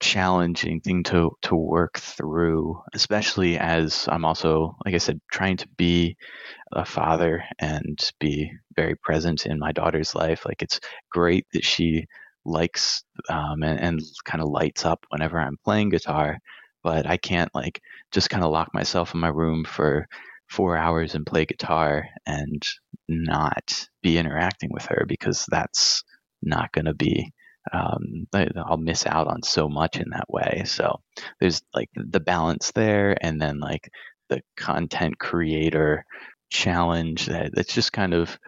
challenging 0.00 0.80
thing 0.80 1.02
to 1.04 1.30
to 1.42 1.54
work 1.54 1.98
through, 1.98 2.80
especially 2.94 3.58
as 3.58 4.08
I'm 4.10 4.24
also, 4.24 4.76
like 4.86 4.94
I 4.94 4.98
said, 4.98 5.20
trying 5.30 5.58
to 5.58 5.68
be 5.76 6.16
a 6.72 6.86
father 6.86 7.44
and 7.58 7.98
be 8.18 8.50
very 8.74 8.94
present 8.96 9.44
in 9.44 9.58
my 9.58 9.72
daughter's 9.72 10.14
life. 10.14 10.46
Like 10.46 10.62
it's 10.62 10.80
great 11.10 11.46
that 11.52 11.64
she 11.64 12.06
likes 12.46 13.04
um, 13.28 13.62
and, 13.62 13.78
and 13.78 14.00
kind 14.24 14.42
of 14.42 14.48
lights 14.48 14.86
up 14.86 15.04
whenever 15.10 15.38
I'm 15.38 15.58
playing 15.64 15.90
guitar, 15.90 16.38
but 16.82 17.06
I 17.06 17.18
can't 17.18 17.54
like 17.54 17.82
just 18.10 18.30
kind 18.30 18.42
of 18.42 18.50
lock 18.52 18.72
myself 18.72 19.12
in 19.14 19.20
my 19.20 19.28
room 19.28 19.64
for 19.64 20.08
four 20.52 20.76
hours 20.76 21.14
and 21.14 21.26
play 21.26 21.46
guitar 21.46 22.06
and 22.26 22.62
not 23.08 23.88
be 24.02 24.18
interacting 24.18 24.70
with 24.72 24.84
her 24.86 25.04
because 25.08 25.46
that's 25.50 26.04
not 26.42 26.70
going 26.72 26.84
to 26.84 26.94
be 26.94 27.32
um, 27.72 28.26
I'll 28.34 28.76
miss 28.76 29.06
out 29.06 29.28
on 29.28 29.42
so 29.42 29.68
much 29.68 29.96
in 29.96 30.10
that 30.10 30.28
way. 30.28 30.64
So 30.66 31.00
there's 31.40 31.62
like 31.72 31.90
the 31.94 32.20
balance 32.20 32.72
there, 32.72 33.16
and 33.20 33.40
then 33.40 33.60
like 33.60 33.88
the 34.28 34.42
content 34.56 35.18
creator 35.18 36.04
challenge 36.50 37.26
that 37.26 37.52
that's 37.54 37.72
just 37.72 37.92
kind 37.92 38.14
of 38.14 38.38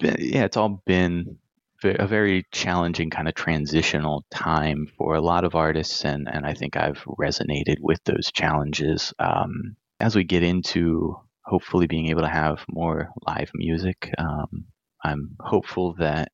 yeah, 0.00 0.44
it's 0.44 0.56
all 0.56 0.82
been 0.86 1.38
a 1.84 2.06
very 2.06 2.44
challenging 2.50 3.10
kind 3.10 3.28
of 3.28 3.34
transitional 3.34 4.24
time 4.30 4.88
for 4.98 5.14
a 5.14 5.20
lot 5.20 5.44
of 5.44 5.54
artists, 5.54 6.04
and 6.04 6.28
and 6.28 6.44
I 6.44 6.54
think 6.54 6.76
I've 6.76 7.04
resonated 7.04 7.76
with 7.80 8.02
those 8.04 8.32
challenges. 8.32 9.14
Um, 9.18 9.76
as 10.00 10.14
we 10.14 10.24
get 10.24 10.42
into 10.42 11.16
hopefully 11.48 11.86
being 11.86 12.08
able 12.08 12.22
to 12.22 12.28
have 12.28 12.64
more 12.68 13.08
live 13.26 13.50
music, 13.54 14.12
um, 14.18 14.66
I'm 15.02 15.36
hopeful 15.40 15.94
that 15.98 16.30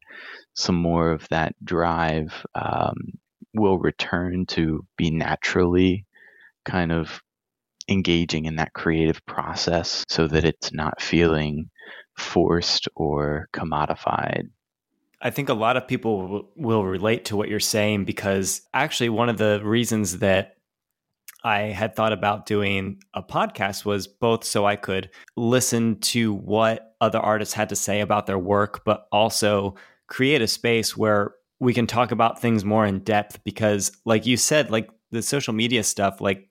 some 0.55 0.75
more 0.75 1.13
of 1.13 1.29
that 1.29 1.55
drive 1.65 2.45
um, 2.55 2.97
will 3.55 3.79
return 3.79 4.47
to 4.47 4.85
be 4.97 5.11
naturally 5.11 6.05
kind 6.65 6.91
of 6.91 7.23
engaging 7.89 8.47
in 8.47 8.57
that 8.57 8.73
creative 8.73 9.25
process 9.27 10.05
so 10.09 10.27
that 10.27 10.45
it's 10.45 10.73
not 10.73 11.01
feeling 11.01 11.71
forced 12.17 12.89
or 12.97 13.49
commodified. 13.53 14.49
I 15.21 15.31
think 15.31 15.49
a 15.49 15.55
lot 15.55 15.77
of 15.77 15.87
people 15.87 16.51
will 16.57 16.85
relate 16.85 17.27
to 17.27 17.37
what 17.37 17.49
you're 17.49 17.61
saying 17.61 18.05
because 18.05 18.63
actually, 18.75 19.11
one 19.11 19.29
of 19.29 19.39
the 19.39 19.61
reasons 19.63 20.19
that 20.19 20.57
I 21.45 21.61
had 21.61 21.95
thought 21.95 22.13
about 22.13 22.47
doing 22.47 23.03
a 23.13 23.23
podcast 23.23 23.85
was 23.85 24.07
both 24.07 24.45
so 24.45 24.65
I 24.67 24.77
could 24.77 25.11
listen 25.37 26.01
to 26.01 26.33
what 26.33 26.97
other 27.01 27.19
artists 27.19 27.55
had 27.55 27.69
to 27.69 27.77
say 27.77 28.01
about 28.01 28.27
their 28.27 28.39
work, 28.39 28.85
but 28.85 29.07
also 29.13 29.75
create 30.09 30.43
a 30.43 30.47
space 30.47 30.97
where 30.97 31.35
we 31.61 31.75
can 31.75 31.87
talk 31.87 32.11
about 32.11 32.41
things 32.41 32.65
more 32.65 32.87
in 32.87 33.01
depth 33.01 33.43
because 33.45 33.93
like 34.05 34.27
you 34.27 34.37
said 34.37 34.71
like 34.71 34.89
the 35.11 35.23
social 35.23 35.55
media 35.55 35.83
stuff 35.83 36.21
like 36.21 36.49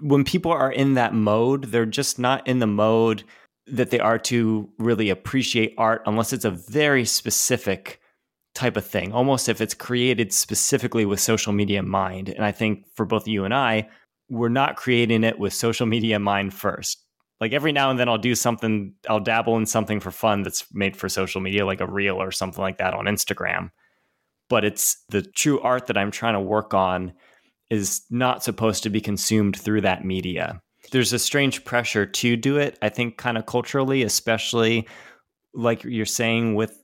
when 0.00 0.24
people 0.24 0.50
are 0.50 0.72
in 0.72 0.94
that 0.94 1.12
mode 1.12 1.64
they're 1.64 1.86
just 1.86 2.18
not 2.18 2.46
in 2.46 2.60
the 2.60 2.66
mode 2.66 3.24
that 3.66 3.90
they 3.90 4.00
are 4.00 4.18
to 4.18 4.68
really 4.78 5.10
appreciate 5.10 5.74
art 5.76 6.02
unless 6.06 6.32
it's 6.32 6.44
a 6.44 6.50
very 6.50 7.04
specific 7.04 8.00
type 8.54 8.76
of 8.76 8.86
thing 8.86 9.12
almost 9.12 9.48
if 9.48 9.60
it's 9.60 9.74
created 9.74 10.32
specifically 10.32 11.04
with 11.04 11.20
social 11.20 11.52
media 11.52 11.80
in 11.80 11.88
mind. 11.88 12.28
And 12.28 12.44
i 12.44 12.52
think 12.52 12.86
for 12.94 13.04
both 13.04 13.28
you 13.28 13.44
and 13.44 13.52
i 13.52 13.88
we're 14.34 14.48
not 14.48 14.76
creating 14.76 15.24
it 15.24 15.38
with 15.38 15.52
social 15.52 15.86
media 15.86 16.16
in 16.16 16.22
mind 16.22 16.52
first 16.52 17.04
like 17.40 17.52
every 17.52 17.72
now 17.72 17.90
and 17.90 17.98
then 17.98 18.08
I'll 18.08 18.18
do 18.18 18.34
something, 18.34 18.94
I'll 19.08 19.20
dabble 19.20 19.56
in 19.56 19.66
something 19.66 20.00
for 20.00 20.10
fun 20.10 20.42
that's 20.42 20.64
made 20.72 20.96
for 20.96 21.08
social 21.08 21.40
media, 21.40 21.66
like 21.66 21.80
a 21.80 21.86
reel 21.86 22.20
or 22.20 22.30
something 22.30 22.62
like 22.62 22.78
that 22.78 22.94
on 22.94 23.06
Instagram. 23.06 23.70
But 24.48 24.64
it's 24.64 24.96
the 25.08 25.22
true 25.22 25.60
art 25.60 25.86
that 25.86 25.98
I'm 25.98 26.10
trying 26.10 26.34
to 26.34 26.40
work 26.40 26.74
on 26.74 27.12
is 27.70 28.02
not 28.08 28.44
supposed 28.44 28.82
to 28.84 28.90
be 28.90 29.00
consumed 29.00 29.58
through 29.58 29.80
that 29.82 30.04
media. 30.04 30.60
There's 30.92 31.12
a 31.12 31.18
strange 31.18 31.64
pressure 31.64 32.06
to 32.06 32.36
do 32.36 32.58
it, 32.58 32.78
I 32.82 32.88
think, 32.88 33.16
kind 33.16 33.36
of 33.36 33.46
culturally, 33.46 34.02
especially 34.02 34.86
like 35.54 35.82
you're 35.82 36.06
saying 36.06 36.54
with 36.54 36.82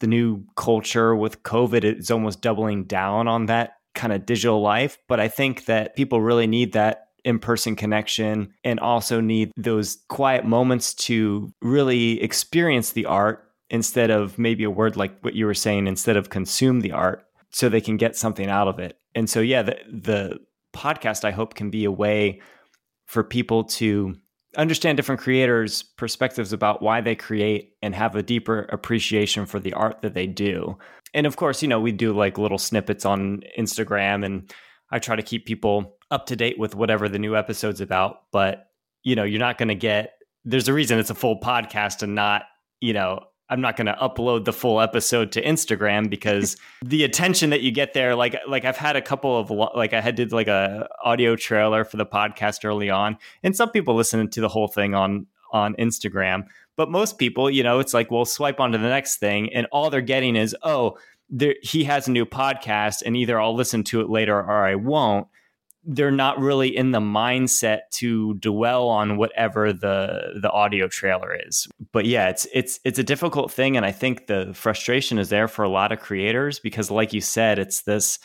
the 0.00 0.06
new 0.06 0.44
culture 0.54 1.16
with 1.16 1.42
COVID, 1.42 1.82
it's 1.82 2.10
almost 2.10 2.40
doubling 2.40 2.84
down 2.84 3.26
on 3.26 3.46
that 3.46 3.72
kind 3.98 4.12
of 4.12 4.24
digital 4.24 4.62
life. 4.62 4.96
But 5.08 5.20
I 5.20 5.28
think 5.28 5.66
that 5.66 5.96
people 5.96 6.22
really 6.22 6.46
need 6.46 6.72
that 6.72 7.08
in 7.24 7.38
person 7.38 7.76
connection 7.76 8.54
and 8.64 8.80
also 8.80 9.20
need 9.20 9.50
those 9.56 9.98
quiet 10.08 10.46
moments 10.46 10.94
to 10.94 11.52
really 11.60 12.22
experience 12.22 12.92
the 12.92 13.04
art 13.04 13.44
instead 13.68 14.10
of 14.10 14.38
maybe 14.38 14.64
a 14.64 14.70
word 14.70 14.96
like 14.96 15.20
what 15.20 15.34
you 15.34 15.44
were 15.44 15.52
saying, 15.52 15.86
instead 15.86 16.16
of 16.16 16.30
consume 16.30 16.80
the 16.80 16.92
art 16.92 17.24
so 17.50 17.68
they 17.68 17.80
can 17.80 17.96
get 17.96 18.16
something 18.16 18.48
out 18.48 18.68
of 18.68 18.78
it. 18.78 18.96
And 19.14 19.28
so, 19.28 19.40
yeah, 19.40 19.62
the, 19.62 19.76
the 19.92 20.38
podcast, 20.72 21.24
I 21.24 21.32
hope, 21.32 21.54
can 21.54 21.68
be 21.68 21.84
a 21.84 21.90
way 21.90 22.40
for 23.06 23.24
people 23.24 23.64
to 23.64 24.14
understand 24.56 24.96
different 24.96 25.20
creators' 25.20 25.82
perspectives 25.82 26.52
about 26.52 26.82
why 26.82 27.00
they 27.00 27.14
create 27.14 27.74
and 27.82 27.94
have 27.94 28.16
a 28.16 28.22
deeper 28.22 28.60
appreciation 28.72 29.46
for 29.46 29.60
the 29.60 29.72
art 29.74 30.00
that 30.02 30.14
they 30.14 30.26
do. 30.26 30.78
And 31.14 31.26
of 31.26 31.36
course, 31.36 31.62
you 31.62 31.68
know, 31.68 31.80
we 31.80 31.92
do 31.92 32.12
like 32.12 32.38
little 32.38 32.58
snippets 32.58 33.04
on 33.04 33.42
Instagram 33.58 34.24
and 34.24 34.52
I 34.90 34.98
try 34.98 35.16
to 35.16 35.22
keep 35.22 35.46
people 35.46 35.96
up 36.10 36.26
to 36.26 36.36
date 36.36 36.58
with 36.58 36.74
whatever 36.74 37.08
the 37.08 37.18
new 37.18 37.36
episode's 37.36 37.80
about. 37.80 38.22
But, 38.32 38.70
you 39.02 39.14
know, 39.14 39.24
you're 39.24 39.38
not 39.38 39.58
going 39.58 39.68
to 39.68 39.74
get, 39.74 40.14
there's 40.44 40.68
a 40.68 40.72
reason 40.72 40.98
it's 40.98 41.10
a 41.10 41.14
full 41.14 41.40
podcast 41.40 42.02
and 42.02 42.14
not, 42.14 42.44
you 42.80 42.92
know, 42.94 43.20
I'm 43.50 43.60
not 43.60 43.76
going 43.76 43.86
to 43.86 43.94
upload 43.94 44.44
the 44.44 44.52
full 44.52 44.80
episode 44.80 45.32
to 45.32 45.42
Instagram 45.42 46.10
because 46.10 46.56
the 46.84 47.04
attention 47.04 47.50
that 47.50 47.62
you 47.62 47.70
get 47.70 47.94
there, 47.94 48.14
like, 48.14 48.36
like 48.46 48.64
I've 48.64 48.76
had 48.76 48.96
a 48.96 49.02
couple 49.02 49.38
of, 49.38 49.50
like 49.50 49.92
I 49.92 50.00
had 50.00 50.14
did 50.14 50.32
like 50.32 50.48
a 50.48 50.88
audio 51.02 51.36
trailer 51.36 51.84
for 51.84 51.96
the 51.96 52.06
podcast 52.06 52.64
early 52.64 52.90
on 52.90 53.16
and 53.42 53.56
some 53.56 53.70
people 53.70 53.94
listen 53.94 54.28
to 54.30 54.40
the 54.40 54.48
whole 54.48 54.68
thing 54.68 54.94
on, 54.94 55.26
on 55.52 55.74
Instagram. 55.76 56.44
But 56.76 56.90
most 56.90 57.18
people, 57.18 57.50
you 57.50 57.62
know, 57.62 57.80
it's 57.80 57.94
like, 57.94 58.10
we'll 58.10 58.24
swipe 58.24 58.60
on 58.60 58.72
to 58.72 58.78
the 58.78 58.88
next 58.88 59.16
thing 59.16 59.52
and 59.52 59.66
all 59.72 59.90
they're 59.90 60.00
getting 60.00 60.36
is, 60.36 60.54
oh, 60.62 60.98
there, 61.30 61.54
he 61.62 61.84
has 61.84 62.08
a 62.08 62.10
new 62.10 62.24
podcast 62.24 63.02
and 63.04 63.16
either 63.16 63.40
I'll 63.40 63.54
listen 63.54 63.82
to 63.84 64.00
it 64.00 64.08
later 64.08 64.36
or 64.36 64.66
I 64.66 64.74
won't. 64.74 65.26
They're 65.90 66.10
not 66.10 66.38
really 66.38 66.76
in 66.76 66.90
the 66.90 67.00
mindset 67.00 67.80
to 67.92 68.34
dwell 68.34 68.88
on 68.88 69.16
whatever 69.16 69.72
the 69.72 70.38
the 70.40 70.50
audio 70.50 70.86
trailer 70.86 71.34
is. 71.34 71.66
But 71.92 72.04
yeah, 72.04 72.28
it's 72.28 72.46
it's 72.52 72.78
it's 72.84 72.98
a 72.98 73.04
difficult 73.04 73.50
thing 73.50 73.76
and 73.76 73.86
I 73.86 73.92
think 73.92 74.26
the 74.26 74.52
frustration 74.54 75.18
is 75.18 75.30
there 75.30 75.48
for 75.48 75.62
a 75.62 75.68
lot 75.68 75.90
of 75.90 76.00
creators 76.00 76.60
because 76.60 76.90
like 76.90 77.14
you 77.14 77.22
said, 77.22 77.58
it's 77.58 77.82
this 77.82 78.18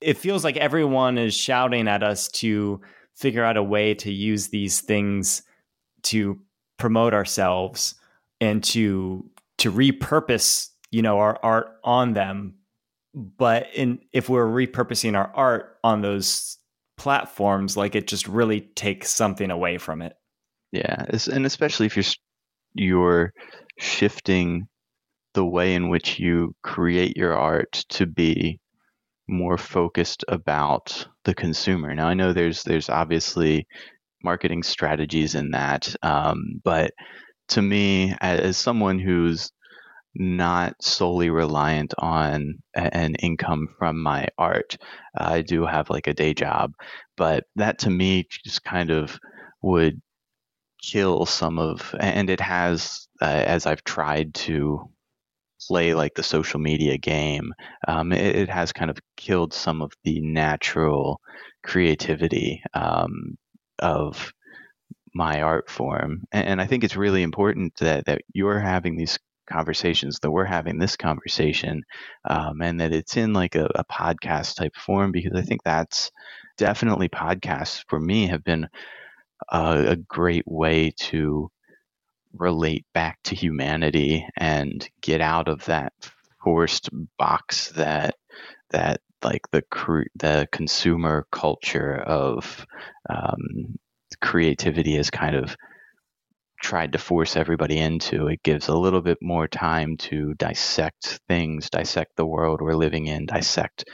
it 0.00 0.16
feels 0.16 0.44
like 0.44 0.56
everyone 0.56 1.18
is 1.18 1.34
shouting 1.34 1.88
at 1.88 2.02
us 2.02 2.28
to 2.28 2.80
figure 3.14 3.44
out 3.44 3.56
a 3.56 3.62
way 3.62 3.94
to 3.94 4.12
use 4.12 4.48
these 4.48 4.80
things 4.80 5.42
to 6.02 6.38
promote 6.78 7.14
ourselves 7.14 7.94
and 8.40 8.62
to 8.64 9.28
to 9.58 9.70
repurpose 9.70 10.70
you 10.90 11.02
know 11.02 11.18
our 11.18 11.38
art 11.42 11.68
on 11.84 12.12
them 12.12 12.54
but 13.14 13.68
in 13.74 13.98
if 14.12 14.28
we're 14.28 14.46
repurposing 14.46 15.16
our 15.16 15.30
art 15.34 15.78
on 15.84 16.02
those 16.02 16.58
platforms 16.96 17.76
like 17.76 17.94
it 17.94 18.06
just 18.06 18.28
really 18.28 18.60
takes 18.60 19.12
something 19.12 19.50
away 19.50 19.78
from 19.78 20.02
it. 20.02 20.14
Yeah 20.72 21.04
and 21.28 21.46
especially 21.46 21.86
if 21.86 21.96
you're 21.96 22.04
you're 22.74 23.32
shifting 23.78 24.66
the 25.34 25.44
way 25.44 25.74
in 25.74 25.88
which 25.88 26.18
you 26.18 26.54
create 26.62 27.16
your 27.16 27.36
art 27.36 27.72
to 27.88 28.06
be 28.06 28.58
more 29.28 29.56
focused 29.56 30.24
about 30.28 31.06
the 31.24 31.34
consumer. 31.34 31.94
Now 31.94 32.08
i 32.08 32.14
know 32.14 32.32
there's 32.32 32.62
there's 32.62 32.88
obviously 32.88 33.66
marketing 34.22 34.62
strategies 34.62 35.34
in 35.34 35.50
that 35.50 35.94
um, 36.02 36.60
but 36.64 36.92
to 37.48 37.60
me 37.60 38.14
as 38.20 38.56
someone 38.56 38.98
who's 38.98 39.50
not 40.14 40.82
solely 40.82 41.30
reliant 41.30 41.94
on 41.98 42.62
an 42.74 43.14
income 43.16 43.68
from 43.78 44.02
my 44.02 44.28
art. 44.38 44.76
I 45.16 45.42
do 45.42 45.66
have 45.66 45.90
like 45.90 46.06
a 46.06 46.14
day 46.14 46.34
job, 46.34 46.72
but 47.16 47.44
that 47.56 47.78
to 47.80 47.90
me 47.90 48.26
just 48.44 48.62
kind 48.64 48.90
of 48.90 49.18
would 49.62 50.00
kill 50.82 51.26
some 51.26 51.58
of, 51.58 51.94
and 51.98 52.30
it 52.30 52.40
has, 52.40 53.08
uh, 53.20 53.24
as 53.24 53.66
I've 53.66 53.84
tried 53.84 54.34
to 54.34 54.88
play 55.66 55.94
like 55.94 56.14
the 56.14 56.22
social 56.22 56.60
media 56.60 56.98
game, 56.98 57.52
um, 57.88 58.12
it, 58.12 58.36
it, 58.36 58.48
has 58.48 58.72
kind 58.72 58.90
of 58.90 58.98
killed 59.16 59.52
some 59.52 59.80
of 59.80 59.92
the 60.04 60.20
natural 60.20 61.20
creativity 61.62 62.62
um, 62.74 63.36
of 63.78 64.32
my 65.14 65.42
art 65.42 65.70
form. 65.70 66.24
And, 66.32 66.60
I 66.60 66.66
think 66.66 66.84
it's 66.84 66.96
really 66.96 67.22
important 67.22 67.76
that, 67.76 68.06
that 68.06 68.22
you're 68.32 68.58
having 68.58 68.96
these 68.96 69.18
conversations 69.46 70.18
that 70.20 70.30
we're 70.30 70.44
having 70.44 70.78
this 70.78 70.96
conversation 70.96 71.82
um, 72.28 72.60
and 72.62 72.80
that 72.80 72.92
it's 72.92 73.16
in 73.16 73.32
like 73.32 73.54
a, 73.54 73.68
a, 73.74 73.84
podcast 73.84 74.56
type 74.56 74.74
form 74.76 75.12
because 75.12 75.32
i 75.34 75.42
think 75.42 75.62
that's 75.62 76.10
definitely 76.56 77.08
podcasts 77.08 77.84
for 77.88 78.00
me 78.00 78.26
have 78.26 78.42
been 78.44 78.66
a, 79.50 79.84
a 79.90 79.96
great 79.96 80.44
way 80.46 80.92
to 80.96 81.50
relate 82.32 82.84
back 82.94 83.18
to 83.24 83.34
humanity 83.34 84.26
and 84.36 84.88
get 85.00 85.20
out 85.20 85.48
of 85.48 85.64
that 85.66 85.92
forced 86.42 86.90
box 87.18 87.68
that 87.70 88.14
that 88.70 89.00
like 89.22 89.42
the 89.52 89.62
the 90.16 90.46
consumer 90.52 91.26
culture 91.32 91.96
of 91.96 92.66
um, 93.08 93.78
creativity 94.20 94.96
is 94.96 95.10
kind 95.10 95.36
of 95.36 95.56
tried 96.60 96.92
to 96.92 96.98
force 96.98 97.36
everybody 97.36 97.78
into. 97.78 98.28
It 98.28 98.42
gives 98.42 98.68
a 98.68 98.76
little 98.76 99.02
bit 99.02 99.18
more 99.20 99.48
time 99.48 99.96
to 99.98 100.34
dissect 100.34 101.20
things, 101.28 101.70
dissect 101.70 102.16
the 102.16 102.26
world 102.26 102.60
we're 102.60 102.74
living 102.74 103.06
in, 103.06 103.26
dissect 103.26 103.84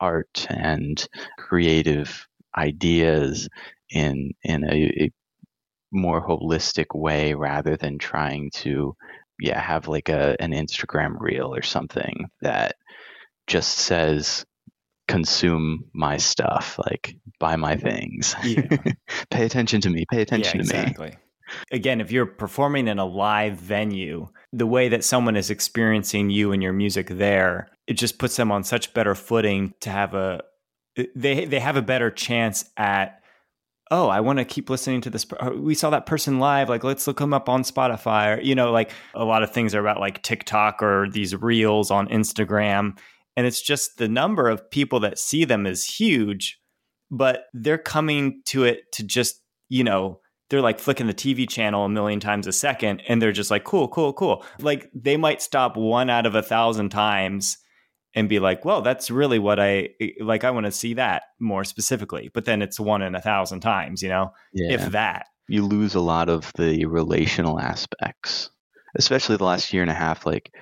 art 0.00 0.46
and 0.50 1.06
creative 1.38 2.26
ideas 2.56 3.48
in 3.90 4.32
in 4.42 4.64
a, 4.64 5.04
a 5.04 5.12
more 5.92 6.26
holistic 6.26 6.94
way 6.94 7.34
rather 7.34 7.76
than 7.76 7.98
trying 7.98 8.50
to 8.50 8.96
yeah 9.38 9.60
have 9.60 9.88
like 9.88 10.08
a 10.08 10.36
an 10.40 10.52
Instagram 10.52 11.16
reel 11.18 11.54
or 11.54 11.62
something 11.62 12.30
that 12.40 12.76
just 13.46 13.78
says 13.78 14.44
consume 15.08 15.84
my 15.92 16.16
stuff 16.16 16.78
like 16.86 17.16
buy 17.38 17.56
my 17.56 17.76
things 17.76 18.34
yeah. 18.44 18.76
pay 19.30 19.44
attention 19.44 19.80
to 19.80 19.90
me 19.90 20.04
pay 20.10 20.22
attention 20.22 20.60
yeah, 20.60 20.64
to 20.64 20.78
exactly. 20.78 21.10
me 21.10 21.16
again 21.70 22.00
if 22.00 22.10
you're 22.10 22.26
performing 22.26 22.88
in 22.88 22.98
a 22.98 23.04
live 23.04 23.54
venue 23.54 24.28
the 24.52 24.66
way 24.66 24.88
that 24.88 25.04
someone 25.04 25.36
is 25.36 25.50
experiencing 25.50 26.30
you 26.30 26.52
and 26.52 26.62
your 26.62 26.72
music 26.72 27.08
there 27.08 27.68
it 27.86 27.94
just 27.94 28.18
puts 28.18 28.36
them 28.36 28.52
on 28.52 28.64
such 28.64 28.94
better 28.94 29.14
footing 29.14 29.74
to 29.80 29.90
have 29.90 30.14
a 30.14 30.42
they 31.14 31.44
they 31.44 31.60
have 31.60 31.76
a 31.76 31.82
better 31.82 32.10
chance 32.10 32.64
at 32.76 33.22
oh, 33.92 34.08
I 34.08 34.20
want 34.20 34.38
to 34.38 34.44
keep 34.46 34.70
listening 34.70 35.02
to 35.02 35.10
this. 35.10 35.26
Oh, 35.38 35.54
we 35.54 35.74
saw 35.74 35.90
that 35.90 36.06
person 36.06 36.38
live. 36.38 36.70
Like, 36.70 36.82
let's 36.82 37.06
look 37.06 37.18
them 37.18 37.34
up 37.34 37.50
on 37.50 37.62
Spotify. 37.62 38.38
Or, 38.38 38.40
you 38.40 38.54
know, 38.54 38.72
like 38.72 38.90
a 39.14 39.24
lot 39.24 39.42
of 39.42 39.52
things 39.52 39.74
are 39.74 39.80
about 39.80 40.00
like 40.00 40.22
TikTok 40.22 40.82
or 40.82 41.10
these 41.10 41.36
reels 41.36 41.90
on 41.90 42.08
Instagram. 42.08 42.98
And 43.36 43.46
it's 43.46 43.60
just 43.60 43.98
the 43.98 44.08
number 44.08 44.48
of 44.48 44.70
people 44.70 45.00
that 45.00 45.18
see 45.18 45.44
them 45.44 45.66
is 45.66 45.84
huge, 45.84 46.58
but 47.10 47.44
they're 47.52 47.76
coming 47.76 48.40
to 48.46 48.64
it 48.64 48.90
to 48.92 49.02
just, 49.02 49.42
you 49.68 49.84
know, 49.84 50.20
they're 50.52 50.60
like 50.60 50.78
flicking 50.78 51.06
the 51.06 51.14
TV 51.14 51.48
channel 51.48 51.86
a 51.86 51.88
million 51.88 52.20
times 52.20 52.46
a 52.46 52.52
second 52.52 53.02
and 53.08 53.22
they're 53.22 53.32
just 53.32 53.50
like, 53.50 53.64
cool, 53.64 53.88
cool, 53.88 54.12
cool. 54.12 54.44
Like 54.60 54.90
they 54.94 55.16
might 55.16 55.40
stop 55.40 55.78
one 55.78 56.10
out 56.10 56.26
of 56.26 56.34
a 56.34 56.42
thousand 56.42 56.90
times 56.90 57.56
and 58.14 58.28
be 58.28 58.38
like, 58.38 58.62
well, 58.62 58.82
that's 58.82 59.10
really 59.10 59.38
what 59.38 59.58
I 59.58 59.88
eh, 59.98 60.10
like. 60.20 60.44
I 60.44 60.50
want 60.50 60.66
to 60.66 60.72
see 60.72 60.92
that 60.92 61.22
more 61.40 61.64
specifically. 61.64 62.30
But 62.34 62.44
then 62.44 62.60
it's 62.60 62.78
one 62.78 63.00
in 63.00 63.14
a 63.14 63.20
thousand 63.22 63.60
times, 63.60 64.02
you 64.02 64.10
know, 64.10 64.32
yeah. 64.52 64.74
if 64.74 64.90
that. 64.90 65.28
You 65.48 65.64
lose 65.64 65.94
a 65.94 66.00
lot 66.00 66.28
of 66.28 66.52
the 66.58 66.84
relational 66.84 67.58
aspects, 67.58 68.50
especially 68.98 69.38
the 69.38 69.44
last 69.44 69.72
year 69.72 69.80
and 69.80 69.90
a 69.90 69.94
half. 69.94 70.26
Like 70.26 70.52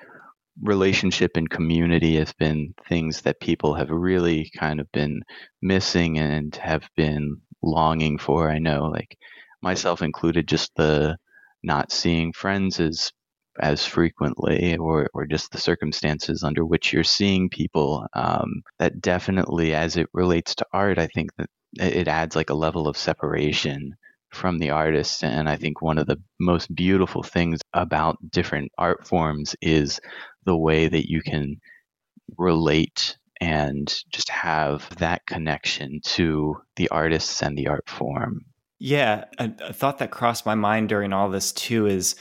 relationship 0.62 1.32
and 1.36 1.50
community 1.50 2.14
have 2.14 2.36
been 2.38 2.74
things 2.88 3.22
that 3.22 3.40
people 3.40 3.74
have 3.74 3.90
really 3.90 4.52
kind 4.56 4.78
of 4.78 4.86
been 4.92 5.22
missing 5.60 6.16
and 6.16 6.54
have 6.54 6.88
been 6.96 7.38
longing 7.60 8.18
for. 8.18 8.48
I 8.48 8.60
know, 8.60 8.84
like 8.84 9.18
myself 9.62 10.02
included, 10.02 10.48
just 10.48 10.70
the 10.76 11.16
not 11.62 11.92
seeing 11.92 12.32
friends 12.32 12.80
as 12.80 13.12
as 13.60 13.84
frequently 13.84 14.76
or, 14.78 15.08
or 15.12 15.26
just 15.26 15.50
the 15.52 15.58
circumstances 15.58 16.42
under 16.44 16.64
which 16.64 16.92
you're 16.92 17.04
seeing 17.04 17.48
people. 17.50 18.06
Um, 18.14 18.62
that 18.78 19.00
definitely 19.00 19.74
as 19.74 19.96
it 19.96 20.08
relates 20.14 20.54
to 20.56 20.66
art 20.72 20.98
i 20.98 21.06
think 21.06 21.30
that 21.36 21.48
it 21.78 22.08
adds 22.08 22.34
like 22.36 22.50
a 22.50 22.54
level 22.54 22.88
of 22.88 22.96
separation 22.96 23.94
from 24.30 24.58
the 24.58 24.70
artist. 24.70 25.24
And 25.24 25.48
i 25.48 25.56
think 25.56 25.82
one 25.82 25.98
of 25.98 26.06
the 26.06 26.20
most 26.38 26.74
beautiful 26.74 27.22
things 27.22 27.60
about 27.74 28.18
different 28.30 28.72
art 28.78 29.06
forms 29.06 29.56
is 29.60 30.00
the 30.46 30.56
way 30.56 30.88
that 30.88 31.10
you 31.10 31.20
can 31.22 31.60
relate 32.38 33.16
and 33.40 33.92
just 34.12 34.30
have 34.30 34.88
that 34.98 35.26
connection 35.26 36.00
to 36.04 36.56
the 36.76 36.88
artists 36.90 37.42
and 37.42 37.56
the 37.56 37.68
art 37.68 37.88
form 37.88 38.44
yeah 38.80 39.24
a, 39.38 39.50
a 39.60 39.72
thought 39.72 39.98
that 39.98 40.10
crossed 40.10 40.44
my 40.44 40.56
mind 40.56 40.88
during 40.88 41.12
all 41.12 41.30
this 41.30 41.52
too 41.52 41.86
is 41.86 42.16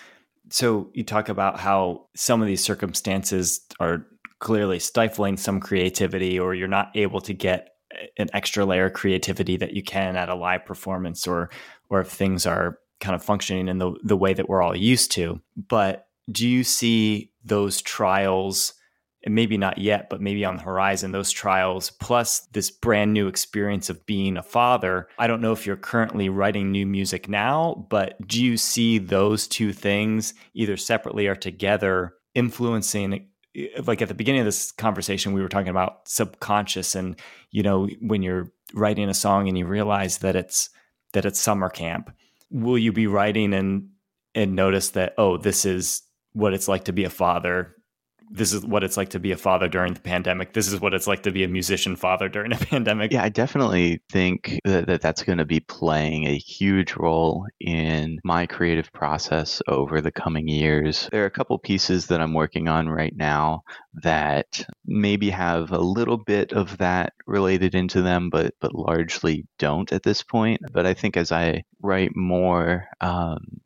so 0.51 0.89
you 0.93 1.03
talk 1.03 1.29
about 1.29 1.59
how 1.59 2.07
some 2.15 2.41
of 2.41 2.47
these 2.47 2.63
circumstances 2.63 3.61
are 3.79 4.05
clearly 4.39 4.79
stifling 4.79 5.37
some 5.37 5.59
creativity, 5.59 6.39
or 6.39 6.53
you're 6.53 6.67
not 6.67 6.91
able 6.95 7.21
to 7.21 7.33
get 7.33 7.69
an 8.17 8.29
extra 8.33 8.65
layer 8.65 8.85
of 8.85 8.93
creativity 8.93 9.57
that 9.57 9.73
you 9.73 9.83
can 9.83 10.15
at 10.15 10.29
a 10.29 10.35
live 10.35 10.65
performance, 10.65 11.27
or 11.27 11.49
or 11.89 12.01
if 12.01 12.09
things 12.09 12.45
are 12.45 12.79
kind 12.99 13.15
of 13.15 13.23
functioning 13.23 13.67
in 13.67 13.77
the 13.77 13.93
the 14.03 14.17
way 14.17 14.33
that 14.33 14.49
we're 14.49 14.61
all 14.61 14.75
used 14.75 15.11
to. 15.11 15.39
But 15.55 16.07
do 16.31 16.47
you 16.47 16.63
see 16.63 17.31
those 17.43 17.81
trials? 17.81 18.73
And 19.23 19.35
maybe 19.35 19.57
not 19.57 19.77
yet, 19.77 20.09
but 20.09 20.21
maybe 20.21 20.45
on 20.45 20.57
the 20.57 20.63
horizon, 20.63 21.11
those 21.11 21.31
trials, 21.31 21.91
plus 21.91 22.41
this 22.53 22.71
brand 22.71 23.13
new 23.13 23.27
experience 23.27 23.89
of 23.89 24.05
being 24.05 24.37
a 24.37 24.43
father. 24.43 25.07
I 25.17 25.27
don't 25.27 25.41
know 25.41 25.51
if 25.51 25.65
you're 25.65 25.75
currently 25.75 26.29
writing 26.29 26.71
new 26.71 26.85
music 26.85 27.27
now, 27.27 27.85
but 27.89 28.15
do 28.27 28.43
you 28.43 28.55
see 28.55 28.97
those 28.97 29.47
two 29.47 29.73
things 29.73 30.33
either 30.53 30.77
separately 30.77 31.27
or 31.27 31.35
together 31.35 32.13
influencing? 32.33 33.27
Eh, 33.55 33.67
like 33.85 34.01
at 34.01 34.07
the 34.07 34.13
beginning 34.13 34.41
of 34.41 34.45
this 34.45 34.71
conversation, 34.71 35.33
we 35.33 35.41
were 35.41 35.49
talking 35.49 35.69
about 35.69 36.07
subconscious, 36.07 36.95
and 36.95 37.19
you 37.51 37.63
know, 37.63 37.89
when 38.01 38.21
you're 38.21 38.51
writing 38.73 39.09
a 39.09 39.13
song 39.13 39.49
and 39.49 39.57
you 39.57 39.65
realize 39.65 40.19
that 40.19 40.35
it's 40.35 40.69
that 41.13 41.25
it's 41.25 41.39
summer 41.39 41.69
camp, 41.69 42.11
will 42.51 42.77
you 42.77 42.93
be 42.93 43.07
writing 43.07 43.53
and 43.53 43.89
and 44.33 44.55
notice 44.55 44.91
that 44.91 45.13
oh, 45.17 45.35
this 45.35 45.65
is 45.65 46.03
what 46.33 46.53
it's 46.53 46.67
like 46.67 46.85
to 46.85 46.93
be 46.93 47.03
a 47.03 47.09
father 47.09 47.75
this 48.29 48.53
is 48.53 48.65
what 48.65 48.83
it's 48.83 48.97
like 48.97 49.09
to 49.09 49.19
be 49.19 49.31
a 49.31 49.37
father 49.37 49.67
during 49.67 49.93
the 49.93 49.99
pandemic. 49.99 50.53
This 50.53 50.71
is 50.71 50.79
what 50.79 50.93
it's 50.93 51.07
like 51.07 51.23
to 51.23 51.31
be 51.31 51.43
a 51.43 51.47
musician 51.47 51.95
father 51.95 52.29
during 52.29 52.53
a 52.53 52.55
pandemic. 52.71 53.11
Yeah, 53.11 53.23
I 53.23 53.29
definitely 53.29 54.01
think 54.09 54.59
that, 54.65 54.87
that 54.87 55.01
that's 55.01 55.23
going 55.23 55.39
to 55.39 55.45
be 55.45 55.59
playing 55.59 56.27
a 56.27 56.37
huge 56.37 56.95
role 56.95 57.47
in 57.59 58.19
my 58.23 58.45
creative 58.45 58.91
process 58.93 59.61
over 59.67 60.01
the 60.01 60.11
coming 60.11 60.47
years. 60.47 61.09
There 61.11 61.23
are 61.23 61.27
a 61.27 61.31
couple 61.31 61.57
pieces 61.57 62.07
that 62.07 62.21
I'm 62.21 62.33
working 62.33 62.67
on 62.67 62.87
right 62.87 63.15
now 63.15 63.63
that 64.03 64.63
maybe 64.85 65.29
have 65.31 65.71
a 65.71 65.79
little 65.79 66.17
bit 66.17 66.53
of 66.53 66.77
that 66.77 67.13
related 67.25 67.73
into 67.73 68.01
them, 68.01 68.29
but 68.29 68.53
but 68.59 68.75
largely 68.75 69.45
don't 69.57 69.91
at 69.91 70.03
this 70.03 70.23
point. 70.23 70.61
But 70.71 70.85
I 70.85 70.93
think 70.93 71.17
as 71.17 71.31
I 71.31 71.63
write 71.81 72.15
more, 72.15 72.87
um, 73.01 73.59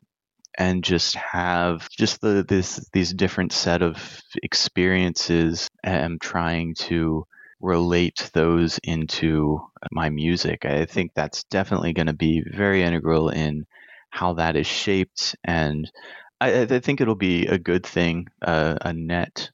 and 0.58 0.84
just 0.84 1.16
have 1.16 1.88
just 1.90 2.20
the 2.20 2.44
this 2.46 2.84
these 2.92 3.12
different 3.12 3.52
set 3.52 3.82
of 3.82 4.22
experiences 4.42 5.68
and 5.82 6.20
trying 6.20 6.74
to 6.74 7.26
relate 7.60 8.30
those 8.34 8.78
into 8.84 9.60
my 9.90 10.10
music. 10.10 10.64
I 10.64 10.84
think 10.84 11.12
that's 11.14 11.44
definitely 11.44 11.92
going 11.92 12.06
to 12.06 12.12
be 12.12 12.42
very 12.46 12.82
integral 12.82 13.30
in 13.30 13.66
how 14.10 14.34
that 14.34 14.56
is 14.56 14.66
shaped, 14.66 15.34
and 15.44 15.90
I, 16.40 16.62
I 16.62 16.80
think 16.80 17.00
it'll 17.00 17.14
be 17.14 17.46
a 17.46 17.58
good 17.58 17.84
thing, 17.84 18.28
uh, 18.42 18.76
a 18.80 18.92
net 18.92 19.50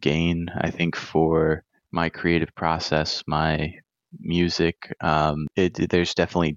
gain. 0.00 0.48
I 0.56 0.70
think 0.70 0.96
for 0.96 1.64
my 1.92 2.08
creative 2.08 2.54
process, 2.54 3.22
my 3.26 3.74
music. 4.18 4.92
Um, 5.00 5.46
it, 5.56 5.88
there's 5.90 6.14
definitely 6.14 6.56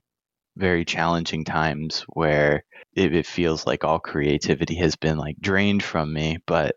very 0.56 0.86
challenging 0.86 1.44
times 1.44 2.06
where 2.10 2.64
it, 2.96 3.16
it, 3.16 3.26
feels 3.26 3.66
like 3.66 3.84
all 3.84 4.00
creativity 4.00 4.76
has 4.76 4.96
been 4.96 5.18
like 5.18 5.36
drained 5.40 5.84
from 5.84 6.14
me. 6.14 6.38
But 6.46 6.76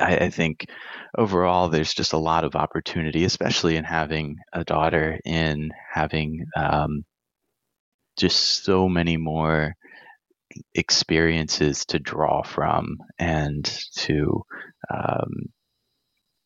I, 0.00 0.16
I, 0.16 0.30
think 0.30 0.66
overall, 1.16 1.68
there's 1.68 1.92
just 1.92 2.14
a 2.14 2.18
lot 2.18 2.44
of 2.44 2.56
opportunity, 2.56 3.24
especially 3.24 3.76
in 3.76 3.84
having 3.84 4.36
a 4.52 4.64
daughter, 4.64 5.18
in 5.24 5.70
having 5.92 6.46
um, 6.56 7.04
just 8.16 8.64
so 8.64 8.88
many 8.88 9.16
more 9.16 9.74
experiences 10.74 11.84
to 11.86 11.98
draw 11.98 12.42
from 12.42 12.98
and 13.18 13.64
to 13.96 14.42
um, 14.92 15.32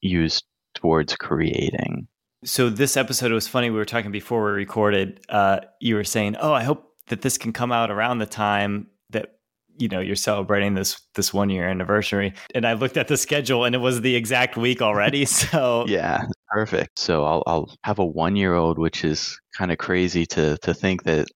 use 0.01 0.43
towards 0.75 1.17
creating. 1.17 2.09
So 2.45 2.69
this 2.69 2.97
episode 2.97 3.33
was 3.33 3.47
funny. 3.47 3.71
We 3.71 3.77
were 3.77 3.85
talking 3.85 4.11
before 4.11 4.45
we 4.45 4.53
recorded. 4.53 5.21
Uh, 5.29 5.61
you 5.81 5.95
were 5.95 6.05
saying, 6.05 6.37
"Oh, 6.41 6.53
I 6.53 6.65
hope 6.65 6.93
that 7.09 7.23
this 7.23 7.39
can 7.39 7.53
come 7.53 7.71
out 7.71 7.91
around 7.91 8.19
the 8.19 8.27
time 8.27 8.89
that 9.11 9.37
you 9.79 9.89
know 9.89 10.01
you're 10.01 10.17
celebrating 10.17 10.75
this 10.75 11.01
this 11.15 11.33
one 11.33 11.51
year 11.51 11.69
anniversary." 11.69 12.35
And 12.55 12.67
I 12.67 12.73
looked 12.73 12.97
at 12.97 13.09
the 13.09 13.17
schedule, 13.17 13.65
and 13.65 13.75
it 13.75 13.79
was 13.79 14.01
the 14.01 14.17
exact 14.17 14.57
week 14.57 14.83
already. 14.83 15.25
So 15.27 15.85
yeah, 15.87 16.23
perfect. 16.49 16.99
So 16.99 17.25
I'll 17.25 17.43
I'll 17.47 17.77
have 17.85 18.01
a 18.01 18.05
one 18.07 18.35
year 18.35 18.55
old, 18.55 18.79
which 18.79 19.05
is 19.05 19.39
kind 19.57 19.71
of 19.71 19.79
crazy 19.79 20.27
to 20.27 20.57
to 20.59 20.75
think 20.75 21.05
that 21.05 21.29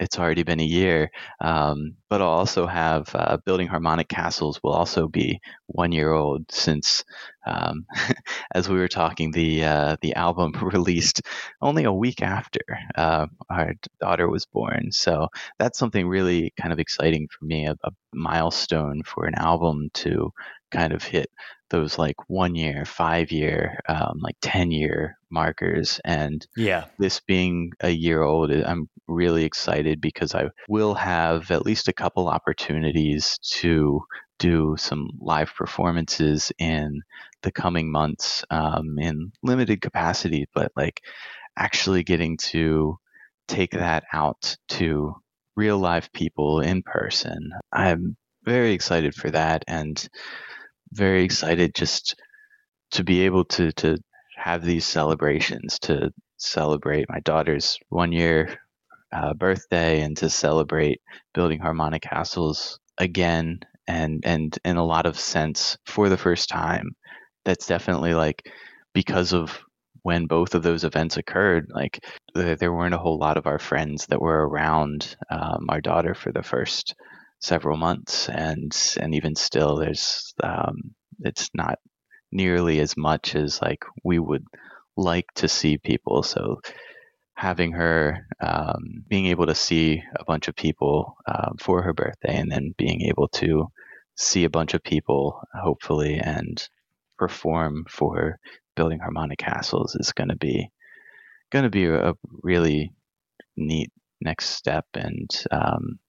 it's 0.00 0.18
already 0.18 0.42
been 0.42 0.60
a 0.60 0.64
year. 0.64 1.10
Um, 1.40 1.94
but 2.08 2.22
I'll 2.22 2.28
also 2.28 2.66
have 2.66 3.10
uh, 3.14 3.38
Building 3.44 3.68
Harmonic 3.68 4.08
Castles 4.08 4.60
will 4.62 4.72
also 4.72 5.08
be 5.08 5.40
one 5.66 5.92
year 5.92 6.12
old 6.12 6.50
since, 6.50 7.04
um, 7.46 7.86
as 8.54 8.68
we 8.68 8.78
were 8.78 8.88
talking, 8.88 9.30
the 9.30 9.64
uh, 9.64 9.96
the 10.00 10.14
album 10.14 10.52
released 10.62 11.22
only 11.60 11.84
a 11.84 11.92
week 11.92 12.22
after 12.22 12.60
uh, 12.94 13.26
our 13.50 13.74
daughter 14.00 14.28
was 14.28 14.46
born. 14.46 14.92
So 14.92 15.28
that's 15.58 15.78
something 15.78 16.08
really 16.08 16.52
kind 16.60 16.72
of 16.72 16.78
exciting 16.78 17.28
for 17.28 17.44
me, 17.44 17.66
a, 17.66 17.76
a 17.84 17.90
milestone 18.12 19.02
for 19.02 19.26
an 19.26 19.34
album 19.34 19.90
to 19.94 20.32
kind 20.70 20.92
of 20.92 21.02
hit 21.02 21.30
those 21.70 21.98
like 21.98 22.16
one 22.28 22.54
year, 22.54 22.84
five 22.84 23.30
year, 23.30 23.78
um, 23.88 24.20
like 24.22 24.36
10 24.40 24.70
year 24.70 25.18
markers. 25.30 26.00
And 26.04 26.46
yeah, 26.56 26.86
this 26.98 27.20
being 27.20 27.72
a 27.80 27.90
year 27.90 28.22
old, 28.22 28.50
I'm 28.50 28.88
really 29.06 29.44
excited 29.44 30.00
because 30.00 30.34
I 30.34 30.48
will 30.68 30.94
have 30.94 31.50
at 31.50 31.66
least 31.66 31.88
a 31.88 31.92
couple 31.98 32.28
opportunities 32.28 33.38
to 33.42 34.00
do 34.38 34.76
some 34.78 35.10
live 35.20 35.52
performances 35.54 36.52
in 36.58 37.02
the 37.42 37.50
coming 37.52 37.90
months 37.90 38.44
um, 38.50 38.98
in 38.98 39.32
limited 39.42 39.80
capacity, 39.82 40.46
but 40.54 40.70
like 40.76 41.02
actually 41.56 42.04
getting 42.04 42.36
to 42.36 42.96
take 43.48 43.72
that 43.72 44.04
out 44.12 44.56
to 44.68 45.14
real 45.56 45.78
live 45.78 46.12
people 46.12 46.60
in 46.60 46.82
person. 46.82 47.50
I'm 47.72 48.16
very 48.44 48.72
excited 48.72 49.14
for 49.14 49.30
that 49.30 49.64
and 49.66 50.08
very 50.92 51.24
excited 51.24 51.74
just 51.74 52.14
to 52.92 53.04
be 53.04 53.22
able 53.22 53.44
to 53.44 53.72
to 53.72 53.98
have 54.36 54.64
these 54.64 54.86
celebrations 54.86 55.78
to 55.80 56.12
celebrate 56.36 57.08
my 57.08 57.18
daughter's 57.20 57.76
one 57.88 58.12
year 58.12 58.56
uh, 59.12 59.34
birthday 59.34 60.02
and 60.02 60.16
to 60.18 60.30
celebrate 60.30 61.00
building 61.34 61.60
harmonic 61.60 62.02
castles 62.02 62.78
again 62.98 63.60
and 63.86 64.20
and 64.24 64.58
in 64.64 64.76
a 64.76 64.84
lot 64.84 65.06
of 65.06 65.18
sense 65.18 65.78
for 65.86 66.08
the 66.08 66.16
first 66.16 66.48
time. 66.48 66.90
That's 67.44 67.66
definitely 67.66 68.14
like 68.14 68.42
because 68.94 69.32
of 69.32 69.58
when 70.02 70.26
both 70.26 70.54
of 70.54 70.62
those 70.62 70.84
events 70.84 71.16
occurred 71.16 71.66
like 71.74 72.04
there 72.34 72.72
weren't 72.72 72.94
a 72.94 72.98
whole 72.98 73.18
lot 73.18 73.36
of 73.36 73.46
our 73.46 73.58
friends 73.58 74.06
that 74.06 74.20
were 74.20 74.48
around 74.48 75.16
um, 75.30 75.66
our 75.68 75.80
daughter 75.80 76.14
for 76.14 76.32
the 76.32 76.42
first 76.42 76.94
several 77.40 77.76
months 77.76 78.28
and 78.28 78.76
and 79.00 79.14
even 79.14 79.34
still 79.34 79.76
there's 79.76 80.34
um, 80.42 80.76
it's 81.20 81.50
not 81.54 81.78
nearly 82.32 82.80
as 82.80 82.96
much 82.96 83.34
as 83.34 83.60
like 83.62 83.84
we 84.04 84.18
would 84.18 84.44
like 84.96 85.26
to 85.36 85.48
see 85.48 85.78
people. 85.78 86.22
So 86.22 86.60
having 87.38 87.70
her 87.70 88.26
um, 88.40 89.04
being 89.06 89.26
able 89.26 89.46
to 89.46 89.54
see 89.54 90.02
a 90.18 90.24
bunch 90.24 90.48
of 90.48 90.56
people 90.56 91.16
uh, 91.28 91.50
for 91.60 91.82
her 91.82 91.92
birthday 91.92 92.36
and 92.36 92.50
then 92.50 92.74
being 92.76 93.02
able 93.02 93.28
to 93.28 93.68
see 94.16 94.42
a 94.42 94.50
bunch 94.50 94.74
of 94.74 94.82
people 94.82 95.40
hopefully 95.54 96.18
and 96.18 96.68
perform 97.16 97.84
for 97.88 98.40
building 98.74 98.98
harmonic 98.98 99.38
castles 99.38 99.94
is 100.00 100.10
going 100.12 100.28
to 100.28 100.34
be 100.34 100.68
going 101.52 101.62
to 101.62 101.70
be 101.70 101.86
a 101.86 102.12
really 102.42 102.90
neat 103.56 103.92
next 104.20 104.46
step 104.46 104.86
and 104.94 105.44
um, 105.52 106.00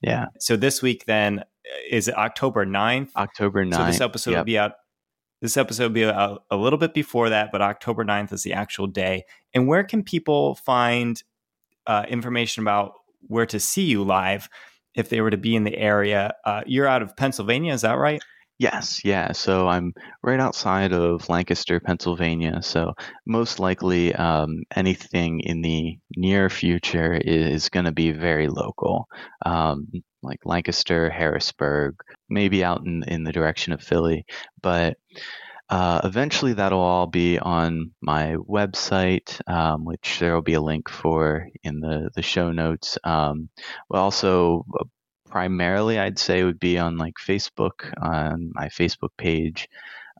yeah 0.00 0.28
so 0.38 0.56
this 0.56 0.80
week 0.80 1.04
then 1.04 1.44
is 1.90 2.08
it 2.08 2.16
october 2.16 2.64
9th 2.64 3.10
october 3.16 3.66
9th 3.66 3.76
so 3.76 3.84
this 3.84 4.00
episode 4.00 4.30
yep. 4.30 4.38
will 4.38 4.44
be 4.44 4.58
out 4.58 4.72
this 5.40 5.56
episode 5.56 5.84
will 5.84 5.90
be 5.90 6.02
a, 6.02 6.36
a, 6.50 6.56
little 6.56 6.78
bit 6.78 6.94
before 6.94 7.30
that, 7.30 7.50
but 7.50 7.62
October 7.62 8.04
9th 8.04 8.32
is 8.32 8.42
the 8.42 8.52
actual 8.52 8.86
day. 8.86 9.24
And 9.54 9.66
where 9.66 9.84
can 9.84 10.02
people 10.02 10.54
find 10.54 11.22
uh, 11.86 12.04
information 12.08 12.62
about 12.62 12.94
where 13.26 13.46
to 13.46 13.58
see 13.58 13.84
you 13.84 14.02
live 14.04 14.48
if 14.94 15.08
they 15.08 15.20
were 15.20 15.30
to 15.30 15.38
be 15.38 15.56
in 15.56 15.64
the 15.64 15.76
area? 15.76 16.34
Uh, 16.44 16.62
you're 16.66 16.86
out 16.86 17.02
of 17.02 17.16
Pennsylvania, 17.16 17.72
is 17.72 17.82
that 17.82 17.94
right? 17.94 18.20
Yes, 18.58 19.02
yeah. 19.06 19.32
So 19.32 19.68
I'm 19.68 19.94
right 20.22 20.38
outside 20.38 20.92
of 20.92 21.30
Lancaster, 21.30 21.80
Pennsylvania. 21.80 22.60
So 22.62 22.92
most 23.24 23.58
likely 23.58 24.14
um, 24.14 24.64
anything 24.76 25.40
in 25.40 25.62
the 25.62 25.98
near 26.14 26.50
future 26.50 27.14
is 27.14 27.70
going 27.70 27.86
to 27.86 27.92
be 27.92 28.12
very 28.12 28.48
local. 28.48 29.08
Um, 29.46 29.88
like 30.22 30.40
Lancaster, 30.44 31.08
Harrisburg, 31.08 31.96
maybe 32.30 32.64
out 32.64 32.86
in, 32.86 33.02
in 33.04 33.24
the 33.24 33.32
direction 33.32 33.72
of 33.72 33.82
Philly. 33.82 34.24
But 34.62 34.96
uh, 35.68 36.00
eventually 36.02 36.54
that'll 36.54 36.80
all 36.80 37.06
be 37.06 37.38
on 37.38 37.92
my 38.00 38.34
website, 38.36 39.40
um, 39.48 39.84
which 39.84 40.18
there 40.18 40.34
will 40.34 40.42
be 40.42 40.54
a 40.54 40.60
link 40.60 40.88
for 40.88 41.48
in 41.62 41.80
the, 41.80 42.10
the 42.14 42.22
show 42.22 42.50
notes. 42.50 42.98
Um, 43.04 43.48
well, 43.88 44.02
also, 44.02 44.64
uh, 44.78 44.84
primarily, 45.28 45.98
I'd 45.98 46.18
say 46.18 46.42
would 46.42 46.58
be 46.58 46.78
on 46.78 46.98
like 46.98 47.14
Facebook, 47.24 47.92
on 48.02 48.50
my 48.52 48.68
Facebook 48.68 49.10
page. 49.16 49.68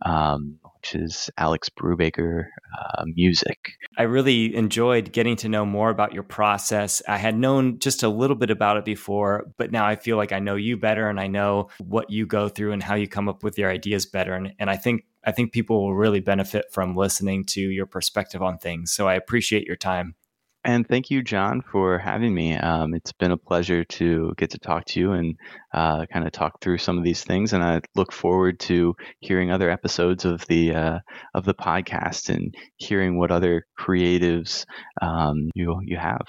Um, 0.02 0.58
which 0.80 0.94
is 0.94 1.28
Alex 1.36 1.68
Brubaker 1.68 2.46
uh, 2.78 3.04
Music. 3.04 3.72
I 3.98 4.04
really 4.04 4.54
enjoyed 4.54 5.12
getting 5.12 5.36
to 5.36 5.48
know 5.48 5.66
more 5.66 5.90
about 5.90 6.14
your 6.14 6.22
process. 6.22 7.02
I 7.06 7.18
had 7.18 7.36
known 7.36 7.80
just 7.80 8.02
a 8.02 8.08
little 8.08 8.36
bit 8.36 8.50
about 8.50 8.78
it 8.78 8.86
before, 8.86 9.52
but 9.58 9.72
now 9.72 9.86
I 9.86 9.96
feel 9.96 10.16
like 10.16 10.32
I 10.32 10.38
know 10.38 10.56
you 10.56 10.78
better 10.78 11.08
and 11.08 11.20
I 11.20 11.26
know 11.26 11.68
what 11.78 12.08
you 12.08 12.24
go 12.24 12.48
through 12.48 12.72
and 12.72 12.82
how 12.82 12.94
you 12.94 13.08
come 13.08 13.28
up 13.28 13.42
with 13.42 13.58
your 13.58 13.70
ideas 13.70 14.06
better. 14.06 14.32
And, 14.32 14.54
and 14.58 14.70
I 14.70 14.76
think 14.76 15.04
I 15.22 15.32
think 15.32 15.52
people 15.52 15.82
will 15.82 15.94
really 15.94 16.20
benefit 16.20 16.72
from 16.72 16.96
listening 16.96 17.44
to 17.46 17.60
your 17.60 17.84
perspective 17.84 18.40
on 18.40 18.56
things. 18.56 18.90
So 18.90 19.06
I 19.06 19.14
appreciate 19.14 19.66
your 19.66 19.76
time. 19.76 20.14
And 20.62 20.86
thank 20.86 21.10
you, 21.10 21.22
Jon, 21.22 21.62
for 21.62 21.98
having 21.98 22.34
me. 22.34 22.54
Um, 22.54 22.92
it's 22.92 23.12
been 23.12 23.30
a 23.30 23.36
pleasure 23.38 23.82
to 23.84 24.34
get 24.36 24.50
to 24.50 24.58
talk 24.58 24.84
to 24.86 25.00
you 25.00 25.12
and 25.12 25.34
uh, 25.72 26.04
kind 26.12 26.26
of 26.26 26.32
talk 26.32 26.60
through 26.60 26.78
some 26.78 26.98
of 26.98 27.04
these 27.04 27.24
things. 27.24 27.54
And 27.54 27.62
I 27.64 27.80
look 27.94 28.12
forward 28.12 28.60
to 28.60 28.94
hearing 29.20 29.50
other 29.50 29.70
episodes 29.70 30.26
of 30.26 30.46
the 30.48 30.74
uh, 30.74 30.98
of 31.34 31.46
the 31.46 31.54
podcast 31.54 32.28
and 32.28 32.54
hearing 32.76 33.18
what 33.18 33.30
other 33.30 33.64
creatives 33.78 34.66
um, 35.00 35.50
you 35.54 35.80
you 35.82 35.96
have. 35.96 36.26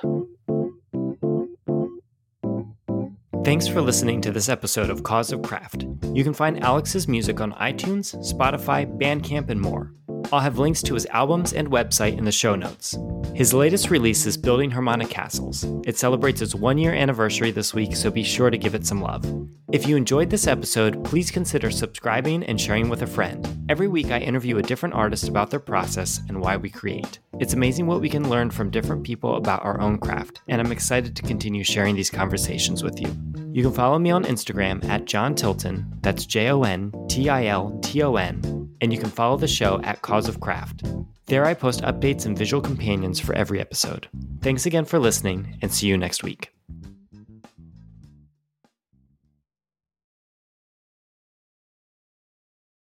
Thanks 3.43 3.67
for 3.67 3.81
listening 3.81 4.21
to 4.21 4.31
this 4.31 4.49
episode 4.49 4.91
of 4.91 5.01
Cause 5.01 5.31
of 5.31 5.41
Craft. 5.41 5.87
You 6.13 6.23
can 6.23 6.33
find 6.33 6.63
Alex's 6.63 7.07
music 7.07 7.41
on 7.41 7.53
iTunes, 7.53 8.15
Spotify, 8.31 8.85
Bandcamp, 8.99 9.49
and 9.49 9.59
more. 9.59 9.91
I'll 10.31 10.39
have 10.39 10.59
links 10.59 10.83
to 10.83 10.93
his 10.93 11.07
albums 11.07 11.51
and 11.51 11.71
website 11.71 12.17
in 12.19 12.23
the 12.23 12.31
show 12.31 12.55
notes. 12.55 12.95
His 13.33 13.53
latest 13.53 13.89
release 13.89 14.27
is 14.27 14.37
Building 14.37 14.69
Harmonic 14.69 15.09
Castles. 15.09 15.65
It 15.85 15.97
celebrates 15.97 16.41
its 16.41 16.53
one 16.53 16.77
year 16.77 16.93
anniversary 16.93 17.49
this 17.49 17.73
week, 17.73 17.95
so 17.95 18.11
be 18.11 18.23
sure 18.23 18.51
to 18.51 18.57
give 18.57 18.75
it 18.75 18.85
some 18.85 19.01
love. 19.01 19.25
If 19.71 19.87
you 19.87 19.97
enjoyed 19.97 20.29
this 20.29 20.47
episode, 20.47 21.03
please 21.03 21.31
consider 21.31 21.71
subscribing 21.71 22.43
and 22.43 22.61
sharing 22.61 22.89
with 22.89 23.01
a 23.01 23.07
friend. 23.07 23.65
Every 23.69 23.87
week, 23.87 24.11
I 24.11 24.19
interview 24.19 24.57
a 24.57 24.63
different 24.63 24.95
artist 24.95 25.27
about 25.27 25.49
their 25.49 25.59
process 25.59 26.21
and 26.29 26.39
why 26.39 26.57
we 26.57 26.69
create. 26.69 27.19
It's 27.39 27.53
amazing 27.53 27.87
what 27.87 28.01
we 28.01 28.09
can 28.09 28.29
learn 28.29 28.51
from 28.51 28.69
different 28.69 29.03
people 29.03 29.35
about 29.35 29.65
our 29.65 29.81
own 29.81 29.97
craft, 29.97 30.41
and 30.47 30.61
I'm 30.61 30.71
excited 30.71 31.15
to 31.15 31.23
continue 31.23 31.63
sharing 31.63 31.95
these 31.95 32.09
conversations 32.09 32.83
with 32.83 33.01
you. 33.01 33.07
You 33.53 33.63
can 33.63 33.73
follow 33.73 33.99
me 33.99 34.11
on 34.11 34.23
Instagram 34.23 34.83
at 34.85 35.05
Jon 35.05 35.35
Tilton, 35.35 35.85
that's 36.01 36.25
J 36.25 36.49
O 36.49 36.63
N 36.63 36.91
T 37.09 37.29
I 37.29 37.45
L 37.45 37.77
T 37.81 38.01
O 38.03 38.15
N, 38.15 38.69
and 38.81 38.93
you 38.93 38.99
can 38.99 39.09
follow 39.09 39.37
the 39.37 39.47
show 39.47 39.81
at 39.83 40.01
Cause 40.01 40.27
of 40.27 40.39
Craft. 40.39 40.83
There 41.27 41.45
I 41.45 41.53
post 41.53 41.81
updates 41.81 42.25
and 42.25 42.37
visual 42.37 42.61
companions 42.61 43.19
for 43.19 43.33
every 43.35 43.59
episode. 43.59 44.09
Thanks 44.41 44.65
again 44.65 44.85
for 44.85 44.99
listening, 44.99 45.57
and 45.61 45.71
see 45.71 45.87
you 45.87 45.97
next 45.97 46.23
week. 46.23 46.53